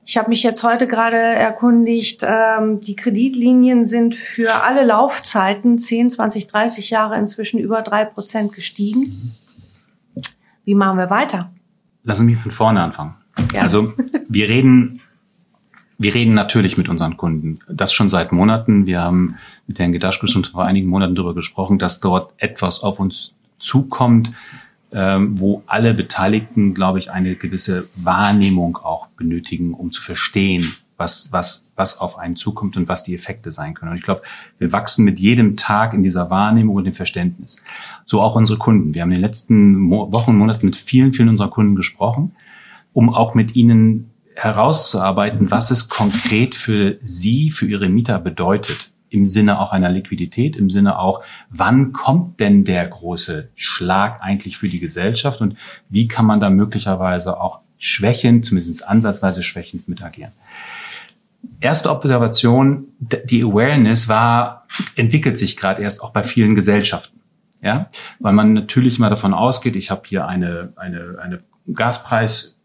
Ich 0.05 0.15
habe 0.15 0.29
mich 0.29 0.43
jetzt 0.43 0.63
heute 0.63 0.85
gerade 0.87 1.17
erkundigt, 1.17 2.23
ähm, 2.23 2.79
die 2.79 2.95
Kreditlinien 2.95 3.87
sind 3.87 4.13
für 4.13 4.63
alle 4.63 4.85
Laufzeiten 4.85 5.79
10, 5.79 6.11
20, 6.11 6.45
30 6.45 6.91
Jahre 6.91 7.17
inzwischen 7.17 7.59
über 7.59 7.81
drei 7.81 8.05
Prozent 8.05 8.53
gestiegen. 8.53 9.33
Wie 10.65 10.75
machen 10.75 10.99
wir 10.99 11.09
weiter? 11.09 11.49
Lassen 12.03 12.27
Sie 12.27 12.33
mich 12.33 12.41
von 12.41 12.51
vorne 12.51 12.83
anfangen. 12.83 13.16
Ja. 13.53 13.61
Also 13.61 13.93
wir 14.27 14.49
reden, 14.49 15.01
wir 15.97 16.13
reden 16.13 16.33
natürlich 16.33 16.77
mit 16.77 16.89
unseren 16.89 17.17
Kunden. 17.17 17.59
Das 17.69 17.93
schon 17.93 18.09
seit 18.09 18.31
Monaten. 18.31 18.85
Wir 18.85 19.01
haben 19.01 19.35
mit 19.67 19.79
Herrn 19.79 19.91
Gedaschke 19.91 20.27
schon 20.27 20.45
vor 20.45 20.65
einigen 20.65 20.89
Monaten 20.89 21.15
darüber 21.15 21.33
gesprochen, 21.33 21.79
dass 21.79 21.99
dort 21.99 22.33
etwas 22.37 22.81
auf 22.81 22.99
uns 22.99 23.35
zukommt, 23.59 24.31
ähm, 24.91 25.39
wo 25.39 25.63
alle 25.67 25.93
Beteiligten, 25.93 26.73
glaube 26.73 26.99
ich, 26.99 27.11
eine 27.11 27.35
gewisse 27.35 27.87
Wahrnehmung 27.95 28.77
auch 28.77 29.07
benötigen, 29.07 29.73
um 29.73 29.91
zu 29.91 30.01
verstehen, 30.01 30.71
was, 30.97 31.31
was, 31.31 31.71
was 31.75 31.99
auf 31.99 32.17
einen 32.17 32.35
zukommt 32.35 32.77
und 32.77 32.87
was 32.87 33.03
die 33.03 33.13
Effekte 33.13 33.51
sein 33.51 33.73
können. 33.73 33.91
Und 33.91 33.97
ich 33.97 34.03
glaube, 34.03 34.21
wir 34.57 34.71
wachsen 34.71 35.05
mit 35.05 35.19
jedem 35.19 35.55
Tag 35.55 35.93
in 35.93 36.03
dieser 36.03 36.29
Wahrnehmung 36.29 36.75
und 36.75 36.85
dem 36.85 36.93
Verständnis. 36.93 37.63
So 38.05 38.21
auch 38.21 38.35
unsere 38.35 38.57
Kunden. 38.57 38.93
Wir 38.93 39.01
haben 39.01 39.11
in 39.11 39.17
den 39.17 39.23
letzten 39.23 39.89
Wochen 39.89 40.31
und 40.31 40.37
Monaten 40.37 40.65
mit 40.65 40.75
vielen, 40.75 41.13
vielen 41.13 41.29
unserer 41.29 41.49
Kunden 41.49 41.75
gesprochen 41.75 42.31
um 42.97 43.13
auch 43.13 43.35
mit 43.35 43.55
ihnen 43.55 44.09
herauszuarbeiten, 44.33 45.51
was 45.51 45.69
es 45.69 45.87
konkret 45.87 46.55
für 46.55 46.97
sie, 47.03 47.51
für 47.51 47.67
ihre 47.67 47.89
Mieter 47.89 48.17
bedeutet. 48.17 48.89
Im 49.09 49.27
Sinne 49.27 49.61
auch 49.61 49.71
einer 49.71 49.91
Liquidität, 49.91 50.55
im 50.55 50.71
Sinne 50.71 50.97
auch, 50.97 51.21
wann 51.51 51.93
kommt 51.93 52.39
denn 52.39 52.65
der 52.65 52.87
große 52.87 53.49
Schlag 53.53 54.23
eigentlich 54.23 54.57
für 54.57 54.67
die 54.67 54.79
Gesellschaft 54.79 55.41
und 55.41 55.57
wie 55.89 56.07
kann 56.07 56.25
man 56.25 56.39
da 56.39 56.49
möglicherweise 56.49 57.39
auch 57.39 57.61
schwächend, 57.77 58.45
zumindest 58.45 58.87
ansatzweise 58.87 59.43
schwächend 59.43 59.87
mit 59.87 60.01
agieren. 60.01 60.31
Erste 61.59 61.91
Observation, 61.91 62.87
die 62.99 63.43
Awareness 63.43 64.09
war, 64.09 64.65
entwickelt 64.95 65.37
sich 65.37 65.55
gerade 65.55 65.83
erst 65.83 66.01
auch 66.01 66.09
bei 66.09 66.23
vielen 66.23 66.55
Gesellschaften. 66.55 67.19
Ja, 67.61 67.91
weil 68.17 68.33
man 68.33 68.53
natürlich 68.53 68.97
mal 68.97 69.11
davon 69.11 69.35
ausgeht, 69.35 69.75
ich 69.75 69.91
habe 69.91 70.01
hier 70.07 70.27
eine, 70.27 70.73
eine, 70.77 71.19
eine 71.21 71.39
Gaspreis 71.71 72.56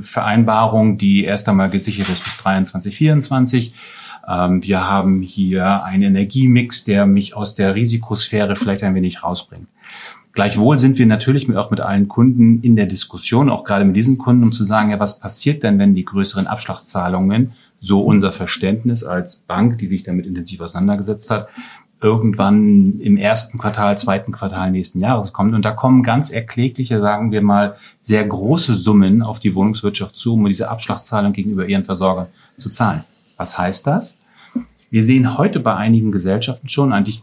Vereinbarung, 0.00 0.98
die 0.98 1.24
erst 1.24 1.48
einmal 1.48 1.70
gesichert 1.70 2.08
ist 2.08 2.24
bis 2.24 2.36
23, 2.38 2.96
24. 2.96 3.74
Ähm, 4.28 4.62
wir 4.62 4.88
haben 4.88 5.22
hier 5.22 5.84
einen 5.84 6.02
Energiemix, 6.02 6.84
der 6.84 7.06
mich 7.06 7.34
aus 7.34 7.54
der 7.54 7.74
Risikosphäre 7.74 8.56
vielleicht 8.56 8.84
ein 8.84 8.94
wenig 8.94 9.22
rausbringt. 9.22 9.66
Gleichwohl 10.32 10.78
sind 10.78 10.98
wir 10.98 11.06
natürlich 11.06 11.54
auch 11.56 11.70
mit 11.70 11.80
allen 11.80 12.06
Kunden 12.06 12.60
in 12.62 12.76
der 12.76 12.86
Diskussion, 12.86 13.50
auch 13.50 13.64
gerade 13.64 13.84
mit 13.84 13.96
diesen 13.96 14.16
Kunden, 14.16 14.44
um 14.44 14.52
zu 14.52 14.62
sagen, 14.62 14.90
ja, 14.90 15.00
was 15.00 15.18
passiert 15.18 15.64
denn, 15.64 15.78
wenn 15.78 15.94
die 15.94 16.04
größeren 16.04 16.46
Abschlagszahlungen, 16.46 17.52
so 17.80 18.02
unser 18.02 18.30
Verständnis 18.30 19.02
als 19.02 19.36
Bank, 19.36 19.78
die 19.78 19.86
sich 19.86 20.04
damit 20.04 20.26
intensiv 20.26 20.60
auseinandergesetzt 20.60 21.30
hat, 21.30 21.48
irgendwann 22.02 22.98
im 23.00 23.16
ersten 23.16 23.58
Quartal, 23.58 23.98
zweiten 23.98 24.32
Quartal 24.32 24.70
nächsten 24.70 25.00
Jahres 25.00 25.32
kommt. 25.32 25.54
Und 25.54 25.64
da 25.64 25.72
kommen 25.72 26.02
ganz 26.02 26.30
erklägliche, 26.30 27.00
sagen 27.00 27.30
wir 27.30 27.42
mal, 27.42 27.76
sehr 28.00 28.26
große 28.26 28.74
Summen 28.74 29.22
auf 29.22 29.38
die 29.38 29.54
Wohnungswirtschaft 29.54 30.16
zu, 30.16 30.34
um 30.34 30.46
diese 30.46 30.70
Abschlagszahlung 30.70 31.32
gegenüber 31.32 31.66
ihren 31.66 31.84
Versorgern 31.84 32.26
zu 32.56 32.70
zahlen. 32.70 33.04
Was 33.36 33.58
heißt 33.58 33.86
das? 33.86 34.18
Wir 34.92 35.04
sehen 35.04 35.38
heute 35.38 35.60
bei 35.60 35.76
einigen 35.76 36.10
Gesellschaften 36.10 36.68
schon, 36.68 36.92
eigentlich 36.92 37.22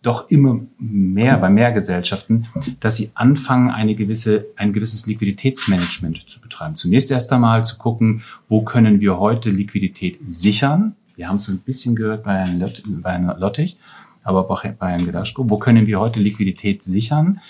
doch 0.00 0.30
immer 0.30 0.60
mehr, 0.78 1.36
bei 1.36 1.50
mehr 1.50 1.70
Gesellschaften, 1.70 2.46
dass 2.80 2.96
sie 2.96 3.10
anfangen, 3.12 3.70
eine 3.70 3.94
gewisse, 3.94 4.46
ein 4.56 4.72
gewisses 4.72 5.06
Liquiditätsmanagement 5.06 6.30
zu 6.30 6.40
betreiben. 6.40 6.76
Zunächst 6.76 7.10
erst 7.10 7.30
einmal 7.30 7.62
zu 7.66 7.76
gucken, 7.76 8.22
wo 8.48 8.62
können 8.62 9.00
wir 9.00 9.18
heute 9.18 9.50
Liquidität 9.50 10.18
sichern? 10.26 10.94
Wir 11.18 11.28
haben 11.28 11.38
es 11.38 11.48
ein 11.48 11.58
bisschen 11.58 11.96
gehört 11.96 12.22
bei 12.22 12.34
Herrn, 12.34 12.60
Lott, 12.60 12.80
bei 12.86 13.20
aber 14.22 14.48
auch 14.48 14.62
bei 14.62 14.90
Herrn 14.90 15.04
Gedaschko. 15.04 15.50
Wo 15.50 15.58
können 15.58 15.88
wir 15.88 15.98
heute 15.98 16.20
Liquidität 16.20 16.84
sichern? 16.84 17.40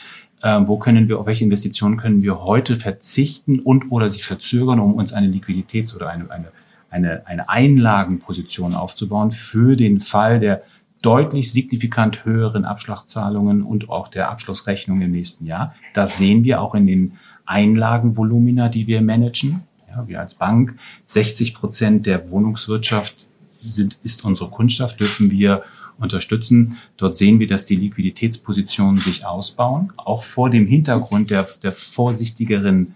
Äh, 0.41 0.61
wo 0.65 0.79
können 0.79 1.07
wir, 1.07 1.19
auf 1.19 1.27
welche 1.27 1.45
Investitionen 1.45 1.99
können 1.99 2.23
wir 2.23 2.45
heute 2.45 2.77
verzichten 2.77 3.59
und 3.59 3.93
oder 3.93 4.09
sie 4.09 4.21
verzögern, 4.21 4.81
um 4.81 4.95
uns 4.95 5.13
eine 5.13 5.27
Liquiditäts- 5.27 5.95
oder 5.95 6.09
eine, 6.09 6.31
eine, 6.31 6.51
eine, 6.89 7.27
eine 7.27 7.51
Einlagenposition 7.51 8.73
aufzubauen 8.73 9.33
für 9.33 9.77
den 9.77 10.01
Fall 10.01 10.41
der 10.41 10.63
deutlich 11.03 11.53
signifikant 11.53 12.25
höheren 12.25 12.65
Abschlagszahlungen 12.65 13.63
und 13.63 13.91
auch 13.91 14.09
der 14.09 14.31
Abschlussrechnung 14.31 15.03
im 15.03 15.11
nächsten 15.11 15.45
Jahr. 15.45 15.75
Das 15.93 16.17
sehen 16.17 16.43
wir 16.43 16.63
auch 16.63 16.75
in 16.75 16.87
den 16.87 17.19
Einlagenvolumina, 17.45 18.71
die 18.71 18.87
wir 18.87 19.03
managen. 19.03 19.65
Ja, 19.91 20.09
wir 20.09 20.21
als 20.21 20.37
Bank, 20.37 20.79
60 21.05 21.55
Prozent 21.55 22.07
der 22.07 22.31
Wohnungswirtschaft 22.31 23.29
sind, 23.63 23.99
ist 24.03 24.25
unsere 24.25 24.51
Kundschaft, 24.51 25.01
dürfen 25.01 25.31
wir 25.31 25.63
unterstützen. 25.99 26.79
Dort 26.97 27.17
sehen 27.17 27.39
wir, 27.41 27.47
dass 27.47 27.67
die 27.67 27.77
Liquiditätspositionen 27.77 28.99
sich 28.99 29.27
ausbauen, 29.27 29.93
auch 29.97 30.23
vor 30.23 30.51
dem 30.51 30.67
Hintergrund 30.67 31.31
der, 31.31 31.47
der 31.63 31.73
vorsichtigeren 31.73 32.95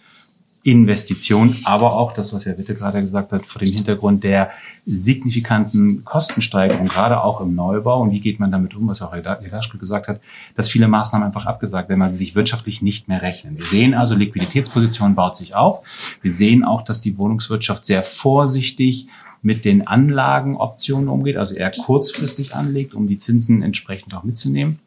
Investition, 0.64 1.58
aber 1.64 1.94
auch 1.96 2.12
das, 2.12 2.32
was 2.32 2.46
Herr 2.46 2.56
Witte 2.56 2.76
gerade 2.76 3.00
gesagt 3.00 3.32
hat, 3.32 3.44
vor 3.44 3.58
dem 3.60 3.72
Hintergrund 3.72 4.22
der 4.22 4.52
signifikanten 4.86 6.04
Kostensteigerung, 6.04 6.86
gerade 6.86 7.22
auch 7.22 7.40
im 7.40 7.56
Neubau. 7.56 8.00
Und 8.00 8.12
wie 8.12 8.20
geht 8.20 8.38
man 8.38 8.52
damit 8.52 8.76
um, 8.76 8.86
was 8.86 9.02
auch 9.02 9.12
Herr 9.12 9.22
Daschke 9.22 9.78
gesagt 9.78 10.06
hat, 10.06 10.20
dass 10.54 10.68
viele 10.68 10.86
Maßnahmen 10.86 11.26
einfach 11.26 11.46
abgesagt 11.46 11.88
werden, 11.88 12.00
weil 12.00 12.12
sie 12.12 12.18
sich 12.18 12.36
wirtschaftlich 12.36 12.80
nicht 12.80 13.08
mehr 13.08 13.22
rechnen. 13.22 13.58
Wir 13.58 13.64
sehen 13.64 13.94
also, 13.94 14.14
Liquiditätsposition 14.14 15.16
baut 15.16 15.36
sich 15.36 15.56
auf. 15.56 15.84
Wir 16.22 16.30
sehen 16.30 16.62
auch, 16.62 16.82
dass 16.82 17.00
die 17.00 17.18
Wohnungswirtschaft 17.18 17.84
sehr 17.84 18.04
vorsichtig 18.04 19.08
mit 19.42 19.64
den 19.64 19.86
Anlagenoptionen 19.86 21.08
umgeht, 21.08 21.36
also 21.36 21.54
eher 21.54 21.70
kurzfristig 21.70 22.54
anlegt, 22.54 22.94
um 22.94 23.06
die 23.06 23.18
Zinsen 23.18 23.62
entsprechend 23.62 24.14
auch 24.14 24.22
mitzunehmen. 24.22 24.78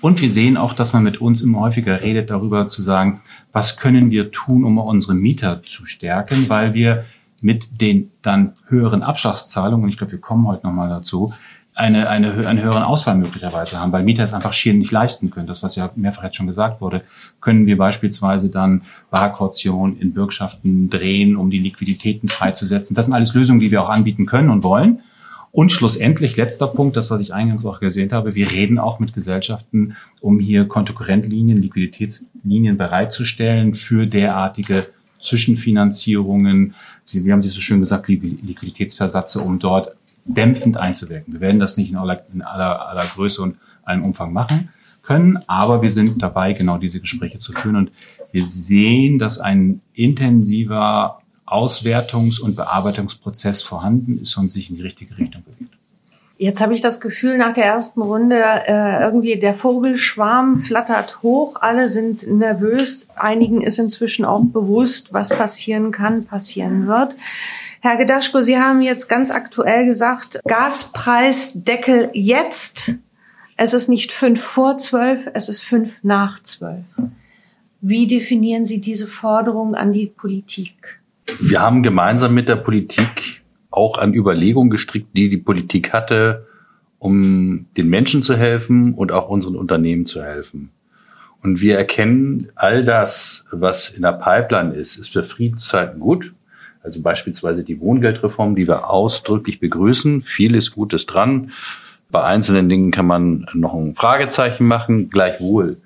Und 0.00 0.20
wir 0.20 0.30
sehen 0.30 0.56
auch, 0.56 0.74
dass 0.74 0.92
man 0.92 1.02
mit 1.02 1.20
uns 1.20 1.42
immer 1.42 1.60
häufiger 1.60 2.02
redet 2.02 2.28
darüber 2.28 2.68
zu 2.68 2.82
sagen, 2.82 3.22
was 3.52 3.78
können 3.78 4.10
wir 4.10 4.30
tun, 4.30 4.64
um 4.64 4.76
unsere 4.78 5.14
Mieter 5.14 5.62
zu 5.62 5.86
stärken, 5.86 6.48
weil 6.48 6.74
wir 6.74 7.06
mit 7.40 7.80
den 7.80 8.10
dann 8.22 8.52
höheren 8.68 9.02
Abschlagszahlungen, 9.02 9.84
und 9.84 9.90
ich 9.90 9.96
glaube, 9.96 10.12
wir 10.12 10.20
kommen 10.20 10.46
heute 10.46 10.66
nochmal 10.66 10.88
dazu, 10.88 11.32
eine, 11.76 12.08
eine, 12.08 12.46
eine 12.46 12.62
höheren 12.62 12.82
Auswahl 12.82 13.18
möglicherweise 13.18 13.78
haben, 13.78 13.92
weil 13.92 14.02
Mieter 14.02 14.24
es 14.24 14.32
einfach 14.32 14.54
schier 14.54 14.72
nicht 14.72 14.90
leisten 14.90 15.30
können. 15.30 15.46
Das, 15.46 15.62
was 15.62 15.76
ja 15.76 15.90
mehrfach 15.94 16.24
jetzt 16.24 16.36
schon 16.36 16.46
gesagt 16.46 16.80
wurde, 16.80 17.02
können 17.42 17.66
wir 17.66 17.76
beispielsweise 17.76 18.48
dann 18.48 18.82
Barkaution 19.10 19.98
in 19.98 20.14
Bürgschaften 20.14 20.88
drehen, 20.88 21.36
um 21.36 21.50
die 21.50 21.58
Liquiditäten 21.58 22.30
freizusetzen. 22.30 22.96
Das 22.96 23.04
sind 23.04 23.14
alles 23.14 23.34
Lösungen, 23.34 23.60
die 23.60 23.70
wir 23.70 23.82
auch 23.82 23.90
anbieten 23.90 24.24
können 24.24 24.48
und 24.48 24.64
wollen. 24.64 25.00
Und 25.52 25.70
schlussendlich, 25.70 26.36
letzter 26.38 26.66
Punkt, 26.66 26.96
das, 26.96 27.10
was 27.10 27.20
ich 27.20 27.34
eingangs 27.34 27.66
auch 27.66 27.78
gesehen 27.78 28.10
habe, 28.12 28.34
wir 28.34 28.50
reden 28.50 28.78
auch 28.78 28.98
mit 28.98 29.12
Gesellschaften, 29.12 29.96
um 30.22 30.40
hier 30.40 30.66
Kontokorrentlinien, 30.66 31.60
Liquiditätslinien 31.60 32.78
bereitzustellen 32.78 33.74
für 33.74 34.06
derartige 34.06 34.86
Zwischenfinanzierungen. 35.20 36.74
Sie, 37.04 37.24
wie 37.26 37.32
haben 37.32 37.42
Sie 37.42 37.50
so 37.50 37.60
schön 37.60 37.80
gesagt, 37.80 38.08
Liquiditätsversatze, 38.08 39.40
um 39.40 39.58
dort 39.58 39.94
dämpfend 40.26 40.76
einzuwirken. 40.76 41.34
Wir 41.34 41.40
werden 41.40 41.60
das 41.60 41.76
nicht 41.76 41.90
in 41.90 41.96
aller, 41.96 42.24
in 42.32 42.42
aller, 42.42 42.88
aller 42.88 43.04
Größe 43.04 43.42
und 43.42 43.56
allem 43.84 44.04
Umfang 44.04 44.32
machen 44.32 44.70
können, 45.02 45.38
aber 45.46 45.82
wir 45.82 45.90
sind 45.90 46.20
dabei, 46.20 46.52
genau 46.52 46.78
diese 46.78 47.00
Gespräche 47.00 47.38
zu 47.38 47.52
führen 47.52 47.76
und 47.76 47.92
wir 48.32 48.44
sehen, 48.44 49.18
dass 49.18 49.38
ein 49.38 49.80
intensiver 49.94 51.20
Auswertungs- 51.46 52.40
und 52.40 52.56
Bearbeitungsprozess 52.56 53.62
vorhanden 53.62 54.20
ist 54.20 54.36
und 54.36 54.50
sich 54.50 54.68
in 54.68 54.76
die 54.76 54.82
richtige 54.82 55.16
Richtung 55.16 55.44
bewegt. 55.44 55.75
Jetzt 56.38 56.60
habe 56.60 56.74
ich 56.74 56.82
das 56.82 57.00
Gefühl, 57.00 57.38
nach 57.38 57.54
der 57.54 57.64
ersten 57.64 58.02
Runde 58.02 58.38
äh, 58.38 59.02
irgendwie 59.02 59.38
der 59.38 59.54
Vogelschwarm 59.54 60.58
flattert 60.58 61.22
hoch, 61.22 61.56
alle 61.60 61.88
sind 61.88 62.26
nervös, 62.26 63.06
einigen 63.16 63.62
ist 63.62 63.78
inzwischen 63.78 64.26
auch 64.26 64.44
bewusst, 64.44 65.14
was 65.14 65.30
passieren 65.30 65.92
kann, 65.92 66.26
passieren 66.26 66.86
wird. 66.86 67.16
Herr 67.80 67.96
Gedaschko, 67.96 68.42
Sie 68.42 68.58
haben 68.58 68.82
jetzt 68.82 69.08
ganz 69.08 69.30
aktuell 69.30 69.86
gesagt, 69.86 70.40
Gaspreisdeckel 70.44 72.10
jetzt. 72.12 72.92
Es 73.56 73.72
ist 73.72 73.88
nicht 73.88 74.12
fünf 74.12 74.42
vor 74.42 74.76
zwölf, 74.76 75.20
es 75.32 75.48
ist 75.48 75.62
fünf 75.62 75.92
nach 76.02 76.42
zwölf. 76.42 76.84
Wie 77.80 78.06
definieren 78.06 78.66
Sie 78.66 78.82
diese 78.82 79.06
Forderung 79.06 79.74
an 79.74 79.92
die 79.92 80.06
Politik? 80.06 81.00
Wir 81.40 81.60
haben 81.60 81.82
gemeinsam 81.82 82.34
mit 82.34 82.48
der 82.50 82.56
Politik 82.56 83.42
auch 83.76 83.98
an 83.98 84.14
Überlegungen 84.14 84.70
gestrickt, 84.70 85.08
die 85.16 85.28
die 85.28 85.36
Politik 85.36 85.92
hatte, 85.92 86.46
um 86.98 87.66
den 87.76 87.88
Menschen 87.88 88.22
zu 88.22 88.36
helfen 88.36 88.94
und 88.94 89.12
auch 89.12 89.28
unseren 89.28 89.56
Unternehmen 89.56 90.06
zu 90.06 90.22
helfen. 90.22 90.70
Und 91.42 91.60
wir 91.60 91.76
erkennen, 91.76 92.48
all 92.54 92.84
das, 92.84 93.44
was 93.50 93.90
in 93.90 94.02
der 94.02 94.12
Pipeline 94.12 94.74
ist, 94.74 94.96
ist 94.96 95.12
für 95.12 95.22
Friedenszeiten 95.22 96.00
gut. 96.00 96.32
Also 96.82 97.02
beispielsweise 97.02 97.64
die 97.64 97.80
Wohngeldreform, 97.80 98.56
die 98.56 98.66
wir 98.66 98.90
ausdrücklich 98.90 99.60
begrüßen. 99.60 100.22
Vieles 100.22 100.72
Gutes 100.72 101.06
dran. 101.06 101.52
Bei 102.10 102.24
einzelnen 102.24 102.68
Dingen 102.68 102.90
kann 102.90 103.06
man 103.06 103.46
noch 103.54 103.74
ein 103.74 103.94
Fragezeichen 103.94 104.66
machen. 104.66 105.10
Gleichwohl 105.10 105.76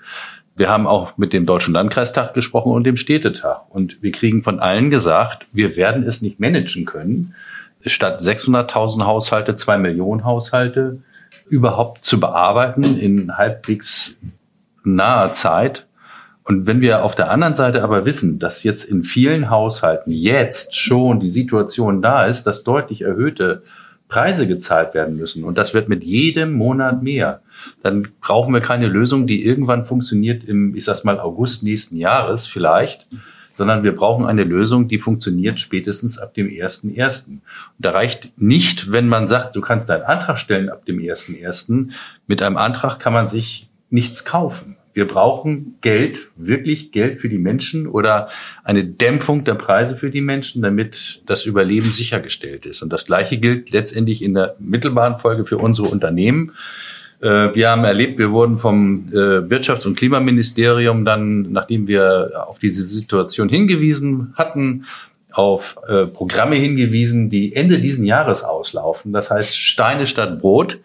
wir 0.60 0.68
haben 0.68 0.86
auch 0.86 1.16
mit 1.16 1.32
dem 1.32 1.46
Deutschen 1.46 1.72
Landkreistag 1.72 2.34
gesprochen 2.34 2.72
und 2.72 2.84
dem 2.84 2.98
Städtetag. 2.98 3.62
Und 3.70 4.02
wir 4.02 4.12
kriegen 4.12 4.42
von 4.42 4.60
allen 4.60 4.90
gesagt, 4.90 5.46
wir 5.52 5.74
werden 5.74 6.02
es 6.02 6.20
nicht 6.20 6.38
managen 6.38 6.84
können, 6.84 7.34
statt 7.86 8.20
600.000 8.20 9.04
Haushalte, 9.04 9.54
zwei 9.54 9.78
Millionen 9.78 10.24
Haushalte 10.24 10.98
überhaupt 11.48 12.04
zu 12.04 12.20
bearbeiten 12.20 12.98
in 12.98 13.36
halbwegs 13.36 14.16
naher 14.84 15.32
Zeit. 15.32 15.86
Und 16.44 16.66
wenn 16.66 16.80
wir 16.80 17.04
auf 17.04 17.14
der 17.14 17.30
anderen 17.30 17.54
Seite 17.54 17.82
aber 17.82 18.06
wissen, 18.06 18.38
dass 18.38 18.64
jetzt 18.64 18.84
in 18.84 19.02
vielen 19.02 19.50
Haushalten 19.50 20.10
jetzt 20.10 20.76
schon 20.76 21.20
die 21.20 21.30
Situation 21.30 22.02
da 22.02 22.26
ist, 22.26 22.44
dass 22.44 22.64
deutlich 22.64 23.02
erhöhte 23.02 23.62
Preise 24.08 24.48
gezahlt 24.48 24.92
werden 24.92 25.16
müssen. 25.16 25.44
Und 25.44 25.56
das 25.56 25.72
wird 25.72 25.88
mit 25.88 26.02
jedem 26.02 26.52
Monat 26.52 27.02
mehr. 27.02 27.42
Dann 27.82 28.08
brauchen 28.20 28.52
wir 28.52 28.60
keine 28.60 28.88
Lösung, 28.88 29.26
die 29.26 29.44
irgendwann 29.44 29.84
funktioniert 29.86 30.44
im, 30.44 30.74
ich 30.74 30.84
sag's 30.84 31.04
mal, 31.04 31.20
August 31.20 31.62
nächsten 31.62 31.96
Jahres 31.96 32.46
vielleicht, 32.46 33.06
sondern 33.60 33.82
wir 33.82 33.94
brauchen 33.94 34.24
eine 34.24 34.42
Lösung, 34.42 34.88
die 34.88 34.96
funktioniert 34.96 35.60
spätestens 35.60 36.16
ab 36.16 36.32
dem 36.32 36.48
1.1. 36.48 37.26
Und 37.28 37.42
da 37.78 37.90
reicht 37.90 38.32
nicht, 38.40 38.90
wenn 38.90 39.06
man 39.06 39.28
sagt, 39.28 39.54
du 39.54 39.60
kannst 39.60 39.90
deinen 39.90 40.04
Antrag 40.04 40.38
stellen 40.38 40.70
ab 40.70 40.86
dem 40.86 40.98
1.1. 40.98 41.90
Mit 42.26 42.42
einem 42.42 42.56
Antrag 42.56 42.98
kann 43.00 43.12
man 43.12 43.28
sich 43.28 43.68
nichts 43.90 44.24
kaufen. 44.24 44.78
Wir 44.94 45.06
brauchen 45.06 45.76
Geld, 45.82 46.30
wirklich 46.36 46.90
Geld 46.90 47.20
für 47.20 47.28
die 47.28 47.36
Menschen 47.36 47.86
oder 47.86 48.30
eine 48.64 48.82
Dämpfung 48.82 49.44
der 49.44 49.56
Preise 49.56 49.94
für 49.94 50.08
die 50.08 50.22
Menschen, 50.22 50.62
damit 50.62 51.22
das 51.26 51.44
Überleben 51.44 51.90
sichergestellt 51.90 52.64
ist. 52.64 52.80
Und 52.80 52.90
das 52.90 53.04
Gleiche 53.04 53.36
gilt 53.36 53.72
letztendlich 53.72 54.22
in 54.22 54.32
der 54.32 54.56
mittelbaren 54.58 55.18
Folge 55.18 55.44
für 55.44 55.58
unsere 55.58 55.88
Unternehmen. 55.88 56.52
Äh, 57.20 57.54
wir 57.54 57.70
haben 57.70 57.84
erlebt, 57.84 58.18
wir 58.18 58.32
wurden 58.32 58.58
vom 58.58 59.06
äh, 59.12 59.42
Wirtschafts- 59.48 59.86
und 59.86 59.96
Klimaministerium 59.96 61.04
dann, 61.04 61.52
nachdem 61.52 61.86
wir 61.86 62.44
auf 62.46 62.58
diese 62.58 62.84
Situation 62.84 63.48
hingewiesen 63.48 64.34
hatten, 64.36 64.86
auf 65.32 65.76
äh, 65.88 66.06
Programme 66.06 66.56
hingewiesen, 66.56 67.30
die 67.30 67.54
Ende 67.54 67.78
diesen 67.78 68.04
Jahres 68.04 68.42
auslaufen. 68.42 69.12
Das 69.12 69.30
heißt 69.30 69.56
Steine 69.56 70.06
statt 70.06 70.40
Brot 70.40 70.80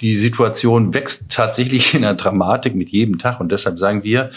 die 0.00 0.16
Situation 0.16 0.94
wächst 0.94 1.30
tatsächlich 1.30 1.94
in 1.94 2.02
der 2.02 2.14
Dramatik 2.14 2.74
mit 2.74 2.88
jedem 2.90 3.18
Tag 3.18 3.40
und 3.40 3.50
deshalb 3.50 3.78
sagen 3.78 4.04
wir, 4.04 4.30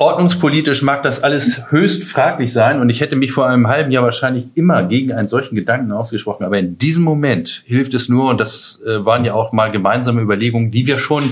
Ordnungspolitisch 0.00 0.82
mag 0.82 1.02
das 1.02 1.24
alles 1.24 1.72
höchst 1.72 2.04
fraglich 2.04 2.52
sein 2.52 2.80
und 2.80 2.88
ich 2.88 3.00
hätte 3.00 3.16
mich 3.16 3.32
vor 3.32 3.48
einem 3.48 3.66
halben 3.66 3.90
Jahr 3.90 4.04
wahrscheinlich 4.04 4.44
immer 4.54 4.84
gegen 4.84 5.12
einen 5.12 5.26
solchen 5.26 5.56
Gedanken 5.56 5.90
ausgesprochen. 5.90 6.44
Aber 6.44 6.56
in 6.56 6.78
diesem 6.78 7.02
Moment 7.02 7.64
hilft 7.66 7.94
es 7.94 8.08
nur, 8.08 8.30
und 8.30 8.38
das 8.38 8.80
äh, 8.86 9.04
waren 9.04 9.24
ja 9.24 9.34
auch 9.34 9.50
mal 9.50 9.72
gemeinsame 9.72 10.20
Überlegungen, 10.20 10.70
die 10.70 10.86
wir 10.86 10.98
schon 10.98 11.24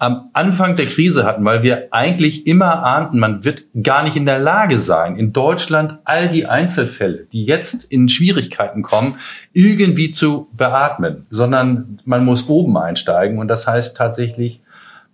am 0.00 0.30
Anfang 0.32 0.74
der 0.74 0.86
Krise 0.86 1.24
hatten, 1.24 1.44
weil 1.44 1.62
wir 1.62 1.88
eigentlich 1.92 2.48
immer 2.48 2.82
ahnten, 2.82 3.20
man 3.20 3.44
wird 3.44 3.62
gar 3.84 4.02
nicht 4.02 4.16
in 4.16 4.24
der 4.24 4.40
Lage 4.40 4.80
sein, 4.80 5.16
in 5.16 5.32
Deutschland 5.32 5.98
all 6.04 6.28
die 6.28 6.46
Einzelfälle, 6.46 7.28
die 7.32 7.44
jetzt 7.44 7.84
in 7.84 8.08
Schwierigkeiten 8.08 8.82
kommen, 8.82 9.14
irgendwie 9.52 10.10
zu 10.10 10.48
beatmen, 10.56 11.26
sondern 11.30 12.00
man 12.04 12.24
muss 12.24 12.48
oben 12.48 12.76
einsteigen 12.76 13.38
und 13.38 13.46
das 13.46 13.68
heißt 13.68 13.96
tatsächlich, 13.96 14.60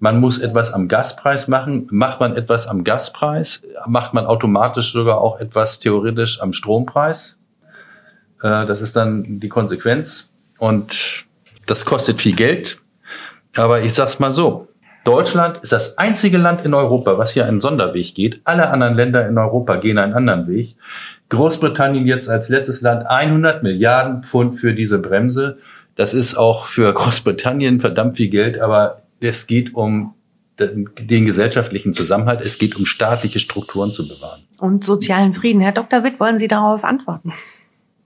man 0.05 0.21
muss 0.21 0.39
etwas 0.39 0.75
am 0.75 0.87
Gaspreis 0.87 1.49
machen. 1.49 1.89
Macht 1.91 2.21
man 2.21 2.37
etwas 2.37 2.69
am 2.69 2.85
Gaspreis, 2.85 3.67
macht 3.87 4.13
man 4.13 4.27
automatisch 4.27 4.93
sogar 4.93 5.17
auch 5.17 5.41
etwas 5.41 5.81
theoretisch 5.81 6.43
am 6.43 6.53
Strompreis. 6.53 7.39
Äh, 8.43 8.67
das 8.67 8.83
ist 8.83 8.97
dann 8.97 9.41
die 9.41 9.49
Konsequenz. 9.49 10.31
Und 10.59 11.25
das 11.67 11.87
kostet 11.87 12.21
viel 12.21 12.37
Geld. 12.37 12.81
Aber 13.57 13.81
ich 13.81 13.95
sag's 13.95 14.19
mal 14.19 14.35
so. 14.35 14.69
Deutschland 15.05 15.61
ist 15.63 15.73
das 15.73 15.97
einzige 15.97 16.37
Land 16.37 16.67
in 16.67 16.75
Europa, 16.75 17.17
was 17.17 17.33
hier 17.33 17.47
einen 17.47 17.63
Sonderweg 17.63 18.15
geht. 18.15 18.43
Alle 18.45 18.69
anderen 18.69 18.97
Länder 18.97 19.27
in 19.27 19.39
Europa 19.39 19.77
gehen 19.77 19.97
einen 19.97 20.13
anderen 20.13 20.47
Weg. 20.49 20.77
Großbritannien 21.31 22.07
jetzt 22.07 22.29
als 22.29 22.51
letztes 22.51 22.83
Land 22.83 23.07
100 23.07 23.63
Milliarden 23.63 24.23
Pfund 24.23 24.61
für 24.61 24.75
diese 24.75 24.99
Bremse. 24.99 25.57
Das 25.97 26.13
ist 26.13 26.37
auch 26.37 26.67
für 26.67 26.93
Großbritannien 26.93 27.81
verdammt 27.81 28.19
viel 28.19 28.29
Geld, 28.29 28.59
aber 28.61 29.04
es 29.21 29.47
geht 29.47 29.75
um 29.75 30.15
den 30.59 31.27
gesellschaftlichen 31.27 31.95
Zusammenhalt, 31.95 32.41
es 32.41 32.59
geht 32.59 32.77
um 32.77 32.87
staatliche 32.87 33.41
Strukturen 33.41 33.91
zu 33.91 34.07
bewahren. 34.07 34.43
Und 34.61 34.85
sozialen 34.85 35.35
Frieden. 35.35 35.61
Herr 35.61 35.73
Dr. 35.73 36.05
Witt, 36.05 36.21
wollen 36.21 36.39
Sie 36.39 36.49
darauf 36.49 36.85
antworten? 36.85 37.33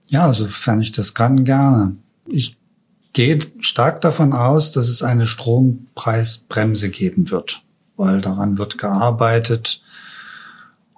Ja, 0.07 0.33
sofern 0.33 0.81
ich 0.81 0.91
das 0.91 1.13
kann, 1.13 1.43
gerne. 1.43 1.95
Ich 2.27 2.57
geht 3.13 3.51
stark 3.59 4.01
davon 4.01 4.33
aus, 4.33 4.71
dass 4.71 4.87
es 4.87 5.03
eine 5.03 5.25
Strompreisbremse 5.25 6.89
geben 6.89 7.29
wird, 7.31 7.63
weil 7.97 8.21
daran 8.21 8.57
wird 8.57 8.77
gearbeitet. 8.77 9.81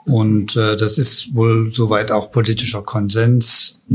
Und 0.06 0.56
äh, 0.56 0.78
das 0.78 0.98
ist 0.98 1.36
wohl 1.36 1.70
soweit 1.70 2.12
auch 2.12 2.32
politischer 2.32 2.84
Konsens. 2.84 3.86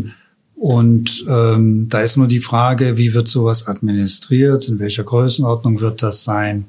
Und 0.56 1.24
ähm, 1.28 1.88
da 1.90 2.00
ist 2.00 2.16
nur 2.16 2.26
die 2.26 2.40
Frage, 2.40 2.96
wie 2.96 3.12
wird 3.12 3.28
sowas 3.28 3.68
administriert, 3.68 4.68
in 4.68 4.78
welcher 4.78 5.04
Größenordnung 5.04 5.80
wird 5.80 6.02
das 6.02 6.24
sein. 6.24 6.64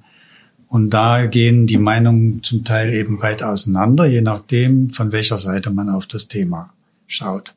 Und 0.68 0.90
da 0.90 1.26
gehen 1.26 1.66
die 1.68 1.78
Meinungen 1.78 2.44
zum 2.44 2.66
Teil 2.66 2.94
eben 2.94 3.22
weit 3.22 3.42
auseinander, 3.42 4.06
je 4.06 4.22
nachdem, 4.22 4.90
von 4.90 5.14
welcher 5.14 5.38
Seite 5.38 5.72
man 5.72 5.90
auf 5.90 6.06
das 6.06 6.28
Thema 6.28 6.74
schaut. 7.08 7.56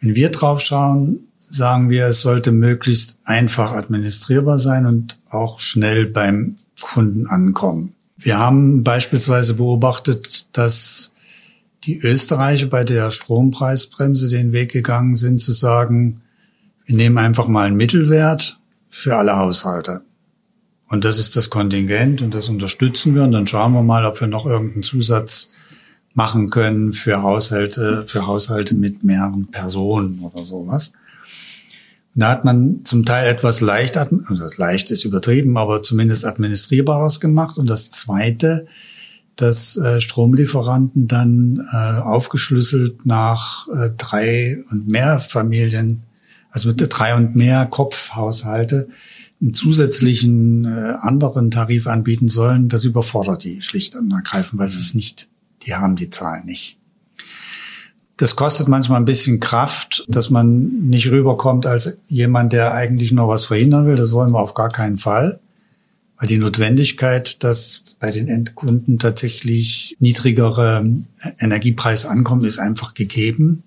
Wenn 0.00 0.14
wir 0.14 0.30
drauf 0.30 0.60
schauen, 0.62 1.20
sagen 1.36 1.90
wir, 1.90 2.06
es 2.06 2.22
sollte 2.22 2.52
möglichst 2.52 3.18
einfach 3.24 3.72
administrierbar 3.72 4.58
sein 4.58 4.86
und 4.86 5.16
auch 5.30 5.60
schnell 5.60 6.06
beim 6.06 6.56
Kunden 6.80 7.26
ankommen. 7.26 7.94
Wir 8.16 8.38
haben 8.38 8.82
beispielsweise 8.82 9.54
beobachtet, 9.54 10.46
dass 10.52 11.12
die 11.86 11.98
Österreicher 11.98 12.66
bei 12.66 12.84
der 12.84 13.10
Strompreisbremse 13.10 14.28
den 14.28 14.52
Weg 14.52 14.72
gegangen 14.72 15.14
sind, 15.14 15.40
zu 15.40 15.52
sagen, 15.52 16.20
wir 16.84 16.96
nehmen 16.96 17.18
einfach 17.18 17.46
mal 17.46 17.66
einen 17.66 17.76
Mittelwert 17.76 18.60
für 18.88 19.16
alle 19.16 19.36
Haushalte. 19.36 20.02
Und 20.88 21.04
das 21.04 21.18
ist 21.18 21.36
das 21.36 21.50
Kontingent 21.50 22.22
und 22.22 22.34
das 22.34 22.48
unterstützen 22.48 23.14
wir 23.14 23.22
und 23.22 23.32
dann 23.32 23.46
schauen 23.46 23.72
wir 23.72 23.82
mal, 23.82 24.04
ob 24.04 24.20
wir 24.20 24.28
noch 24.28 24.46
irgendeinen 24.46 24.82
Zusatz 24.82 25.52
machen 26.14 26.48
können 26.48 26.92
für 26.92 27.22
Haushalte, 27.22 28.04
für 28.06 28.26
Haushalte 28.26 28.74
mit 28.74 29.04
mehreren 29.04 29.48
Personen 29.50 30.20
oder 30.20 30.44
sowas. 30.44 30.92
Und 32.14 32.20
da 32.20 32.30
hat 32.30 32.44
man 32.44 32.80
zum 32.84 33.04
Teil 33.04 33.28
etwas 33.28 33.60
leicht, 33.60 33.96
also 33.96 34.14
leicht 34.56 34.90
ist 34.90 35.04
übertrieben, 35.04 35.56
aber 35.58 35.82
zumindest 35.82 36.24
administrierbares 36.24 37.20
gemacht. 37.20 37.58
Und 37.58 37.68
das 37.68 37.90
zweite, 37.90 38.66
dass 39.36 39.76
äh, 39.76 40.00
Stromlieferanten 40.00 41.08
dann 41.08 41.62
äh, 41.72 42.00
aufgeschlüsselt 42.00 43.04
nach 43.04 43.68
äh, 43.68 43.90
drei 43.96 44.58
und 44.70 44.88
mehr 44.88 45.20
Familien, 45.20 46.02
also 46.50 46.68
mit 46.68 46.84
drei 46.88 47.14
und 47.14 47.36
mehr 47.36 47.66
Kopfhaushalte, 47.66 48.88
einen 49.40 49.52
zusätzlichen 49.52 50.64
äh, 50.64 50.94
anderen 51.00 51.50
Tarif 51.50 51.86
anbieten 51.86 52.28
sollen, 52.28 52.68
das 52.68 52.84
überfordert 52.84 53.44
die 53.44 53.60
schlicht 53.60 53.94
und 53.94 54.10
ergreifend, 54.10 54.58
weil 54.58 54.70
sie 54.70 54.78
es 54.78 54.94
nicht, 54.94 55.28
die 55.66 55.74
haben 55.74 55.96
die 55.96 56.10
Zahlen 56.10 56.46
nicht. 56.46 56.78
Das 58.16 58.34
kostet 58.34 58.68
manchmal 58.68 58.98
ein 58.98 59.04
bisschen 59.04 59.40
Kraft, 59.40 60.06
dass 60.08 60.30
man 60.30 60.88
nicht 60.88 61.10
rüberkommt 61.10 61.66
als 61.66 61.98
jemand, 62.06 62.54
der 62.54 62.72
eigentlich 62.72 63.12
noch 63.12 63.28
was 63.28 63.44
verhindern 63.44 63.86
will. 63.86 63.96
Das 63.96 64.10
wollen 64.12 64.32
wir 64.32 64.40
auf 64.40 64.54
gar 64.54 64.70
keinen 64.70 64.96
Fall. 64.96 65.38
Weil 66.18 66.28
die 66.28 66.38
Notwendigkeit, 66.38 67.44
dass 67.44 67.96
bei 68.00 68.10
den 68.10 68.26
Endkunden 68.26 68.98
tatsächlich 68.98 69.96
niedrigere 70.00 70.84
Energiepreis 71.38 72.06
ankommen, 72.06 72.44
ist 72.44 72.58
einfach 72.58 72.94
gegeben. 72.94 73.62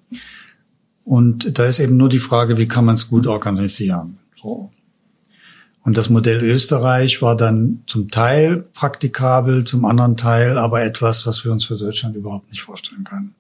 Und 1.04 1.58
da 1.60 1.66
ist 1.66 1.80
eben 1.80 1.98
nur 1.98 2.10
die 2.10 2.20
Frage, 2.20 2.58
wie 2.58 2.68
kann 2.68 2.86
man 2.86 2.96
es 2.96 3.08
gut 3.08 3.28
organisieren. 3.28 4.20
So. 4.36 4.72
Und 5.84 5.98
das 5.98 6.10
Modell 6.10 6.42
Österreich 6.44 7.22
war 7.22 7.38
dann 7.38 7.84
zum 7.88 8.10
Teil 8.10 8.66
praktikabel, 8.74 9.64
zum 9.64 9.86
anderen 9.86 10.18
Teil 10.18 10.58
aber 10.58 10.84
etwas, 10.84 11.26
was 11.26 11.44
wir 11.46 11.52
uns 11.52 11.66
für 11.66 11.78
Deutschland 11.78 12.16
überhaupt 12.16 12.50
nicht 12.52 12.62
vorstellen 12.62 13.04
können. 13.04 13.34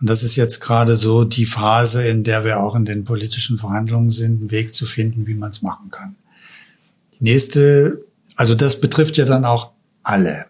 Und 0.00 0.10
das 0.10 0.22
ist 0.22 0.36
jetzt 0.36 0.60
gerade 0.60 0.96
so 0.96 1.24
die 1.24 1.46
Phase, 1.46 2.02
in 2.02 2.24
der 2.24 2.44
wir 2.44 2.60
auch 2.60 2.74
in 2.74 2.84
den 2.84 3.04
politischen 3.04 3.58
Verhandlungen 3.58 4.10
sind, 4.10 4.40
einen 4.40 4.50
Weg 4.50 4.74
zu 4.74 4.84
finden, 4.84 5.26
wie 5.26 5.34
man 5.34 5.50
es 5.50 5.62
machen 5.62 5.90
kann. 5.90 6.16
Die 7.18 7.24
nächste 7.24 8.02
also 8.36 8.54
das 8.54 8.80
betrifft 8.80 9.16
ja 9.16 9.24
dann 9.24 9.44
auch 9.44 9.72
alle. 10.02 10.46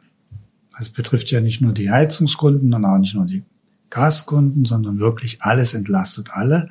Es 0.81 0.89
betrifft 0.89 1.31
ja 1.31 1.41
nicht 1.41 1.61
nur 1.61 1.73
die 1.73 1.91
Heizungskunden 1.91 2.73
und 2.75 2.85
auch 2.85 2.99
nicht 2.99 3.15
nur 3.15 3.27
die 3.27 3.45
Gaskunden, 3.91 4.65
sondern 4.65 4.99
wirklich 4.99 5.43
alles 5.43 5.75
entlastet 5.75 6.29
alle. 6.33 6.69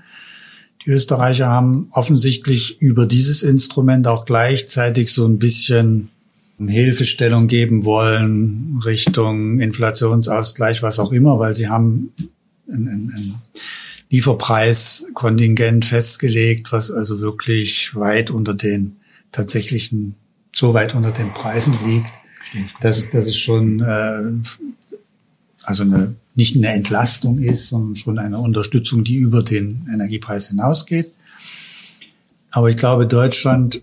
Die 0.85 0.89
Österreicher 0.89 1.47
haben 1.47 1.89
offensichtlich 1.91 2.81
über 2.81 3.05
dieses 3.05 3.43
Instrument 3.43 4.07
auch 4.07 4.25
gleichzeitig 4.25 5.13
so 5.13 5.27
ein 5.27 5.37
bisschen 5.37 6.09
Hilfestellung 6.59 7.47
geben 7.47 7.85
wollen 7.85 8.79
Richtung 8.85 9.59
Inflationsausgleich, 9.59 10.83
was 10.83 10.99
auch 10.99 11.11
immer, 11.11 11.39
weil 11.39 11.55
sie 11.55 11.69
haben 11.69 12.11
ein, 12.67 12.87
ein, 12.87 13.13
ein 13.15 13.35
Lieferpreiskontingent 14.11 15.85
festgelegt, 15.85 16.71
was 16.71 16.91
also 16.91 17.19
wirklich 17.21 17.95
weit 17.95 18.29
unter 18.29 18.53
den 18.53 18.97
tatsächlichen 19.31 20.15
so 20.53 20.73
weit 20.73 20.95
unter 20.95 21.11
den 21.11 21.33
Preisen 21.33 21.73
liegt, 21.85 22.07
dass, 22.81 23.09
dass 23.09 23.25
es 23.25 23.37
schon 23.37 23.79
äh, 23.79 24.33
also 25.63 25.83
eine, 25.83 26.15
nicht 26.35 26.55
eine 26.55 26.69
Entlastung 26.69 27.39
ist, 27.39 27.69
sondern 27.69 27.95
schon 27.95 28.19
eine 28.19 28.39
Unterstützung, 28.39 29.03
die 29.03 29.15
über 29.15 29.43
den 29.43 29.85
Energiepreis 29.93 30.49
hinausgeht. 30.49 31.13
Aber 32.51 32.69
ich 32.69 32.77
glaube, 32.77 33.07
Deutschland 33.07 33.81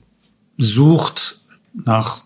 sucht 0.56 1.38
nach 1.84 2.24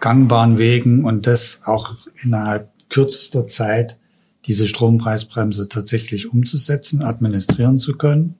gangbaren 0.00 0.58
Wegen 0.58 1.04
und 1.04 1.26
das 1.26 1.62
auch 1.64 1.96
innerhalb 2.22 2.70
kürzester 2.88 3.46
Zeit 3.46 3.98
diese 4.46 4.66
Strompreisbremse 4.66 5.68
tatsächlich 5.68 6.32
umzusetzen, 6.32 7.02
administrieren 7.02 7.78
zu 7.78 7.96
können. 7.96 8.36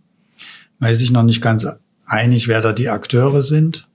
Man 0.78 0.91
ist 0.91 1.01
sich 1.01 1.11
noch 1.11 1.22
nicht 1.22 1.43
ganz 1.43 1.66
einig, 2.07 2.49
wer 2.49 2.62
da 2.62 2.72
die 2.72 2.89
Akteure 2.89 3.43
sind. 3.43 3.87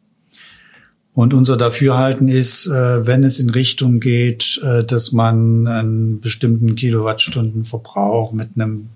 Und 1.15 1.33
unser 1.33 1.55
Dafürhalten 1.55 2.27
ist, 2.27 2.67
äh, 2.67 3.07
wenn 3.07 3.23
es 3.23 3.39
in 3.39 3.49
Richtung 3.49 4.01
geht, 4.01 4.59
äh, 4.61 4.83
dass 4.83 5.13
man 5.13 5.65
einen 5.65 6.19
bestimmten 6.19 6.75
Kilowattstundenverbrauch 6.75 8.33
mit 8.33 8.49
einem, 8.55 8.89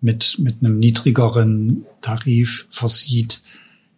mit, 0.00 0.36
mit 0.38 0.58
einem 0.60 0.78
niedrigeren 0.78 1.84
Tarif 2.00 2.68
versieht, 2.70 3.42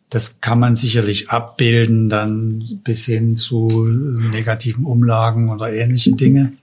das 0.08 0.40
kann 0.40 0.58
man 0.58 0.74
sicherlich 0.74 1.28
abbilden, 1.28 2.08
dann 2.08 2.64
bis 2.82 3.04
hin 3.04 3.36
zu 3.36 3.68
negativen 4.32 4.86
Umlagen 4.86 5.50
oder 5.50 5.70
ähnliche 5.70 6.12
Dinge. 6.12 6.54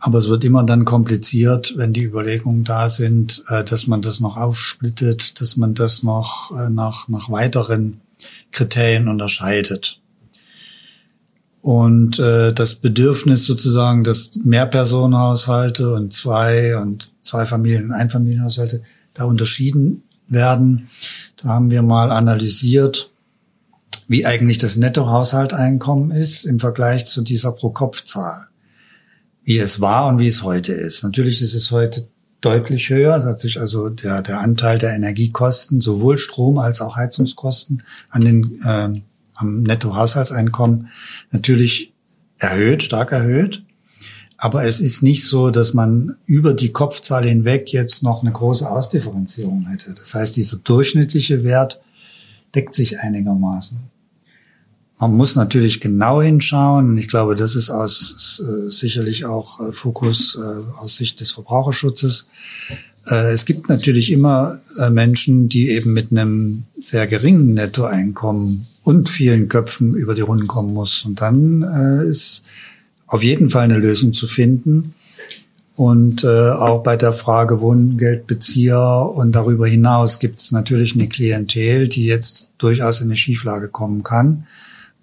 Aber 0.00 0.18
es 0.18 0.28
wird 0.28 0.44
immer 0.44 0.64
dann 0.64 0.84
kompliziert, 0.84 1.74
wenn 1.76 1.92
die 1.92 2.02
Überlegungen 2.02 2.64
da 2.64 2.88
sind, 2.88 3.40
äh, 3.50 3.62
dass 3.62 3.86
man 3.86 4.02
das 4.02 4.18
noch 4.18 4.36
aufsplittet, 4.36 5.40
dass 5.40 5.56
man 5.56 5.74
das 5.74 6.02
noch 6.02 6.50
nach, 6.70 7.06
nach 7.06 7.30
weiteren 7.30 8.00
Kriterien 8.50 9.08
unterscheidet. 9.08 10.00
Und 11.62 12.18
äh, 12.20 12.52
das 12.52 12.76
Bedürfnis 12.76 13.44
sozusagen, 13.44 14.04
dass 14.04 14.36
Mehrpersonenhaushalte 14.44 15.92
und 15.92 16.12
zwei 16.12 16.76
und 16.76 17.10
zwei 17.22 17.44
Familien, 17.44 17.92
Einfamilienhaushalte 17.92 18.82
da 19.14 19.24
unterschieden 19.24 20.04
werden, 20.28 20.88
da 21.42 21.48
haben 21.48 21.70
wir 21.70 21.82
mal 21.82 22.12
analysiert, 22.12 23.10
wie 24.08 24.24
eigentlich 24.24 24.58
das 24.58 24.76
Nettohaushalteinkommen 24.76 26.12
ist 26.12 26.44
im 26.44 26.60
Vergleich 26.60 27.04
zu 27.04 27.22
dieser 27.22 27.52
Pro-Kopf-Zahl. 27.52 28.46
Wie 29.42 29.58
es 29.58 29.80
war 29.80 30.06
und 30.06 30.18
wie 30.18 30.28
es 30.28 30.42
heute 30.42 30.72
ist. 30.72 31.02
Natürlich 31.02 31.42
ist 31.42 31.54
es 31.54 31.70
heute 31.70 32.08
deutlich 32.40 32.90
höher. 32.90 33.16
Es 33.16 33.24
hat 33.24 33.40
sich 33.40 33.60
also 33.60 33.88
der, 33.88 34.22
der 34.22 34.40
Anteil 34.40 34.78
der 34.78 34.94
Energiekosten, 34.94 35.80
sowohl 35.80 36.18
Strom 36.18 36.58
als 36.58 36.80
auch 36.80 36.96
Heizungskosten 36.96 37.82
an 38.10 38.24
den, 38.24 38.58
äh, 38.64 39.00
am 39.34 39.62
Nettohaushaltseinkommen 39.62 40.88
natürlich 41.30 41.94
erhöht, 42.38 42.82
stark 42.82 43.12
erhöht. 43.12 43.64
Aber 44.38 44.64
es 44.64 44.80
ist 44.80 45.02
nicht 45.02 45.24
so, 45.24 45.50
dass 45.50 45.72
man 45.72 46.14
über 46.26 46.52
die 46.52 46.70
Kopfzahl 46.70 47.24
hinweg 47.24 47.72
jetzt 47.72 48.02
noch 48.02 48.22
eine 48.22 48.32
große 48.32 48.68
Ausdifferenzierung 48.70 49.66
hätte. 49.68 49.94
Das 49.94 50.14
heißt, 50.14 50.36
dieser 50.36 50.58
durchschnittliche 50.58 51.42
Wert 51.42 51.80
deckt 52.54 52.74
sich 52.74 53.00
einigermaßen. 53.00 53.78
Man 54.98 55.14
muss 55.14 55.36
natürlich 55.36 55.80
genau 55.80 56.22
hinschauen 56.22 56.96
ich 56.96 57.08
glaube, 57.08 57.36
das 57.36 57.54
ist 57.54 57.68
aus 57.68 58.42
äh, 58.42 58.70
sicherlich 58.70 59.26
auch 59.26 59.60
äh, 59.60 59.72
Fokus 59.72 60.36
äh, 60.36 60.78
aus 60.78 60.96
Sicht 60.96 61.20
des 61.20 61.30
Verbraucherschutzes. 61.32 62.28
Äh, 63.06 63.32
es 63.32 63.44
gibt 63.44 63.68
natürlich 63.68 64.10
immer 64.10 64.58
äh, 64.78 64.90
Menschen, 64.90 65.48
die 65.48 65.70
eben 65.70 65.92
mit 65.92 66.10
einem 66.10 66.64
sehr 66.80 67.06
geringen 67.06 67.54
Nettoeinkommen 67.54 68.66
und 68.84 69.08
vielen 69.08 69.48
Köpfen 69.48 69.94
über 69.94 70.14
die 70.14 70.22
Runden 70.22 70.46
kommen 70.46 70.72
muss. 70.72 71.04
Und 71.04 71.20
dann 71.20 71.62
äh, 71.62 72.08
ist 72.08 72.44
auf 73.06 73.22
jeden 73.22 73.48
Fall 73.48 73.64
eine 73.64 73.78
Lösung 73.78 74.14
zu 74.14 74.26
finden. 74.26 74.94
Und 75.76 76.24
äh, 76.24 76.50
auch 76.50 76.82
bei 76.82 76.96
der 76.96 77.12
Frage 77.12 77.60
Wohngeldbezieher 77.60 79.10
und 79.14 79.32
darüber 79.32 79.66
hinaus 79.66 80.18
gibt 80.18 80.40
es 80.40 80.50
natürlich 80.50 80.94
eine 80.94 81.06
Klientel, 81.06 81.88
die 81.88 82.06
jetzt 82.06 82.50
durchaus 82.56 83.00
in 83.00 83.08
eine 83.08 83.16
Schieflage 83.16 83.68
kommen 83.68 84.02
kann. 84.02 84.46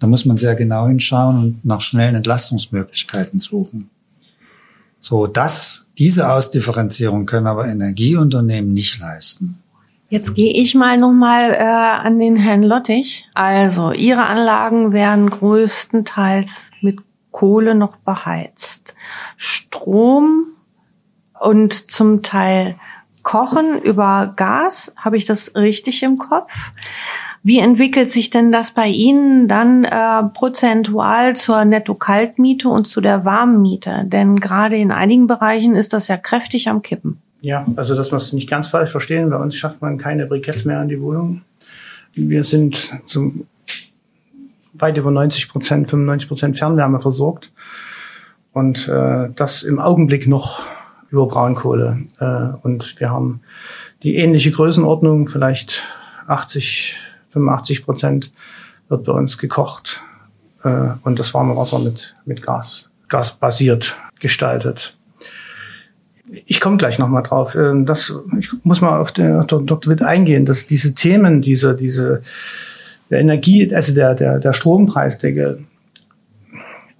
Da 0.04 0.08
muss 0.08 0.26
man 0.26 0.36
sehr 0.36 0.54
genau 0.54 0.86
hinschauen 0.86 1.38
und 1.38 1.64
nach 1.64 1.80
schnellen 1.80 2.16
Entlastungsmöglichkeiten 2.16 3.40
suchen. 3.40 3.88
So, 5.00 5.26
das, 5.26 5.88
diese 5.96 6.30
Ausdifferenzierung 6.30 7.24
können 7.24 7.46
aber 7.46 7.66
Energieunternehmen 7.68 8.74
nicht 8.74 9.00
leisten. 9.00 9.62
Jetzt 10.10 10.34
gehe 10.34 10.52
ich 10.52 10.74
mal 10.74 10.98
nochmal 10.98 11.52
äh, 11.52 11.62
an 11.62 12.18
den 12.18 12.36
Herrn 12.36 12.62
Lottich. 12.62 13.30
Also, 13.32 13.92
Ihre 13.92 14.26
Anlagen 14.26 14.92
werden 14.92 15.30
größtenteils 15.30 16.70
mit 16.82 16.98
Kohle 17.30 17.74
noch 17.74 17.96
beheizt. 17.96 18.94
Strom 19.38 20.48
und 21.40 21.90
zum 21.90 22.22
Teil 22.22 22.76
Kochen 23.22 23.80
über 23.80 24.34
Gas, 24.36 24.94
habe 24.98 25.16
ich 25.16 25.24
das 25.24 25.54
richtig 25.54 26.02
im 26.02 26.18
Kopf? 26.18 26.52
Wie 27.46 27.58
entwickelt 27.58 28.10
sich 28.10 28.30
denn 28.30 28.52
das 28.52 28.70
bei 28.72 28.88
Ihnen 28.88 29.48
dann 29.48 29.84
äh, 29.84 30.22
prozentual 30.32 31.36
zur 31.36 31.66
Netto-Kaltmiete 31.66 32.70
und 32.70 32.86
zu 32.86 33.02
der 33.02 33.26
Warmmiete? 33.26 34.04
Denn 34.06 34.40
gerade 34.40 34.76
in 34.76 34.90
einigen 34.90 35.26
Bereichen 35.26 35.76
ist 35.76 35.92
das 35.92 36.08
ja 36.08 36.16
kräftig 36.16 36.70
am 36.70 36.80
Kippen. 36.80 37.20
Ja, 37.42 37.66
also 37.76 37.94
dass 37.94 38.10
wir 38.12 38.16
es 38.16 38.32
nicht 38.32 38.48
ganz 38.48 38.68
falsch 38.68 38.90
verstehen, 38.90 39.28
bei 39.28 39.36
uns 39.36 39.56
schafft 39.56 39.82
man 39.82 39.98
keine 39.98 40.24
Briketts 40.24 40.64
mehr 40.64 40.80
an 40.80 40.88
die 40.88 41.02
Wohnung. 41.02 41.42
Wir 42.14 42.44
sind 42.44 42.90
zum 43.04 43.46
weit 44.72 44.96
über 44.96 45.10
90 45.10 45.50
Prozent, 45.50 45.90
95 45.90 46.28
Prozent 46.28 46.56
Fernwärme 46.56 47.00
versorgt. 47.00 47.52
Und 48.54 48.88
äh, 48.88 49.28
das 49.36 49.62
im 49.64 49.78
Augenblick 49.80 50.26
noch 50.26 50.64
über 51.10 51.26
Braunkohle. 51.26 52.06
Äh, 52.20 52.56
und 52.66 52.98
wir 52.98 53.10
haben 53.10 53.42
die 54.02 54.16
ähnliche 54.16 54.50
Größenordnung, 54.50 55.28
vielleicht 55.28 55.82
80, 56.26 56.96
85 57.34 57.84
Prozent 57.84 58.32
wird 58.88 59.04
bei 59.04 59.12
uns 59.12 59.38
gekocht. 59.38 60.00
Äh, 60.62 60.88
und 61.02 61.18
das 61.18 61.34
warme 61.34 61.56
Wasser 61.56 61.78
mit, 61.78 62.16
mit 62.24 62.42
Gas, 62.42 62.90
gasbasiert 63.08 63.98
gestaltet. 64.18 64.96
Ich 66.46 66.60
komme 66.60 66.78
gleich 66.78 66.98
nochmal 66.98 67.22
drauf. 67.22 67.54
Ähm, 67.54 67.86
das, 67.86 68.14
ich 68.38 68.50
muss 68.62 68.80
mal 68.80 68.98
auf 68.98 69.12
den 69.12 69.46
Dr. 69.46 69.86
Witt 69.86 70.02
eingehen, 70.02 70.46
dass 70.46 70.66
diese 70.66 70.94
Themen, 70.94 71.42
diese, 71.42 71.76
diese 71.76 72.22
der 73.10 73.20
Energie, 73.20 73.72
also 73.74 73.94
der, 73.94 74.14
der, 74.14 74.40
der 74.40 74.52
Strompreisdeckel, 74.54 75.64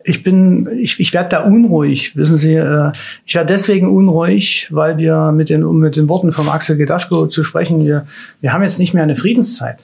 ich 0.06 0.22
bin, 0.22 0.68
ich, 0.78 1.00
ich 1.00 1.14
werde 1.14 1.30
da 1.30 1.44
unruhig, 1.44 2.14
wissen 2.14 2.36
Sie. 2.36 2.54
Äh, 2.54 2.92
ich 3.24 3.34
werde 3.34 3.52
deswegen 3.54 3.88
unruhig, 3.88 4.68
weil 4.70 4.98
wir 4.98 5.32
mit 5.32 5.48
den, 5.48 5.64
um 5.64 5.78
mit 5.78 5.96
den 5.96 6.10
Worten 6.10 6.30
von 6.30 6.46
Axel 6.48 6.76
Gedaschko 6.76 7.26
zu 7.26 7.42
sprechen, 7.42 7.86
wir, 7.86 8.06
wir 8.42 8.52
haben 8.52 8.62
jetzt 8.62 8.78
nicht 8.78 8.92
mehr 8.92 9.02
eine 9.02 9.16
Friedenszeit. 9.16 9.78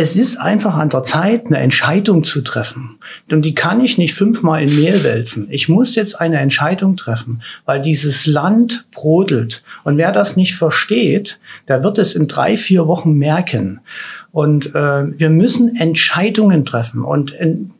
Es 0.00 0.14
ist 0.14 0.36
einfach 0.36 0.76
an 0.76 0.90
der 0.90 1.02
Zeit, 1.02 1.46
eine 1.46 1.58
Entscheidung 1.58 2.22
zu 2.22 2.42
treffen. 2.42 3.00
Und 3.32 3.42
die 3.42 3.52
kann 3.52 3.80
ich 3.80 3.98
nicht 3.98 4.14
fünfmal 4.14 4.62
in 4.62 4.76
Mehl 4.76 5.02
wälzen. 5.02 5.48
Ich 5.50 5.68
muss 5.68 5.96
jetzt 5.96 6.20
eine 6.20 6.38
Entscheidung 6.38 6.96
treffen, 6.96 7.42
weil 7.64 7.82
dieses 7.82 8.24
Land 8.24 8.86
brodelt. 8.92 9.64
Und 9.82 9.96
wer 9.96 10.12
das 10.12 10.36
nicht 10.36 10.54
versteht, 10.54 11.40
der 11.66 11.82
wird 11.82 11.98
es 11.98 12.14
in 12.14 12.28
drei, 12.28 12.56
vier 12.56 12.86
Wochen 12.86 13.14
merken. 13.14 13.80
Und 14.30 14.74
äh, 14.74 15.18
wir 15.18 15.30
müssen 15.30 15.76
Entscheidungen 15.76 16.66
treffen. 16.66 17.02
Und, 17.02 17.32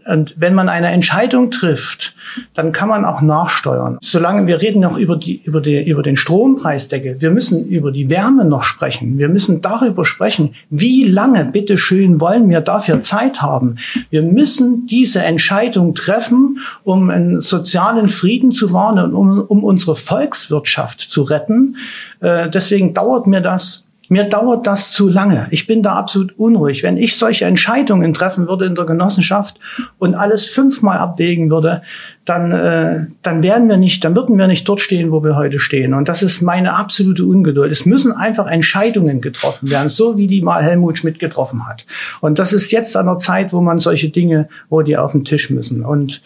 und 0.06 0.34
wenn 0.36 0.54
man 0.54 0.70
eine 0.70 0.88
Entscheidung 0.88 1.50
trifft, 1.50 2.14
dann 2.54 2.72
kann 2.72 2.88
man 2.88 3.04
auch 3.04 3.20
nachsteuern. 3.20 3.98
Solange 4.00 4.46
wir 4.46 4.60
reden 4.60 4.80
noch 4.80 4.96
über 4.96 5.16
die 5.16 5.42
über 5.44 5.60
die 5.60 5.86
über 5.86 6.02
den 6.02 6.16
Strompreisdeckel, 6.16 7.20
wir 7.20 7.30
müssen 7.30 7.66
über 7.68 7.92
die 7.92 8.08
Wärme 8.08 8.46
noch 8.46 8.62
sprechen. 8.62 9.18
Wir 9.18 9.28
müssen 9.28 9.60
darüber 9.60 10.06
sprechen, 10.06 10.54
wie 10.70 11.04
lange 11.04 11.44
bitte 11.44 11.76
schön 11.76 12.20
wollen 12.20 12.48
wir 12.48 12.62
dafür 12.62 13.02
Zeit 13.02 13.42
haben. 13.42 13.76
Wir 14.08 14.22
müssen 14.22 14.86
diese 14.86 15.22
Entscheidung 15.22 15.94
treffen, 15.94 16.60
um 16.82 17.10
einen 17.10 17.42
sozialen 17.42 18.08
Frieden 18.08 18.52
zu 18.52 18.72
wahren 18.72 18.98
und 18.98 19.14
um, 19.14 19.40
um 19.42 19.64
unsere 19.64 19.96
Volkswirtschaft 19.96 21.00
zu 21.00 21.24
retten. 21.24 21.76
Äh, 22.20 22.48
deswegen 22.48 22.94
dauert 22.94 23.26
mir 23.26 23.40
das 23.42 23.87
mir 24.08 24.24
dauert 24.24 24.66
das 24.66 24.90
zu 24.90 25.08
lange. 25.08 25.46
Ich 25.50 25.66
bin 25.66 25.82
da 25.82 25.94
absolut 25.94 26.38
unruhig. 26.38 26.82
Wenn 26.82 26.96
ich 26.96 27.16
solche 27.16 27.44
Entscheidungen 27.44 28.14
treffen 28.14 28.48
würde 28.48 28.66
in 28.66 28.74
der 28.74 28.84
Genossenschaft 28.84 29.58
und 29.98 30.14
alles 30.14 30.46
fünfmal 30.46 30.98
abwägen 30.98 31.50
würde, 31.50 31.82
dann, 32.24 32.52
äh, 32.52 33.06
dann 33.22 33.42
wären 33.42 33.68
wir 33.68 33.76
nicht, 33.78 34.04
dann 34.04 34.14
würden 34.14 34.36
wir 34.36 34.46
nicht 34.46 34.68
dort 34.68 34.80
stehen, 34.80 35.10
wo 35.10 35.24
wir 35.24 35.36
heute 35.36 35.60
stehen. 35.60 35.94
Und 35.94 36.08
das 36.08 36.22
ist 36.22 36.42
meine 36.42 36.74
absolute 36.74 37.24
Ungeduld. 37.24 37.72
Es 37.72 37.86
müssen 37.86 38.12
einfach 38.12 38.46
Entscheidungen 38.46 39.20
getroffen 39.20 39.70
werden, 39.70 39.88
so 39.88 40.18
wie 40.18 40.26
die 40.26 40.42
mal 40.42 40.62
Helmut 40.62 40.98
Schmidt 40.98 41.18
getroffen 41.18 41.66
hat. 41.66 41.86
Und 42.20 42.38
das 42.38 42.52
ist 42.52 42.70
jetzt 42.70 42.96
an 42.96 43.06
der 43.06 43.18
Zeit, 43.18 43.52
wo 43.52 43.60
man 43.60 43.78
solche 43.78 44.10
Dinge, 44.10 44.48
wo 44.68 44.82
die 44.82 44.96
auf 44.96 45.12
den 45.12 45.24
Tisch 45.24 45.50
müssen. 45.50 45.84
Und 45.84 46.20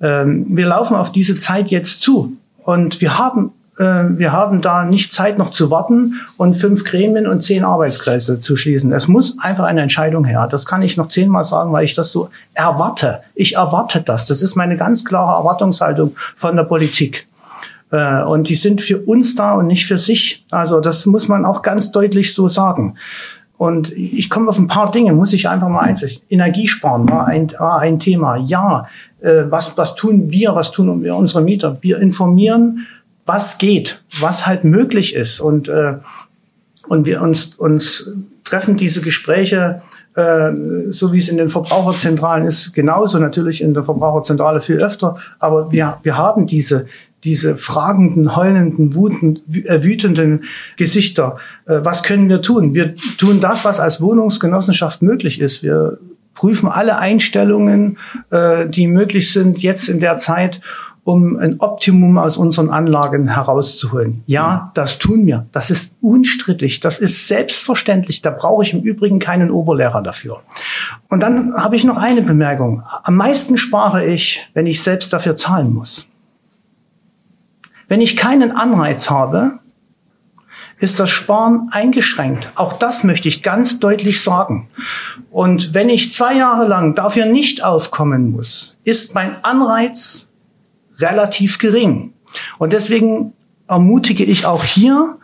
ähm, 0.00 0.46
wir 0.48 0.66
laufen 0.66 0.96
auf 0.96 1.12
diese 1.12 1.38
Zeit 1.38 1.68
jetzt 1.68 2.00
zu. 2.00 2.36
Und 2.64 3.00
wir 3.00 3.18
haben 3.18 3.52
wir 3.78 4.32
haben 4.32 4.60
da 4.60 4.84
nicht 4.84 5.14
Zeit 5.14 5.38
noch 5.38 5.50
zu 5.50 5.70
warten 5.70 6.20
und 6.36 6.54
fünf 6.54 6.84
Gremien 6.84 7.26
und 7.26 7.42
zehn 7.42 7.64
Arbeitskreise 7.64 8.38
zu 8.38 8.56
schließen. 8.56 8.92
Es 8.92 9.08
muss 9.08 9.38
einfach 9.40 9.64
eine 9.64 9.80
Entscheidung 9.80 10.26
her. 10.26 10.46
Das 10.50 10.66
kann 10.66 10.82
ich 10.82 10.98
noch 10.98 11.08
zehnmal 11.08 11.44
sagen, 11.44 11.72
weil 11.72 11.84
ich 11.84 11.94
das 11.94 12.12
so 12.12 12.28
erwarte. 12.52 13.20
Ich 13.34 13.56
erwarte 13.56 14.02
das. 14.02 14.26
Das 14.26 14.42
ist 14.42 14.56
meine 14.56 14.76
ganz 14.76 15.06
klare 15.06 15.38
Erwartungshaltung 15.38 16.14
von 16.36 16.54
der 16.54 16.64
Politik. 16.64 17.26
Äh, 17.92 18.22
und 18.22 18.48
die 18.48 18.56
sind 18.56 18.82
für 18.82 18.98
uns 18.98 19.36
da 19.36 19.54
und 19.54 19.68
nicht 19.68 19.86
für 19.86 19.98
sich. 19.98 20.44
Also 20.50 20.80
das 20.80 21.06
muss 21.06 21.28
man 21.28 21.44
auch 21.44 21.62
ganz 21.62 21.92
deutlich 21.92 22.34
so 22.34 22.48
sagen. 22.48 22.96
Und 23.56 23.92
ich 23.92 24.28
komme 24.28 24.48
auf 24.48 24.58
ein 24.58 24.66
paar 24.66 24.90
Dinge, 24.90 25.12
muss 25.12 25.32
ich 25.32 25.48
einfach 25.48 25.68
mal 25.68 25.80
einfließen. 25.80 26.22
Energiesparen 26.28 27.08
war 27.08 27.28
ein, 27.28 27.52
war 27.58 27.78
ein 27.78 28.00
Thema. 28.00 28.36
Ja, 28.36 28.88
äh, 29.20 29.44
was, 29.48 29.78
was 29.78 29.94
tun 29.94 30.30
wir, 30.30 30.56
was 30.56 30.72
tun 30.72 30.88
unsere 31.08 31.42
Mieter? 31.42 31.78
Wir 31.80 32.00
informieren 32.00 32.86
was 33.26 33.58
geht, 33.58 34.02
was 34.20 34.46
halt 34.46 34.64
möglich 34.64 35.14
ist. 35.14 35.40
Und, 35.40 35.68
äh, 35.68 35.94
und 36.88 37.06
wir 37.06 37.22
uns, 37.22 37.54
uns 37.54 38.10
treffen 38.44 38.76
diese 38.76 39.00
Gespräche, 39.00 39.82
äh, 40.14 40.50
so 40.90 41.12
wie 41.12 41.18
es 41.18 41.28
in 41.28 41.36
den 41.36 41.48
Verbraucherzentralen 41.48 42.46
ist, 42.46 42.74
genauso 42.74 43.18
natürlich 43.18 43.62
in 43.62 43.74
der 43.74 43.84
Verbraucherzentrale 43.84 44.60
viel 44.60 44.78
öfter. 44.78 45.16
Aber 45.38 45.70
wir, 45.72 45.98
wir 46.02 46.16
haben 46.16 46.46
diese, 46.46 46.86
diese 47.24 47.56
fragenden, 47.56 48.34
heulenden, 48.34 49.40
äh, 49.64 49.82
wütenden 49.82 50.44
Gesichter. 50.76 51.38
Äh, 51.66 51.78
was 51.82 52.02
können 52.02 52.28
wir 52.28 52.42
tun? 52.42 52.74
Wir 52.74 52.94
tun 53.18 53.40
das, 53.40 53.64
was 53.64 53.78
als 53.78 54.00
Wohnungsgenossenschaft 54.00 55.02
möglich 55.02 55.40
ist. 55.40 55.62
Wir 55.62 55.98
prüfen 56.34 56.68
alle 56.68 56.98
Einstellungen, 56.98 57.98
äh, 58.30 58.66
die 58.68 58.86
möglich 58.86 59.32
sind 59.32 59.62
jetzt 59.62 59.88
in 59.88 60.00
der 60.00 60.18
Zeit 60.18 60.60
um 61.04 61.36
ein 61.36 61.58
Optimum 61.58 62.16
aus 62.16 62.36
unseren 62.36 62.70
Anlagen 62.70 63.28
herauszuholen. 63.28 64.22
Ja, 64.26 64.70
das 64.74 64.98
tun 64.98 65.26
wir. 65.26 65.46
Das 65.50 65.70
ist 65.70 65.98
unstrittig. 66.00 66.80
Das 66.80 66.98
ist 66.98 67.26
selbstverständlich. 67.26 68.22
Da 68.22 68.30
brauche 68.30 68.62
ich 68.62 68.72
im 68.72 68.82
Übrigen 68.82 69.18
keinen 69.18 69.50
Oberlehrer 69.50 70.02
dafür. 70.02 70.42
Und 71.08 71.20
dann 71.20 71.54
habe 71.54 71.74
ich 71.74 71.84
noch 71.84 71.96
eine 71.96 72.22
Bemerkung. 72.22 72.84
Am 73.02 73.16
meisten 73.16 73.58
spare 73.58 74.06
ich, 74.06 74.48
wenn 74.54 74.66
ich 74.66 74.82
selbst 74.82 75.12
dafür 75.12 75.34
zahlen 75.34 75.72
muss. 75.72 76.06
Wenn 77.88 78.00
ich 78.00 78.16
keinen 78.16 78.52
Anreiz 78.52 79.10
habe, 79.10 79.58
ist 80.78 80.98
das 80.98 81.10
Sparen 81.10 81.68
eingeschränkt. 81.72 82.48
Auch 82.54 82.74
das 82.74 83.04
möchte 83.04 83.28
ich 83.28 83.42
ganz 83.42 83.80
deutlich 83.80 84.22
sagen. 84.22 84.68
Und 85.30 85.74
wenn 85.74 85.88
ich 85.88 86.12
zwei 86.12 86.34
Jahre 86.34 86.66
lang 86.66 86.94
dafür 86.94 87.26
nicht 87.26 87.64
aufkommen 87.64 88.30
muss, 88.30 88.78
ist 88.84 89.14
mein 89.14 89.44
Anreiz 89.44 90.28
relativ 91.02 91.58
gering. 91.58 92.12
Und 92.58 92.72
deswegen 92.72 93.32
ermutige 93.68 94.24
ich 94.24 94.46
auch 94.46 94.64
hier, 94.64 95.16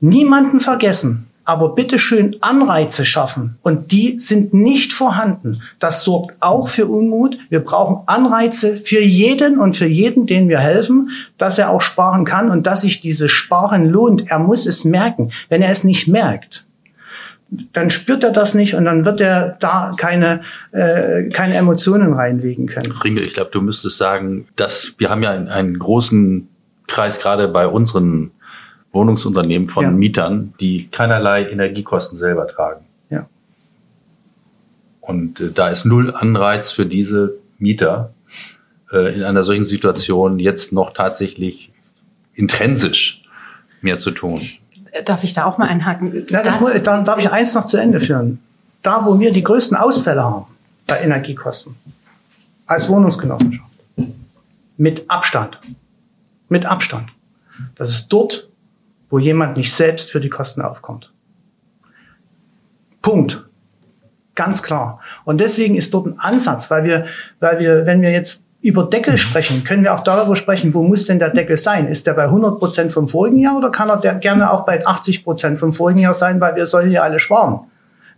niemanden 0.00 0.60
vergessen, 0.60 1.26
aber 1.44 1.74
bitte 1.74 1.98
schön 1.98 2.36
Anreize 2.40 3.04
schaffen. 3.04 3.58
Und 3.62 3.92
die 3.92 4.18
sind 4.20 4.54
nicht 4.54 4.92
vorhanden. 4.92 5.62
Das 5.78 6.04
sorgt 6.04 6.36
auch 6.40 6.68
für 6.68 6.86
Unmut. 6.86 7.38
Wir 7.48 7.60
brauchen 7.60 8.06
Anreize 8.06 8.76
für 8.76 9.00
jeden 9.00 9.58
und 9.58 9.76
für 9.76 9.86
jeden, 9.86 10.26
den 10.26 10.48
wir 10.48 10.60
helfen, 10.60 11.10
dass 11.38 11.58
er 11.58 11.70
auch 11.70 11.82
sparen 11.82 12.24
kann 12.24 12.50
und 12.50 12.66
dass 12.66 12.82
sich 12.82 13.00
dieses 13.00 13.32
Sparen 13.32 13.88
lohnt. 13.88 14.30
Er 14.30 14.38
muss 14.38 14.66
es 14.66 14.84
merken. 14.84 15.32
Wenn 15.48 15.62
er 15.62 15.70
es 15.70 15.84
nicht 15.84 16.06
merkt, 16.06 16.64
dann 17.50 17.90
spürt 17.90 18.22
er 18.22 18.30
das 18.30 18.54
nicht 18.54 18.74
und 18.74 18.84
dann 18.84 19.04
wird 19.04 19.20
er 19.20 19.56
da 19.60 19.92
keine, 19.96 20.42
äh, 20.70 21.28
keine 21.30 21.54
Emotionen 21.54 22.12
reinlegen 22.12 22.66
können. 22.66 22.92
Ringe, 22.92 23.20
ich 23.20 23.34
glaube, 23.34 23.50
du 23.52 23.60
müsstest 23.60 23.98
sagen, 23.98 24.46
dass 24.56 24.94
wir 24.98 25.10
haben 25.10 25.22
ja 25.22 25.30
einen, 25.30 25.48
einen 25.48 25.78
großen 25.78 26.48
Kreis 26.86 27.20
gerade 27.20 27.48
bei 27.48 27.66
unseren 27.66 28.30
Wohnungsunternehmen 28.92 29.68
von 29.68 29.84
ja. 29.84 29.90
Mietern, 29.90 30.54
die 30.60 30.88
keinerlei 30.88 31.48
Energiekosten 31.48 32.18
selber 32.18 32.46
tragen. 32.46 32.84
Ja. 33.08 33.28
Und 35.00 35.40
äh, 35.40 35.50
da 35.52 35.68
ist 35.68 35.84
null 35.84 36.14
Anreiz 36.14 36.70
für 36.70 36.86
diese 36.86 37.34
Mieter 37.58 38.12
äh, 38.92 39.14
in 39.14 39.22
einer 39.24 39.42
solchen 39.42 39.64
Situation 39.64 40.38
jetzt 40.38 40.72
noch 40.72 40.92
tatsächlich 40.92 41.72
intrinsisch 42.34 43.22
mehr 43.80 43.98
zu 43.98 44.12
tun. 44.12 44.40
Darf 45.04 45.24
ich 45.24 45.32
da 45.34 45.44
auch 45.44 45.58
mal 45.58 45.68
einhaken? 45.68 46.12
Ja, 46.28 46.42
das, 46.42 46.58
das, 46.58 46.82
dann 46.82 47.04
darf 47.04 47.18
ich 47.18 47.30
eins 47.30 47.54
noch 47.54 47.66
zu 47.66 47.76
Ende 47.76 48.00
führen. 48.00 48.40
Da, 48.82 49.04
wo 49.04 49.20
wir 49.20 49.32
die 49.32 49.42
größten 49.42 49.76
Ausfälle 49.76 50.24
haben 50.24 50.46
bei 50.86 51.00
Energiekosten, 51.00 51.74
als 52.66 52.88
Wohnungsgenossenschaft, 52.88 53.70
mit 54.76 55.10
Abstand, 55.10 55.58
mit 56.48 56.66
Abstand, 56.66 57.10
das 57.76 57.90
ist 57.90 58.08
dort, 58.08 58.48
wo 59.10 59.18
jemand 59.18 59.56
nicht 59.56 59.72
selbst 59.72 60.10
für 60.10 60.20
die 60.20 60.30
Kosten 60.30 60.62
aufkommt. 60.62 61.12
Punkt. 63.02 63.44
Ganz 64.34 64.62
klar. 64.62 65.00
Und 65.24 65.38
deswegen 65.40 65.74
ist 65.76 65.92
dort 65.92 66.06
ein 66.06 66.18
Ansatz, 66.18 66.70
weil 66.70 66.84
wir, 66.84 67.06
weil 67.40 67.58
wir, 67.58 67.84
wenn 67.84 68.00
wir 68.00 68.10
jetzt 68.10 68.44
über 68.62 68.84
Deckel 68.84 69.16
sprechen, 69.16 69.64
können 69.64 69.82
wir 69.82 69.94
auch 69.94 70.04
darüber 70.04 70.36
sprechen, 70.36 70.74
wo 70.74 70.82
muss 70.82 71.06
denn 71.06 71.18
der 71.18 71.30
Deckel 71.30 71.56
sein? 71.56 71.88
Ist 71.88 72.06
der 72.06 72.12
bei 72.14 72.24
100 72.24 72.58
Prozent 72.58 72.92
vom 72.92 73.08
vorigen 73.08 73.38
Jahr 73.38 73.56
oder 73.56 73.70
kann 73.70 73.88
er 73.88 73.98
gerne 74.16 74.52
auch 74.52 74.66
bei 74.66 74.86
80 74.86 75.24
Prozent 75.24 75.58
vom 75.58 75.72
vorigen 75.72 76.00
Jahr 76.00 76.14
sein, 76.14 76.40
weil 76.40 76.56
wir 76.56 76.66
sollen 76.66 76.90
ja 76.90 77.02
alle 77.02 77.18
sparen? 77.18 77.60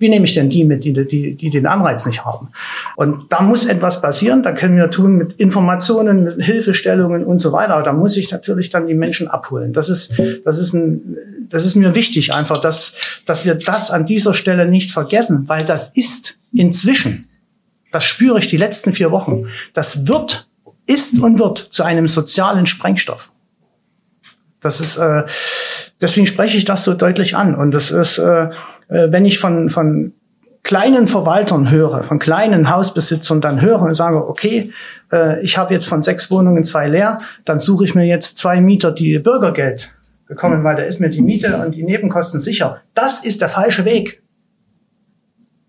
Wie 0.03 0.09
nehme 0.09 0.25
ich 0.25 0.35
denn 0.35 0.51
die 0.51 0.65
mit, 0.65 0.83
die, 0.83 0.93
die, 0.93 1.37
die 1.37 1.51
den 1.51 1.65
Anreiz 1.65 2.05
nicht 2.07 2.25
haben? 2.25 2.49
Und 2.97 3.27
da 3.33 3.41
muss 3.41 3.67
etwas 3.67 4.01
passieren. 4.01 4.43
Da 4.43 4.51
können 4.51 4.77
wir 4.77 4.91
tun 4.91 5.17
mit 5.17 5.39
Informationen, 5.39 6.25
mit 6.25 6.43
Hilfestellungen 6.43 7.23
und 7.25 7.39
so 7.39 7.53
weiter. 7.53 7.75
Aber 7.75 7.85
da 7.85 7.93
muss 7.93 8.17
ich 8.17 8.33
natürlich 8.33 8.71
dann 8.71 8.89
die 8.89 8.95
Menschen 8.95 9.29
abholen. 9.29 9.73
Das 9.73 9.89
ist, 9.89 10.21
das 10.45 10.59
ist 10.59 10.75
ein, 10.75 11.17
das 11.49 11.65
ist 11.65 11.77
mir 11.77 11.95
wichtig 11.95 12.35
einfach, 12.35 12.61
dass, 12.61 12.95
dass 13.27 13.45
wir 13.45 13.55
das 13.55 13.93
an 13.93 14.05
dieser 14.05 14.35
Stelle 14.35 14.67
nicht 14.67 14.91
vergessen, 14.91 15.45
weil 15.47 15.65
das 15.65 15.91
ist 15.91 16.35
inzwischen, 16.53 17.29
das 17.93 18.05
spüre 18.05 18.39
ich 18.39 18.49
die 18.49 18.57
letzten 18.57 18.93
vier 18.93 19.11
Wochen, 19.11 19.47
das 19.75 20.09
wird, 20.09 20.49
ist 20.87 21.21
und 21.21 21.39
wird 21.39 21.69
zu 21.71 21.85
einem 21.85 22.09
sozialen 22.09 22.67
Sprengstoff. 22.67 23.33
Das 24.61 24.81
ist, 24.81 24.97
äh, 24.97 25.25
deswegen 26.01 26.27
spreche 26.27 26.57
ich 26.57 26.65
das 26.65 26.85
so 26.85 26.95
deutlich 26.95 27.37
an. 27.37 27.55
Und 27.55 27.73
das 27.73 27.91
ist, 27.91 28.19
äh, 28.19 28.45
äh, 28.45 28.51
wenn 28.89 29.27
ich 29.27 29.39
von, 29.39 29.71
von 29.71 30.13
kleinen 30.63 31.09
Verwaltern 31.09 31.71
höre, 31.71 32.05
von 32.05 32.19
kleinen 32.19 32.71
Hausbesitzern 32.71 33.41
dann 33.41 33.61
höre 33.61 33.83
und 33.83 33.95
sage, 33.95 34.29
okay, 34.29 34.73
äh, 35.13 35.43
ich 35.43 35.59
habe 35.59 35.75
jetzt 35.75 35.89
von 35.89 36.03
sechs 36.03 36.31
Wohnungen 36.31 36.65
zwei 36.65 36.87
leer, 36.89 37.21
dann 37.45 37.59
suche 37.59 37.85
ich 37.85 37.95
mir 37.95 38.07
jetzt 38.07 38.39
zwei 38.39 38.61
Mieter, 38.61 38.93
die 38.93 39.19
Bürgergeld 39.19 39.93
bekommen, 40.29 40.65
weil 40.65 40.77
da 40.77 40.83
ist 40.83 41.01
mir 41.01 41.11
die 41.11 41.21
Miete 41.21 41.57
und 41.59 41.73
die 41.73 41.83
Nebenkosten 41.83 42.41
sicher. 42.41 42.81
Das 42.95 43.25
ist 43.25 43.41
der 43.41 43.49
falsche 43.49 43.85
Weg. 43.85 44.22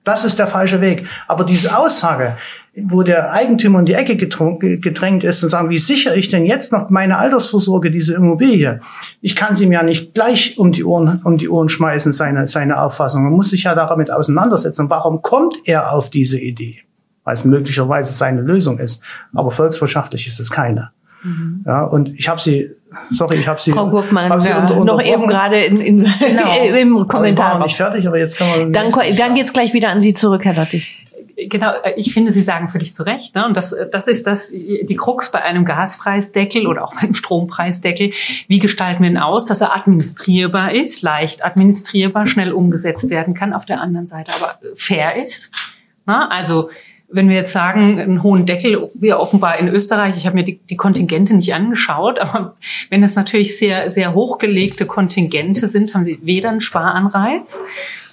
Das 0.03 0.25
ist 0.25 0.39
der 0.39 0.47
falsche 0.47 0.81
Weg. 0.81 1.07
Aber 1.27 1.43
diese 1.43 1.77
Aussage, 1.77 2.37
wo 2.75 3.03
der 3.03 3.31
Eigentümer 3.31 3.79
in 3.79 3.85
die 3.85 3.93
Ecke 3.93 4.17
gedrängt 4.17 5.23
ist 5.23 5.43
und 5.43 5.49
sagen, 5.49 5.69
wie 5.69 5.77
sichere 5.77 6.15
ich 6.15 6.29
denn 6.29 6.45
jetzt 6.45 6.73
noch 6.73 6.89
meine 6.89 7.17
Altersvorsorge, 7.17 7.91
diese 7.91 8.15
Immobilie? 8.15 8.81
Ich 9.21 9.35
kann 9.35 9.55
sie 9.55 9.67
mir 9.67 9.75
ja 9.75 9.83
nicht 9.83 10.13
gleich 10.13 10.57
um 10.57 10.71
die 10.71 10.83
Ohren, 10.83 11.21
um 11.23 11.37
die 11.37 11.47
Ohren 11.47 11.69
schmeißen, 11.69 12.13
seine, 12.13 12.47
seine 12.47 12.81
Auffassung. 12.81 13.23
Man 13.23 13.33
muss 13.33 13.51
sich 13.51 13.63
ja 13.63 13.75
damit 13.75 14.11
auseinandersetzen. 14.11 14.89
Warum 14.89 15.21
kommt 15.21 15.55
er 15.65 15.93
auf 15.93 16.09
diese 16.09 16.39
Idee? 16.39 16.79
Weil 17.23 17.35
es 17.35 17.45
möglicherweise 17.45 18.11
seine 18.11 18.41
Lösung 18.41 18.79
ist. 18.79 19.01
Aber 19.33 19.51
volkswirtschaftlich 19.51 20.27
ist 20.27 20.39
es 20.39 20.49
keine. 20.49 20.91
Mhm. 21.23 21.63
Ja, 21.65 21.83
und 21.83 22.09
ich 22.09 22.27
habe 22.27 22.41
sie, 22.41 22.71
sorry, 23.11 23.37
ich 23.37 23.47
habe 23.47 23.59
sie, 23.61 23.71
Frau 23.71 23.87
Burgmann, 23.87 24.29
hab 24.29 24.41
sie 24.41 24.49
ja, 24.49 24.65
unter, 24.65 24.83
noch 24.83 25.01
eben 25.01 25.27
gerade 25.27 25.57
in, 25.57 25.77
in, 25.77 25.97
genau. 26.19 26.75
im 26.77 27.07
Kommentar. 27.07 27.59
War 27.59 27.65
nicht 27.65 27.75
fertig, 27.75 28.07
aber 28.07 28.17
jetzt 28.17 28.37
kann 28.37 28.49
man. 28.49 28.73
Dann, 28.73 28.91
dann 29.17 29.35
geht's 29.35 29.53
gleich 29.53 29.73
wieder 29.73 29.89
an 29.89 30.01
Sie 30.01 30.13
zurück, 30.13 30.45
Herr 30.45 30.55
Lottich 30.55 31.03
genau, 31.35 31.71
ich 31.95 32.13
finde, 32.13 32.31
Sie 32.31 32.41
sagen 32.41 32.69
völlig 32.69 32.93
zu 32.93 33.03
Recht. 33.03 33.35
Ne? 33.35 33.45
Und 33.45 33.55
das, 33.55 33.75
das 33.91 34.07
ist 34.07 34.27
das, 34.27 34.51
die 34.51 34.95
Krux 34.95 35.31
bei 35.31 35.41
einem 35.41 35.65
Gaspreisdeckel 35.65 36.67
oder 36.67 36.83
auch 36.83 36.93
bei 36.95 37.01
einem 37.01 37.15
Strompreisdeckel. 37.15 38.11
Wie 38.47 38.59
gestalten 38.59 39.03
wir 39.03 39.09
ihn 39.09 39.17
aus, 39.17 39.45
dass 39.45 39.61
er 39.61 39.75
administrierbar 39.75 40.73
ist, 40.73 41.01
leicht 41.01 41.45
administrierbar, 41.45 42.27
schnell 42.27 42.51
umgesetzt 42.51 43.09
werden 43.09 43.33
kann, 43.33 43.53
auf 43.53 43.65
der 43.65 43.81
anderen 43.81 44.07
Seite 44.07 44.33
aber 44.39 44.59
fair 44.75 45.21
ist. 45.21 45.77
Ne? 46.05 46.29
Also 46.31 46.69
wenn 47.13 47.29
wir 47.29 47.35
jetzt 47.35 47.53
sagen, 47.53 47.99
einen 47.99 48.23
hohen 48.23 48.47
Deckel, 48.47 48.89
wie 48.95 49.13
offenbar 49.13 49.59
in 49.59 49.67
Österreich, 49.67 50.17
ich 50.17 50.25
habe 50.25 50.35
mir 50.35 50.43
die, 50.43 50.57
die, 50.57 50.75
Kontingente 50.75 51.35
nicht 51.35 51.53
angeschaut, 51.53 52.19
aber 52.19 52.55
wenn 52.89 53.03
das 53.03 53.15
natürlich 53.15 53.57
sehr, 53.57 53.89
sehr 53.91 54.15
hochgelegte 54.15 54.87
Kontingente 54.87 55.69
sind, 55.69 55.93
haben 55.93 56.05
sie 56.05 56.19
weder 56.23 56.49
einen 56.49 56.59
Sparanreiz. 56.59 57.61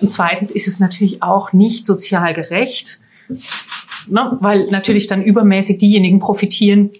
Und 0.00 0.12
zweitens 0.12 0.50
ist 0.50 0.68
es 0.68 0.80
natürlich 0.80 1.22
auch 1.22 1.54
nicht 1.54 1.86
sozial 1.86 2.34
gerecht, 2.34 3.00
Ne? 4.08 4.38
Weil 4.40 4.66
natürlich 4.70 5.06
dann 5.06 5.22
übermäßig 5.22 5.78
diejenigen 5.78 6.18
profitieren, 6.18 6.90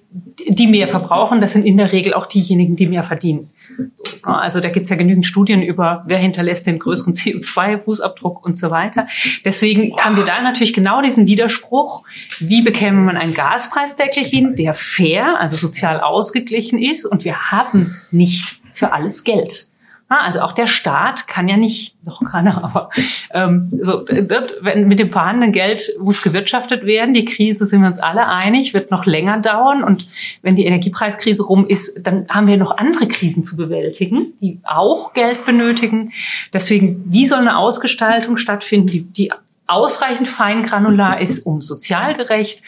die 0.49 0.67
mehr 0.67 0.89
verbrauchen. 0.89 1.41
Das 1.41 1.53
sind 1.53 1.65
in 1.65 1.77
der 1.77 1.93
Regel 1.93 2.15
auch 2.15 2.27
diejenigen, 2.27 2.77
die 2.77 2.87
mehr 2.87 3.03
verdienen. 3.03 3.51
Also 4.23 4.61
da 4.61 4.69
gibt's 4.69 4.91
ja 4.91 4.97
genügend 4.97 5.27
Studien 5.27 5.63
über, 5.63 6.05
wer 6.07 6.19
hinterlässt 6.19 6.67
den 6.67 6.79
größeren 6.79 7.15
CO2-Fußabdruck 7.15 8.43
und 8.43 8.59
so 8.59 8.71
weiter. 8.71 9.07
Deswegen 9.45 9.97
haben 9.99 10.17
wir 10.17 10.25
da 10.25 10.43
natürlich 10.43 10.73
genau 10.73 11.03
diesen 11.03 11.27
Widerspruch. 11.27 12.05
Wie 12.39 12.63
bekäme 12.63 13.01
man 13.01 13.17
einen 13.17 13.35
Gaspreisdeckel 13.35 14.25
hin, 14.25 14.55
der 14.57 14.75
fair, 14.75 15.41
also 15.41 15.57
sozial 15.57 16.01
ausgeglichen 16.01 16.79
ist? 16.79 17.07
Und 17.07 17.25
wir 17.25 17.51
haben 17.51 17.95
nicht 18.11 18.61
für 18.75 18.93
alles 18.93 19.25
Geld. 19.25 19.70
Also 20.19 20.41
auch 20.41 20.53
der 20.53 20.67
Staat 20.67 21.29
kann 21.29 21.47
ja 21.47 21.57
nicht, 21.57 21.97
noch 22.05 22.25
keiner, 22.25 22.65
aber 22.65 22.91
ähm, 23.33 23.71
so, 23.83 24.05
wenn, 24.61 24.89
mit 24.89 24.99
dem 24.99 25.11
vorhandenen 25.11 25.53
Geld 25.53 25.93
muss 26.01 26.23
gewirtschaftet 26.23 26.85
werden. 26.85 27.15
Die 27.15 27.25
Krise, 27.25 27.67
sind 27.67 27.81
wir 27.81 27.89
uns 27.89 28.01
alle 28.01 28.27
einig, 28.27 28.75
wird 28.75 28.91
noch 28.91 29.07
länger 29.07 29.41
dauern. 29.41 29.85
Und 29.85 30.09
wenn 30.43 30.57
die 30.57 30.67
Energiepreiskrise 30.67 31.45
rum 31.45 31.67
ist, 31.67 32.01
dann 32.03 32.27
haben 32.29 32.49
wir 32.49 32.57
noch 32.57 32.77
andere 32.77 33.07
Krisen 33.07 33.45
zu 33.45 33.57
bewältigen, 33.57 34.33
die 34.41 34.59
auch 34.65 35.13
Geld 35.13 35.47
benötigen. 35.47 36.13
Deswegen, 36.53 37.05
wie 37.07 37.27
soll 37.27 37.39
eine 37.39 37.57
Ausgestaltung 37.57 38.37
stattfinden, 38.37 38.89
die, 38.89 39.05
die 39.05 39.33
ausreichend 39.69 40.27
feingranular 40.27 41.21
ist, 41.21 41.47
um 41.47 41.63
sozial 41.63 42.17
gerecht 42.17 42.63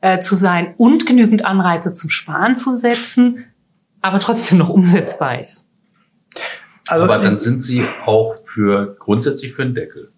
äh, 0.00 0.20
zu 0.20 0.34
sein 0.34 0.74
und 0.78 1.04
genügend 1.04 1.44
Anreize 1.44 1.92
zum 1.92 2.08
Sparen 2.08 2.56
zu 2.56 2.74
setzen, 2.74 3.44
aber 4.00 4.20
trotzdem 4.20 4.56
noch 4.56 4.70
umsetzbar 4.70 5.40
ist. 5.40 5.68
Also, 6.86 7.04
Aber 7.04 7.18
dann 7.18 7.38
sind 7.38 7.62
Sie 7.62 7.84
auch 8.04 8.36
für 8.44 8.96
grundsätzlich 8.98 9.54
für 9.54 9.62
einen 9.62 9.74
Deckel. 9.74 10.10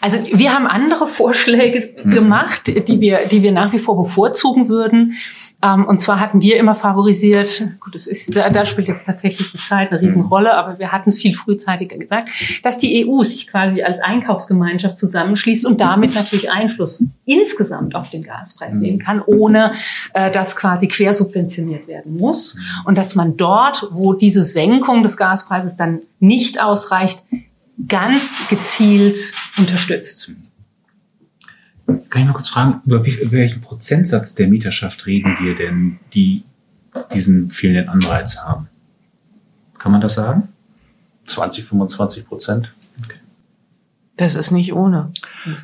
Also 0.00 0.18
wir 0.32 0.52
haben 0.52 0.66
andere 0.66 1.06
Vorschläge 1.06 1.94
mhm. 2.04 2.10
gemacht, 2.10 2.66
die 2.66 3.00
wir, 3.00 3.20
die 3.30 3.42
wir 3.42 3.52
nach 3.52 3.72
wie 3.72 3.78
vor 3.78 3.96
bevorzugen 3.96 4.68
würden. 4.68 5.14
Ähm, 5.62 5.86
und 5.86 6.00
zwar 6.00 6.18
hatten 6.18 6.40
wir 6.42 6.56
immer 6.56 6.74
favorisiert, 6.74 7.68
gut, 7.80 7.94
es 7.94 8.06
ist, 8.06 8.34
da, 8.34 8.50
da 8.50 8.64
spielt 8.64 8.88
jetzt 8.88 9.04
tatsächlich 9.06 9.52
die 9.52 9.58
Zeit 9.58 9.92
eine 9.92 10.00
Riesenrolle, 10.00 10.54
aber 10.54 10.78
wir 10.78 10.90
hatten 10.90 11.08
es 11.08 11.20
viel 11.20 11.34
frühzeitiger 11.34 11.96
gesagt, 11.98 12.30
dass 12.62 12.78
die 12.78 13.06
EU 13.06 13.22
sich 13.22 13.46
quasi 13.46 13.82
als 13.82 14.00
Einkaufsgemeinschaft 14.00 14.98
zusammenschließt 14.98 15.64
und 15.66 15.80
damit 15.80 16.14
natürlich 16.14 16.50
Einfluss 16.50 17.04
insgesamt 17.24 17.94
auf 17.94 18.10
den 18.10 18.24
Gaspreis 18.24 18.74
nehmen 18.74 18.98
kann, 18.98 19.22
ohne 19.24 19.72
äh, 20.14 20.30
dass 20.32 20.56
quasi 20.56 20.88
quersubventioniert 20.88 21.86
werden 21.86 22.16
muss. 22.16 22.58
Und 22.84 22.98
dass 22.98 23.14
man 23.14 23.36
dort, 23.36 23.86
wo 23.92 24.14
diese 24.14 24.44
Senkung 24.44 25.02
des 25.02 25.16
Gaspreises 25.16 25.76
dann 25.76 26.00
nicht 26.18 26.60
ausreicht, 26.60 27.24
ganz 27.88 28.48
gezielt 28.48 29.32
unterstützt. 29.58 30.30
Kann 32.10 32.22
ich 32.22 32.28
mal 32.28 32.34
kurz 32.34 32.50
fragen, 32.50 32.80
über, 32.86 33.04
wie, 33.04 33.12
über 33.12 33.32
welchen 33.32 33.60
Prozentsatz 33.60 34.34
der 34.34 34.48
Mieterschaft 34.48 35.06
reden 35.06 35.36
wir 35.40 35.54
denn, 35.54 35.98
die 36.14 36.44
diesen 37.14 37.50
fehlenden 37.50 37.88
Anreiz 37.88 38.38
haben? 38.44 38.68
Kann 39.78 39.92
man 39.92 40.00
das 40.00 40.14
sagen? 40.14 40.48
20, 41.26 41.64
25 41.64 42.26
Prozent. 42.26 42.72
Okay. 43.04 43.18
Das 44.16 44.36
ist 44.36 44.50
nicht 44.50 44.72
ohne. 44.72 45.12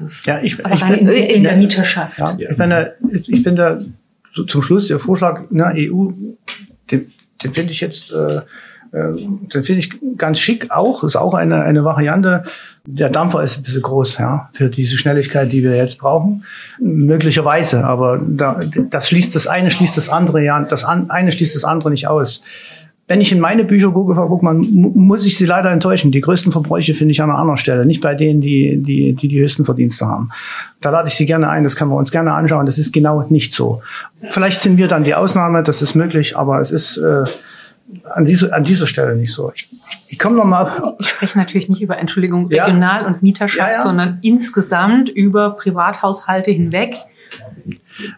Ist 0.05 0.26
ja, 0.26 0.41
ich, 0.43 0.64
aber 0.64 0.74
ich, 0.74 1.01
in, 1.01 1.09
in 1.09 1.43
der 1.43 1.57
Mieterschaft. 1.57 2.18
Ja, 2.18 2.37
ich 2.39 2.57
finde, 2.57 2.97
ich 3.26 3.43
finde 3.43 3.87
so 4.35 4.45
zum 4.45 4.62
Schluss 4.62 4.89
der 4.89 4.99
Vorschlag 4.99 5.45
na, 5.51 5.72
EU, 5.74 6.11
den, 6.91 7.12
den 7.43 7.55
finde 7.55 7.72
ich 7.72 7.81
jetzt 7.81 8.12
äh, 8.12 8.41
das 8.93 9.66
finde 9.66 9.80
ich 9.80 9.91
ganz 10.16 10.39
schick 10.39 10.70
auch, 10.70 11.05
ist 11.05 11.16
auch 11.16 11.34
eine, 11.34 11.62
eine 11.62 11.84
Variante. 11.84 12.45
Der 12.86 13.11
Dampfer 13.11 13.43
ist 13.43 13.59
ein 13.59 13.62
bisschen 13.64 13.82
groß, 13.82 14.18
ja, 14.18 14.49
für 14.53 14.70
diese 14.70 14.97
Schnelligkeit, 14.97 15.53
die 15.53 15.62
wir 15.62 15.76
jetzt 15.76 15.99
brauchen. 15.99 16.45
Möglicherweise, 16.80 17.84
aber 17.84 18.18
da, 18.26 18.61
das 18.91 19.09
schließt 19.09 19.36
das 19.36 19.47
eine, 19.47 19.70
schließt 19.70 19.97
das 19.97 20.09
andere, 20.09 20.43
ja, 20.43 20.59
das 20.61 20.84
eine 20.84 21.32
schließt 21.32 21.55
das 21.55 21.64
andere 21.64 21.91
nicht 21.91 22.09
aus. 22.09 22.43
Wenn 23.09 23.22
ich 23.22 23.32
in 23.32 23.41
meine 23.41 23.64
Bücher 23.64 23.91
gucke, 23.91 24.14
Frau 24.14 24.28
Guckmann, 24.28 24.59
muss 24.59 25.24
ich 25.24 25.39
Sie 25.39 25.47
leider 25.47 25.72
enttäuschen. 25.72 26.12
Die 26.12 26.20
größten 26.20 26.53
Verbräuche 26.53 26.93
finde 26.93 27.12
ich 27.12 27.22
an 27.22 27.30
einer 27.30 27.39
anderen 27.39 27.57
Stelle, 27.57 27.86
nicht 27.86 28.03
bei 28.03 28.14
denen, 28.14 28.43
die 28.43 28.82
die, 28.82 29.14
die, 29.14 29.28
die 29.28 29.41
höchsten 29.41 29.64
Verdienste 29.64 30.07
haben. 30.07 30.28
Da 30.82 30.91
lade 30.91 31.09
ich 31.09 31.14
Sie 31.14 31.24
gerne 31.24 31.49
ein, 31.49 31.64
das 31.64 31.74
können 31.74 31.91
wir 31.91 31.97
uns 31.97 32.11
gerne 32.11 32.34
anschauen. 32.34 32.66
Das 32.66 32.78
ist 32.78 32.93
genau 32.93 33.24
nicht 33.30 33.55
so. 33.55 33.80
Vielleicht 34.30 34.61
sind 34.61 34.76
wir 34.76 34.89
dann 34.89 35.05
die 35.05 35.14
Ausnahme, 35.14 35.62
das 35.62 35.80
ist 35.80 35.95
möglich, 35.95 36.36
aber 36.36 36.61
es 36.61 36.70
ist 36.70 36.99
äh, 36.99 37.24
an, 38.14 38.24
diese, 38.24 38.53
an 38.53 38.64
dieser 38.64 38.86
Stelle 38.86 39.16
nicht 39.16 39.32
so. 39.32 39.53
Ich, 39.55 39.68
ich 40.09 40.18
komme 40.18 40.36
nochmal. 40.36 40.95
Ich 41.01 41.09
spreche 41.09 41.39
natürlich 41.39 41.68
nicht 41.68 41.80
über, 41.80 41.99
Entschuldigung, 41.99 42.47
Regional- 42.47 43.03
ja. 43.03 43.07
und 43.07 43.22
Mieterschaft, 43.22 43.70
ja, 43.70 43.76
ja. 43.76 43.80
sondern 43.80 44.18
insgesamt 44.22 45.09
über 45.09 45.51
Privathaushalte 45.57 46.51
hinweg. 46.51 46.95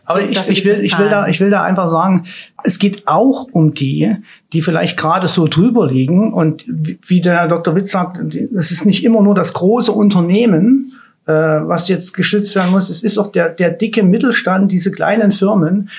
Aber 0.05 0.23
ich, 0.23 0.49
ich, 0.49 0.65
will, 0.65 0.79
ich, 0.83 0.99
will 0.99 1.09
da, 1.09 1.27
ich 1.27 1.41
will 1.41 1.51
da 1.51 1.63
einfach 1.63 1.89
sagen, 1.89 2.27
es 2.63 2.79
geht 2.79 3.09
auch 3.09 3.49
um 3.51 3.75
die, 3.75 4.17
die 4.53 4.63
vielleicht 4.63 4.97
gerade 4.97 5.27
so 5.27 5.49
drüber 5.49 5.87
liegen. 5.87 6.33
Und 6.33 6.65
wie 6.67 7.21
der 7.21 7.35
Herr 7.35 7.49
Dr. 7.49 7.75
Witz 7.75 7.93
sagt, 7.93 8.19
es 8.35 8.71
ist 8.71 8.85
nicht 8.85 9.05
immer 9.05 9.23
nur 9.23 9.35
das 9.35 9.53
große 9.53 9.91
Unternehmen, 9.91 10.93
äh, 11.27 11.33
was 11.33 11.89
jetzt 11.89 12.13
geschützt 12.13 12.55
werden 12.57 12.71
muss. 12.71 12.91
Es 12.91 13.03
ist 13.03 13.19
auch 13.19 13.33
der, 13.33 13.51
der 13.51 13.71
dicke 13.71 14.03
Mittelstand, 14.03 14.71
diese 14.71 14.93
kleinen 14.93 15.33
Firmen, 15.33 15.91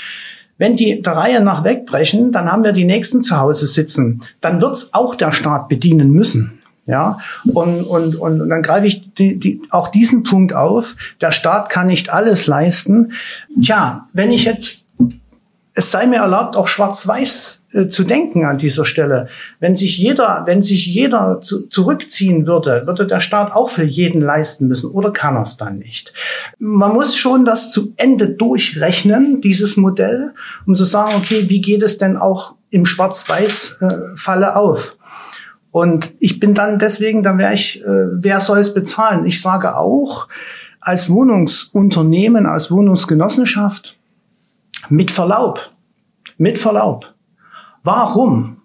Wenn 0.58 0.78
die 0.78 1.02
der 1.02 1.14
Reihe 1.14 1.41
nach 1.41 1.64
wegbrechen, 1.64 2.32
dann 2.32 2.52
haben 2.52 2.64
wir 2.64 2.74
die 2.74 2.86
nächsten 2.86 3.24
zu 3.24 3.38
Hause 3.38 3.68
sitzen. 3.68 4.22
Dann 4.41 4.62
wird's 4.62 4.93
auch 4.93 5.16
der 5.16 5.32
Staat 5.32 5.70
bedienen 5.70 6.12
müssen. 6.12 6.60
Ja, 6.88 7.20
und, 7.54 7.84
und, 7.84 8.16
und, 8.16 8.41
und 8.41 8.49
dann 8.49 8.64
greife 8.64 8.88
ich 8.88 9.14
die, 9.14 9.39
die, 9.39 9.62
auch 9.70 9.89
diesen 9.89 10.24
Punkt 10.24 10.54
auf. 10.54 10.95
Der 11.22 11.32
Staat 11.32 11.70
kann 11.70 11.88
nicht 11.88 12.12
alles 12.12 12.47
leisten. 12.47 13.14
Tja, 13.62 14.08
wenn 14.14 14.32
ich 14.32 14.45
jetzt, 14.45 14.86
es 15.82 15.89
sei 15.89 16.05
mir 16.05 16.17
erlaubt, 16.17 16.55
auch 16.55 16.67
schwarz-weiß 16.67 17.65
äh, 17.73 17.88
zu 17.88 18.03
denken 18.03 18.45
an 18.45 18.59
dieser 18.59 18.86
Stelle. 18.86 19.27
Wenn 19.59 19.75
sich 19.75 19.97
jeder, 19.97 20.43
wenn 20.45 20.61
sich 20.61 20.86
jeder 20.86 21.41
zu, 21.41 21.67
zurückziehen 21.67 22.45
würde, 22.45 22.84
würde 22.86 23.07
der 23.07 23.19
Staat 23.19 23.51
auch 23.53 23.69
für 23.71 23.84
jeden 23.84 24.21
leisten 24.21 24.67
müssen 24.67 24.91
oder 24.91 25.11
kann 25.11 25.36
er 25.36 25.41
es 25.41 25.57
dann 25.57 25.79
nicht? 25.79 26.13
Man 26.59 26.93
muss 26.93 27.17
schon 27.17 27.45
das 27.45 27.71
zu 27.71 27.93
Ende 27.97 28.29
durchrechnen, 28.29 29.41
dieses 29.41 29.75
Modell, 29.75 30.34
um 30.67 30.75
zu 30.75 30.86
sagen, 30.86 31.13
okay, 31.17 31.49
wie 31.49 31.61
geht 31.61 31.82
es 31.82 31.97
denn 31.97 32.15
auch 32.15 32.53
im 32.69 32.86
Schwarz-Weiß-Falle 32.86 34.45
äh, 34.45 34.53
auf? 34.53 34.97
Und 35.71 36.13
ich 36.19 36.39
bin 36.39 36.53
dann 36.53 36.77
deswegen, 36.77 37.23
dann 37.23 37.39
wäre 37.39 37.55
ich, 37.55 37.82
äh, 37.84 38.07
wer 38.11 38.39
soll 38.39 38.59
es 38.59 38.75
bezahlen? 38.75 39.25
Ich 39.25 39.41
sage 39.41 39.75
auch, 39.77 40.27
als 40.79 41.09
Wohnungsunternehmen, 41.09 42.45
als 42.45 42.69
Wohnungsgenossenschaft, 42.69 43.97
mit 44.92 45.10
Verlaub, 45.10 45.72
mit 46.38 46.60
Verlaub, 46.60 47.14
warum 47.82 48.58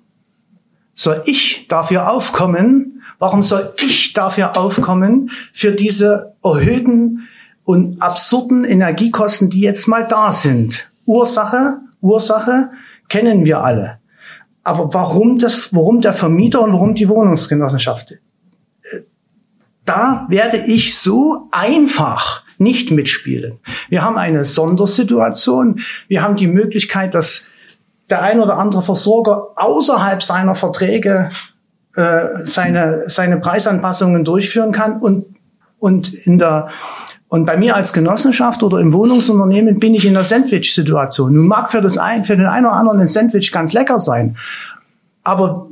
soll 0.95 1.23
ich 1.25 1.69
dafür 1.69 2.11
aufkommen? 2.11 3.03
Warum 3.19 3.43
soll 3.43 3.73
ich 3.79 4.13
dafür 4.13 4.57
aufkommen 4.59 5.31
für 5.53 5.73
diese 5.73 6.35
erhöhten 6.43 7.29
und 7.65 8.03
absurden 8.03 8.65
Energiekosten, 8.65 9.49
die 9.51 9.61
jetzt 9.61 9.87
mal 9.87 10.07
da 10.07 10.33
sind? 10.33 10.91
Ursache, 11.07 11.79
Ursache 12.01 12.71
kennen 13.09 13.45
wir 13.45 13.63
alle. 13.63 14.01
Aber 14.65 14.93
warum 14.93 15.39
das, 15.39 15.73
warum 15.75 16.01
der 16.01 16.13
Vermieter 16.13 16.63
und 16.63 16.73
warum 16.73 16.95
die 16.95 17.09
Wohnungsgenossenschaft? 17.09 18.11
Äh, 18.11 18.17
da 19.85 20.27
werde 20.29 20.59
ich 20.67 20.99
so 20.99 21.49
einfach 21.53 22.43
nicht 22.59 22.91
mitspielen. 22.91 23.59
Wir 23.89 24.03
haben 24.03 24.19
eine 24.19 24.45
Sondersituation. 24.45 25.81
Wir 26.09 26.23
haben 26.23 26.37
die 26.37 26.47
Möglichkeit, 26.47 27.15
dass 27.15 27.49
der 28.11 28.23
ein 28.23 28.41
oder 28.41 28.59
andere 28.59 28.83
Versorger 28.83 29.49
außerhalb 29.57 30.23
seiner 30.23 30.55
Verträge 30.55 31.29
äh, 31.97 32.45
seine, 32.45 33.05
seine 33.07 33.39
Preisanpassungen 33.39 34.25
durchführen 34.25 34.71
kann 34.71 35.01
und, 35.01 35.27
und 35.79 36.13
in 36.13 36.39
der 36.39 36.69
und 37.29 37.45
bei 37.45 37.57
mir 37.57 37.75
als 37.75 37.93
Genossenschaft 37.93 38.63
oder 38.63 38.79
im 38.79 38.93
Wohnungsunternehmen 38.93 39.81
bin 39.81 39.95
ich 39.95 40.07
in 40.07 40.15
der 40.15 40.23
Sandwich-Situation. 40.23 41.35
Nun 41.35 41.49
mag 41.49 41.73
für, 41.73 41.83
das 41.83 41.99
ein, 41.99 42.25
für 42.25 42.37
den 42.37 42.47
einen 42.47 42.67
oder 42.67 42.77
anderen 42.77 43.01
ein 43.01 43.09
Sandwich 43.09 43.51
ganz 43.51 43.73
lecker 43.73 43.99
sein, 43.99 44.37
aber 45.25 45.67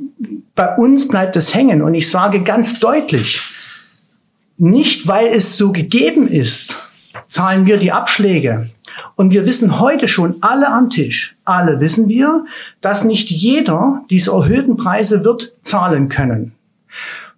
bei 0.53 0.75
uns 0.75 1.07
bleibt 1.07 1.37
es 1.37 1.55
hängen. 1.55 1.81
Und 1.81 1.93
ich 1.93 2.09
sage 2.09 2.41
ganz 2.41 2.79
deutlich, 2.79 3.54
nicht 4.57 5.07
weil 5.07 5.27
es 5.27 5.57
so 5.57 5.71
gegeben 5.71 6.27
ist, 6.27 6.77
zahlen 7.27 7.65
wir 7.65 7.77
die 7.77 7.91
Abschläge. 7.91 8.69
Und 9.15 9.31
wir 9.31 9.45
wissen 9.45 9.79
heute 9.79 10.07
schon 10.07 10.35
alle 10.41 10.71
am 10.71 10.89
Tisch, 10.89 11.35
alle 11.43 11.79
wissen 11.79 12.07
wir, 12.07 12.45
dass 12.81 13.03
nicht 13.03 13.29
jeder 13.29 14.03
diese 14.09 14.31
erhöhten 14.31 14.77
Preise 14.77 15.25
wird 15.25 15.53
zahlen 15.61 16.07
können. 16.07 16.53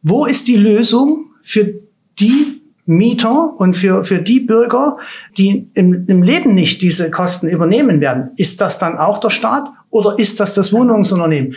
Wo 0.03 0.25
ist 0.25 0.47
die 0.47 0.57
Lösung 0.57 1.31
für 1.41 1.73
die 2.19 2.61
Mieter 2.87 3.59
und 3.59 3.73
für, 3.73 4.03
für 4.03 4.19
die 4.19 4.39
Bürger, 4.39 4.97
die 5.37 5.67
im, 5.73 6.05
im 6.07 6.23
Leben 6.23 6.55
nicht 6.55 6.81
diese 6.81 7.11
Kosten 7.11 7.49
übernehmen 7.49 7.99
werden. 7.99 8.31
Ist 8.37 8.61
das 8.61 8.79
dann 8.79 8.97
auch 8.97 9.19
der 9.19 9.29
Staat 9.29 9.67
oder 9.89 10.17
ist 10.17 10.39
das 10.39 10.55
das 10.55 10.71
Wohnungsunternehmen? 10.71 11.55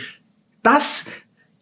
Das 0.61 1.05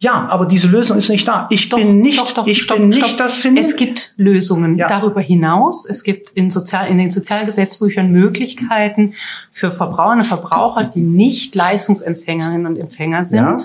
ja, 0.02 0.26
aber 0.30 0.46
diese 0.46 0.68
Lösung 0.68 0.98
ist 0.98 1.10
nicht 1.10 1.28
da. 1.28 1.46
Ich 1.50 1.68
doch, 1.68 1.78
bin 1.78 2.00
nicht, 2.00 2.18
doch, 2.18 2.32
doch, 2.32 2.46
ich 2.46 2.62
stopp, 2.62 2.78
bin 2.78 2.88
nicht 2.88 3.04
stopp. 3.04 3.18
das 3.18 3.36
Finden. 3.36 3.58
Es 3.58 3.76
gibt 3.76 4.14
Lösungen 4.16 4.78
ja. 4.78 4.88
darüber 4.88 5.20
hinaus. 5.20 5.86
Es 5.86 6.02
gibt 6.02 6.30
in, 6.30 6.50
Sozial, 6.50 6.88
in 6.88 6.96
den 6.96 7.10
Sozialgesetzbüchern 7.10 8.10
Möglichkeiten 8.10 9.14
für 9.52 9.70
Verbraucherinnen 9.70 10.20
und 10.20 10.26
Verbraucher, 10.26 10.84
die 10.84 11.00
nicht 11.00 11.54
Leistungsempfängerinnen 11.54 12.66
und 12.66 12.76
Empfänger 12.78 13.24
sind, 13.24 13.38
ja 13.40 13.58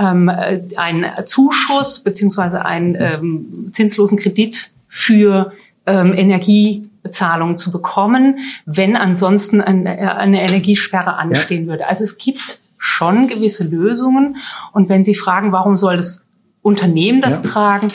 ähm, 0.00 0.28
äh, 0.28 0.60
einen 0.76 1.04
Zuschuss 1.26 2.00
beziehungsweise 2.00 2.64
einen 2.64 2.96
ähm, 2.98 3.68
zinslosen 3.72 4.18
Kredit 4.18 4.72
für 4.88 5.52
ähm, 5.86 6.14
Energiebezahlung 6.14 7.58
zu 7.58 7.70
bekommen, 7.70 8.38
wenn 8.64 8.96
ansonsten 8.96 9.60
eine, 9.60 10.16
eine 10.16 10.42
Energiesperre 10.42 11.14
anstehen 11.16 11.64
ja. 11.64 11.68
würde. 11.68 11.86
Also 11.86 12.04
es 12.04 12.18
gibt 12.18 12.59
schon 12.80 13.28
gewisse 13.28 13.68
Lösungen. 13.68 14.38
Und 14.72 14.88
wenn 14.88 15.04
Sie 15.04 15.14
fragen, 15.14 15.52
warum 15.52 15.76
soll 15.76 15.96
das 15.96 16.26
Unternehmen 16.62 17.20
das 17.20 17.44
ja. 17.44 17.50
tragen? 17.50 17.88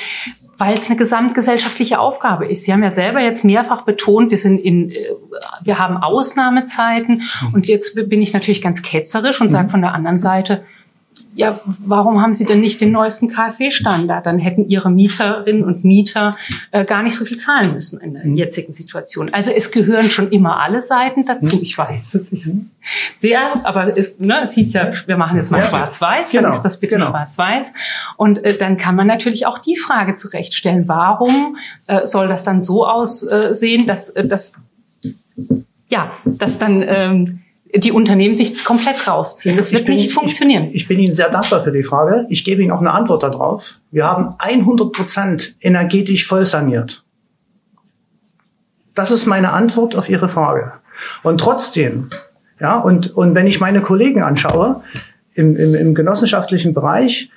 weil 0.57 0.77
es 0.77 0.87
eine 0.87 0.95
gesamtgesellschaftliche 0.95 1.99
Aufgabe 1.99 2.47
ist. 2.47 2.63
Sie 2.63 2.71
haben 2.71 2.81
ja 2.81 2.89
selber 2.89 3.19
jetzt 3.19 3.43
mehrfach 3.43 3.81
betont, 3.81 4.31
wir 4.31 4.37
sind 4.37 4.57
in, 4.57 4.89
äh, 4.89 4.93
wir 5.63 5.79
haben 5.79 5.97
Ausnahmezeiten 5.97 7.23
mhm. 7.41 7.53
und 7.53 7.67
jetzt 7.67 7.95
bin 8.09 8.21
ich 8.21 8.33
natürlich 8.33 8.61
ganz 8.61 8.81
ketzerisch 8.81 9.41
und 9.41 9.49
sage 9.49 9.67
mhm. 9.67 9.71
von 9.71 9.81
der 9.81 9.93
anderen 9.93 10.17
Seite, 10.17 10.63
ja, 11.35 11.59
warum 11.65 12.21
haben 12.21 12.33
Sie 12.33 12.45
denn 12.45 12.61
nicht 12.61 12.79
den 12.79 12.93
neuesten 12.93 13.27
KfW-Standard? 13.27 14.25
Dann 14.25 14.39
hätten 14.39 14.69
Ihre 14.69 14.89
Mieterinnen 14.89 15.65
und 15.65 15.83
Mieter 15.83 16.37
äh, 16.71 16.85
gar 16.85 17.03
nicht 17.03 17.15
so 17.15 17.25
viel 17.25 17.35
zahlen 17.35 17.73
müssen 17.73 17.99
in 17.99 18.13
der 18.13 18.25
mhm. 18.25 18.35
jetzigen 18.35 18.71
Situation. 18.71 19.33
Also 19.33 19.51
es 19.51 19.71
gehören 19.71 20.09
schon 20.09 20.29
immer 20.29 20.61
alle 20.61 20.81
Seiten 20.81 21.25
dazu. 21.25 21.57
Mhm. 21.57 21.61
Ich 21.61 21.77
weiß, 21.77 22.11
das 22.11 22.31
ist 22.31 22.51
sehr, 23.17 23.65
aber 23.65 23.97
es, 23.97 24.17
ne, 24.17 24.39
es 24.43 24.53
hieß 24.53 24.71
ja, 24.73 24.91
wir 25.07 25.17
machen 25.17 25.35
jetzt 25.35 25.51
mal 25.51 25.59
ja, 25.59 25.67
schwarz-weiß, 25.67 26.31
genau, 26.31 26.43
dann 26.43 26.53
ist 26.53 26.61
das 26.61 26.79
bitte 26.79 26.95
genau. 26.95 27.09
schwarz-weiß. 27.09 27.73
Und 28.15 28.41
äh, 28.45 28.57
dann 28.57 28.77
kann 28.77 28.95
man 28.95 29.07
natürlich 29.07 29.45
auch 29.45 29.59
die 29.59 29.75
Frage 29.75 30.13
zurechtstellen, 30.13 30.87
warum 30.87 31.57
äh, 31.87 32.05
soll 32.05 32.29
das 32.29 32.45
dann 32.45 32.61
so 32.61 32.87
aussehen, 32.87 33.85
dass, 33.85 34.09
äh, 34.11 34.25
dass 34.25 34.53
ja, 35.89 36.11
dass 36.23 36.59
dann 36.59 36.81
ähm, 36.87 37.41
die 37.77 37.91
Unternehmen 37.91 38.35
sich 38.35 38.63
komplett 38.63 39.07
rausziehen. 39.07 39.57
Das 39.57 39.71
wird 39.71 39.85
bin, 39.85 39.95
nicht 39.95 40.11
funktionieren. 40.11 40.65
Ich, 40.69 40.75
ich, 40.75 40.87
bin 40.87 40.99
Ihnen 40.99 41.13
sehr 41.13 41.29
dankbar 41.29 41.63
für 41.63 41.71
die 41.71 41.83
Frage. 41.83 42.25
Ich 42.29 42.45
gebe 42.45 42.61
Ihnen 42.61 42.71
auch 42.71 42.79
eine 42.79 42.91
Antwort 42.91 43.23
darauf. 43.23 43.79
Wir 43.91 44.05
haben 44.05 44.35
100 44.37 44.91
Prozent 44.91 45.55
energetisch 45.59 46.25
voll 46.25 46.45
saniert. 46.45 47.03
Das 48.93 49.11
ist 49.11 49.25
meine 49.25 49.51
Antwort 49.51 49.95
auf 49.95 50.09
Ihre 50.09 50.29
Frage. 50.29 50.73
Und 51.21 51.39
trotzdem, 51.39 52.09
ja, 52.59 52.79
und, 52.79 53.15
und 53.15 53.35
wenn 53.35 53.47
ich 53.47 53.59
meine 53.59 53.81
Kollegen 53.81 54.21
anschaue 54.21 54.81
im, 55.33 55.55
im, 55.57 55.75
im 55.75 55.95
genossenschaftlichen 55.95 56.73
Bereich, 56.73 57.29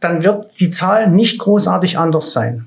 dann 0.00 0.22
wird 0.22 0.58
die 0.60 0.70
Zahl 0.70 1.10
nicht 1.10 1.38
großartig 1.38 1.98
anders 1.98 2.32
sein. 2.32 2.66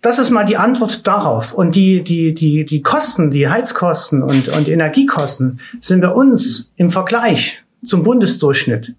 Das 0.00 0.18
ist 0.18 0.30
mal 0.30 0.44
die 0.44 0.56
Antwort 0.56 1.06
darauf. 1.06 1.52
Und 1.52 1.74
die, 1.74 2.02
die, 2.02 2.34
die, 2.34 2.64
die 2.64 2.82
Kosten, 2.82 3.30
die 3.30 3.48
Heizkosten 3.48 4.22
und, 4.22 4.48
und 4.48 4.68
Energiekosten 4.68 5.60
sind 5.80 6.00
bei 6.00 6.10
uns 6.10 6.72
im 6.76 6.90
Vergleich 6.90 7.62
zum 7.84 8.02
Bundesdurchschnitt 8.02 8.94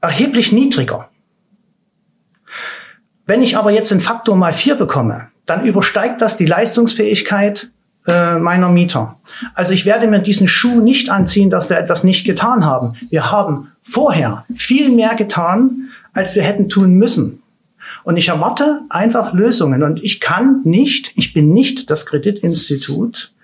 erheblich 0.00 0.52
niedriger. 0.52 1.08
Wenn 3.26 3.42
ich 3.42 3.56
aber 3.56 3.70
jetzt 3.70 3.90
einen 3.90 4.00
Faktor 4.00 4.36
mal 4.36 4.52
vier 4.52 4.76
bekomme, 4.76 5.28
dann 5.46 5.64
übersteigt 5.64 6.20
das 6.20 6.36
die 6.36 6.46
Leistungsfähigkeit 6.46 7.70
äh, 8.06 8.38
meiner 8.38 8.68
Mieter. 8.68 9.18
Also 9.54 9.72
ich 9.72 9.84
werde 9.84 10.06
mir 10.06 10.20
diesen 10.20 10.48
Schuh 10.48 10.80
nicht 10.80 11.10
anziehen, 11.10 11.50
dass 11.50 11.68
wir 11.68 11.78
etwas 11.78 12.04
nicht 12.04 12.24
getan 12.24 12.64
haben. 12.64 12.94
Wir 13.10 13.32
haben 13.32 13.72
vorher 13.82 14.44
viel 14.54 14.90
mehr 14.90 15.14
getan, 15.16 15.88
als 16.12 16.34
wir 16.36 16.42
hätten 16.42 16.68
tun 16.68 16.94
müssen. 16.94 17.42
Und 18.06 18.16
ich 18.16 18.28
erwarte 18.28 18.82
einfach 18.88 19.34
Lösungen. 19.34 19.82
Und 19.82 20.00
ich 20.00 20.20
kann 20.20 20.60
nicht, 20.62 21.10
ich 21.16 21.32
bin 21.32 21.52
nicht 21.52 21.90
das 21.90 22.06
Kreditinstitut, 22.06 23.34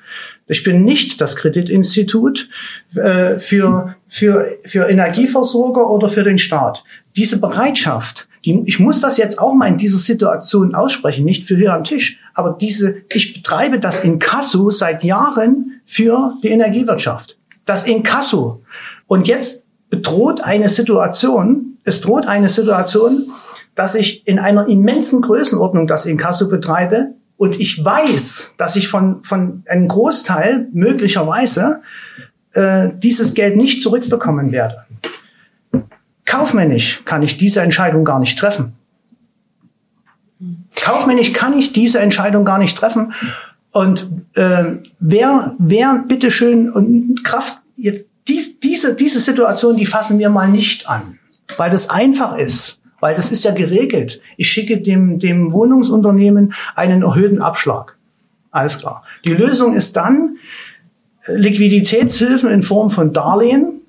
ich 0.46 0.62
bin 0.62 0.84
nicht 0.84 1.20
das 1.20 1.34
Kreditinstitut 1.34 2.48
äh, 2.94 3.40
für, 3.40 3.96
für, 4.06 4.56
für 4.64 4.88
Energieversorger 4.88 5.90
oder 5.90 6.08
für 6.08 6.22
den 6.22 6.38
Staat. 6.38 6.84
Diese 7.16 7.40
Bereitschaft, 7.40 8.28
die, 8.44 8.62
ich 8.64 8.78
muss 8.78 9.00
das 9.00 9.16
jetzt 9.16 9.40
auch 9.40 9.52
mal 9.52 9.66
in 9.66 9.78
dieser 9.78 9.98
Situation 9.98 10.76
aussprechen, 10.76 11.24
nicht 11.24 11.42
für 11.42 11.56
hier 11.56 11.74
am 11.74 11.82
Tisch, 11.82 12.20
aber 12.32 12.56
diese, 12.60 13.02
ich 13.12 13.34
betreibe 13.34 13.80
das 13.80 14.04
Inkasso 14.04 14.70
seit 14.70 15.02
Jahren 15.02 15.80
für 15.86 16.34
die 16.40 16.50
Energiewirtschaft. 16.50 17.36
Das 17.66 17.88
Inkasso. 17.88 18.62
Und 19.08 19.26
jetzt 19.26 19.66
bedroht 19.90 20.40
eine 20.40 20.68
Situation, 20.68 21.78
es 21.82 22.00
droht 22.00 22.28
eine 22.28 22.48
Situation, 22.48 23.32
dass 23.74 23.94
ich 23.94 24.26
in 24.26 24.38
einer 24.38 24.68
immensen 24.68 25.22
Größenordnung 25.22 25.86
das 25.86 26.06
Inkasso 26.06 26.48
betreibe 26.48 27.14
und 27.36 27.58
ich 27.58 27.84
weiß, 27.84 28.54
dass 28.58 28.76
ich 28.76 28.88
von, 28.88 29.22
von 29.22 29.64
einem 29.68 29.88
Großteil 29.88 30.68
möglicherweise 30.72 31.80
äh, 32.52 32.90
dieses 32.98 33.34
Geld 33.34 33.56
nicht 33.56 33.82
zurückbekommen 33.82 34.52
werde. 34.52 34.84
Kaufmännisch 36.24 37.02
kann 37.04 37.22
ich 37.22 37.38
diese 37.38 37.62
Entscheidung 37.62 38.04
gar 38.04 38.18
nicht 38.18 38.38
treffen. 38.38 38.74
Kaufmännisch 40.76 41.32
kann 41.32 41.58
ich 41.58 41.72
diese 41.72 42.00
Entscheidung 42.00 42.44
gar 42.44 42.58
nicht 42.58 42.76
treffen. 42.76 43.12
Und 43.70 44.08
äh, 44.34 44.64
wer, 45.00 45.54
wer 45.58 46.04
bitteschön 46.06 46.70
und 46.70 47.24
Kraft 47.24 47.60
jetzt 47.76 48.06
dies, 48.28 48.60
diese, 48.60 48.94
diese 48.94 49.20
Situation, 49.20 49.76
die 49.76 49.86
fassen 49.86 50.18
wir 50.18 50.28
mal 50.28 50.48
nicht 50.48 50.88
an, 50.88 51.18
weil 51.56 51.70
das 51.70 51.90
einfach 51.90 52.36
ist. 52.36 52.81
Weil 53.02 53.16
das 53.16 53.32
ist 53.32 53.44
ja 53.44 53.50
geregelt. 53.50 54.22
Ich 54.36 54.48
schicke 54.48 54.80
dem, 54.80 55.18
dem 55.18 55.52
Wohnungsunternehmen 55.52 56.54
einen 56.76 57.02
erhöhten 57.02 57.42
Abschlag. 57.42 57.98
Alles 58.52 58.78
klar. 58.78 59.02
Die 59.24 59.34
Lösung 59.34 59.74
ist 59.74 59.96
dann 59.96 60.36
äh, 61.26 61.34
Liquiditätshilfen 61.34 62.48
in 62.48 62.62
Form 62.62 62.90
von 62.90 63.12
Darlehen 63.12 63.81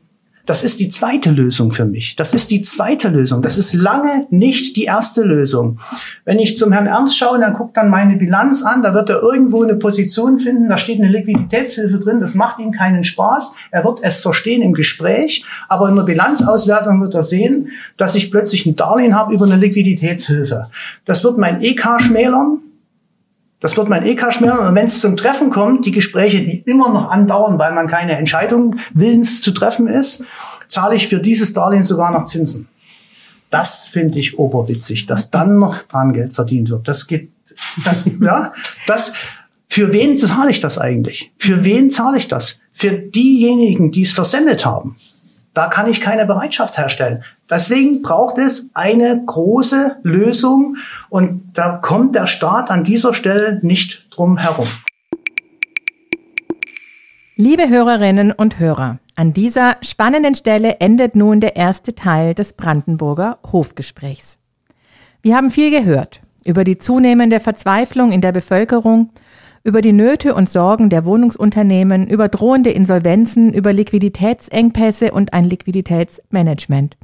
das 0.46 0.66
ist 0.66 0.82
die 0.82 0.90
zweite 0.90 1.32
Lösung 1.32 1.72
für 1.72 1.86
mich. 1.86 2.18
Das 2.18 2.34
ist 2.34 2.52
die 2.52 2.62
zweite 2.62 3.08
Lösung. 3.08 3.42
Das 3.42 3.58
ist 3.58 3.74
lange 3.74 4.28
nicht 4.30 4.76
die 4.76 4.84
erste 4.84 5.24
Lösung. 5.24 5.80
Wenn 6.26 6.38
ich 6.38 6.58
zum 6.58 6.74
Herrn 6.74 6.86
Ernst 6.86 7.18
schaue, 7.18 7.40
dann 7.40 7.54
guckt 7.54 7.78
dann 7.78 7.90
meine 7.90 8.18
Bilanz 8.18 8.62
an, 8.62 8.82
da 8.82 8.94
wird 8.94 9.10
er 9.10 9.22
irgendwo 9.22 9.64
eine 9.64 9.76
Position 9.76 10.40
finden, 10.40 10.68
da 10.68 10.78
steht 10.78 11.00
eine 11.00 11.08
Liquiditätshilfe 11.10 11.98
drin, 11.98 12.20
das 12.20 12.36
macht 12.36 12.60
ihm 12.60 12.74
keinen 12.74 13.06
Spaß. 13.06 13.56
Er 13.72 13.86
wird 13.86 14.00
es 14.02 14.20
verstehen 14.20 14.62
im 14.62 14.74
Gespräch, 14.74 15.46
aber 15.70 15.88
in 15.88 15.96
der 15.96 16.04
Bilanzauswertung 16.04 17.00
wird 17.00 17.14
er 17.14 17.24
sehen, 17.24 17.70
dass 17.96 18.16
ich 18.16 18.30
plötzlich 18.30 18.66
ein 18.66 18.76
Darlehen 18.76 19.16
habe 19.16 19.34
über 19.34 19.46
eine 19.46 19.56
Liquiditätshilfe. 19.56 20.68
Das 21.06 21.24
wird 21.24 21.38
mein 21.38 21.62
EK 21.62 22.02
schmälern, 22.02 22.60
das 23.64 23.78
wird 23.78 23.88
mein 23.88 24.06
EK 24.06 24.34
schmälern. 24.34 24.68
Und 24.68 24.76
wenn 24.76 24.88
es 24.88 25.00
zum 25.00 25.16
Treffen 25.16 25.50
kommt, 25.50 25.86
die 25.86 25.94
Gespräche, 25.94 26.44
die 26.44 26.60
immer 26.66 26.92
noch 26.92 27.10
andauern, 27.10 27.58
weil 27.58 27.74
man 27.74 27.88
keine 27.88 28.18
Entscheidung 28.18 28.76
willens 28.94 29.42
zu 29.42 29.52
treffen 29.52 29.88
ist, 29.88 30.26
zahle 30.68 30.96
ich 30.96 31.08
für 31.08 31.22
dieses 31.22 31.54
Darlehen 31.54 31.84
sogar 31.84 32.12
noch 32.12 32.26
Zinsen. 32.26 32.68
Das 33.50 33.88
finde 33.88 34.20
ich 34.20 34.38
oberwitzig, 34.38 35.06
dass 35.06 35.32
dann 35.32 35.60
noch 35.60 35.82
dran 35.84 36.12
Geld 36.12 36.34
verdient 36.34 36.72
wird. 36.72 36.90
Das 36.90 37.08
geht, 37.08 37.32
das, 37.86 38.10
ja, 38.22 38.52
das, 38.86 39.14
für 39.70 39.94
wen 39.94 40.18
zahle 40.18 40.52
ich 40.52 40.60
das 40.60 40.78
eigentlich? 40.78 41.32
Für 41.38 41.64
wen 41.64 41.90
zahle 41.90 42.18
ich 42.18 42.28
das? 42.28 42.60
Für 42.74 42.92
diejenigen, 42.92 43.94
die 43.94 44.02
es 44.02 44.12
versendet 44.12 44.66
haben. 44.66 44.98
Da 45.54 45.70
kann 45.70 45.90
ich 45.90 46.02
keine 46.02 46.26
Bereitschaft 46.26 46.78
herstellen. 46.78 47.24
Deswegen 47.54 48.02
braucht 48.02 48.40
es 48.40 48.72
eine 48.74 49.24
große 49.24 49.98
Lösung 50.02 50.78
und 51.10 51.52
da 51.54 51.78
kommt 51.78 52.16
der 52.16 52.26
Staat 52.26 52.72
an 52.72 52.84
dieser 52.84 53.14
Stelle 53.14 53.60
nicht 53.62 54.08
drum 54.10 54.40
herum. 54.40 54.66
Liebe 57.36 57.70
Hörerinnen 57.70 58.32
und 58.32 58.60
Hörer, 58.60 58.98
an 59.16 59.34
dieser 59.34 59.78
spannenden 59.82 60.34
Stelle 60.34 60.78
endet 60.80 61.16
nun 61.16 61.42
der 61.42 61.56
erste 61.56 61.94
Teil 61.94 62.34
des 62.34 62.54
Brandenburger 62.54 63.38
Hofgesprächs. 63.52 64.40
Wir 65.22 65.36
haben 65.36 65.52
viel 65.52 65.70
gehört 65.70 66.22
über 66.44 66.64
die 66.64 66.80
zunehmende 66.80 67.40
Verzweiflung 67.40 68.12
in 68.12 68.22
der 68.22 68.32
Bevölkerung, 68.32 69.12
über 69.64 69.82
die 69.82 69.94
Nöte 69.94 70.34
und 70.34 70.50
Sorgen 70.50 70.90
der 70.90 71.06
Wohnungsunternehmen, 71.06 72.08
über 72.08 72.30
drohende 72.30 72.72
Insolvenzen, 72.72 73.54
über 73.54 73.74
Liquiditätsengpässe 73.74 75.12
und 75.12 75.34
ein 75.34 75.46
Liquiditätsmanagement. 75.46 76.98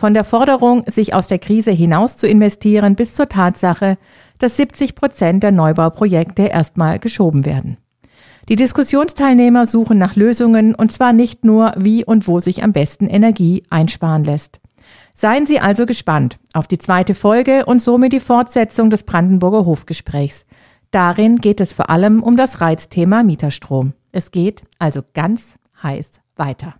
Von 0.00 0.14
der 0.14 0.24
Forderung, 0.24 0.84
sich 0.86 1.12
aus 1.12 1.26
der 1.26 1.38
Krise 1.38 1.72
hinaus 1.72 2.16
zu 2.16 2.26
investieren, 2.26 2.94
bis 2.96 3.12
zur 3.12 3.28
Tatsache, 3.28 3.98
dass 4.38 4.56
70 4.56 4.94
Prozent 4.94 5.42
der 5.42 5.52
Neubauprojekte 5.52 6.44
erstmal 6.44 6.98
geschoben 6.98 7.44
werden. 7.44 7.76
Die 8.48 8.56
Diskussionsteilnehmer 8.56 9.66
suchen 9.66 9.98
nach 9.98 10.16
Lösungen 10.16 10.74
und 10.74 10.90
zwar 10.90 11.12
nicht 11.12 11.44
nur, 11.44 11.74
wie 11.76 12.02
und 12.02 12.26
wo 12.26 12.40
sich 12.40 12.64
am 12.64 12.72
besten 12.72 13.08
Energie 13.08 13.62
einsparen 13.68 14.24
lässt. 14.24 14.60
Seien 15.16 15.46
Sie 15.46 15.60
also 15.60 15.84
gespannt 15.84 16.38
auf 16.54 16.66
die 16.66 16.78
zweite 16.78 17.14
Folge 17.14 17.66
und 17.66 17.82
somit 17.82 18.14
die 18.14 18.20
Fortsetzung 18.20 18.88
des 18.88 19.02
Brandenburger 19.02 19.66
Hofgesprächs. 19.66 20.46
Darin 20.92 21.36
geht 21.42 21.60
es 21.60 21.74
vor 21.74 21.90
allem 21.90 22.22
um 22.22 22.38
das 22.38 22.62
Reizthema 22.62 23.22
Mieterstrom. 23.22 23.92
Es 24.12 24.30
geht 24.30 24.62
also 24.78 25.02
ganz 25.12 25.56
heiß 25.82 26.12
weiter. 26.36 26.79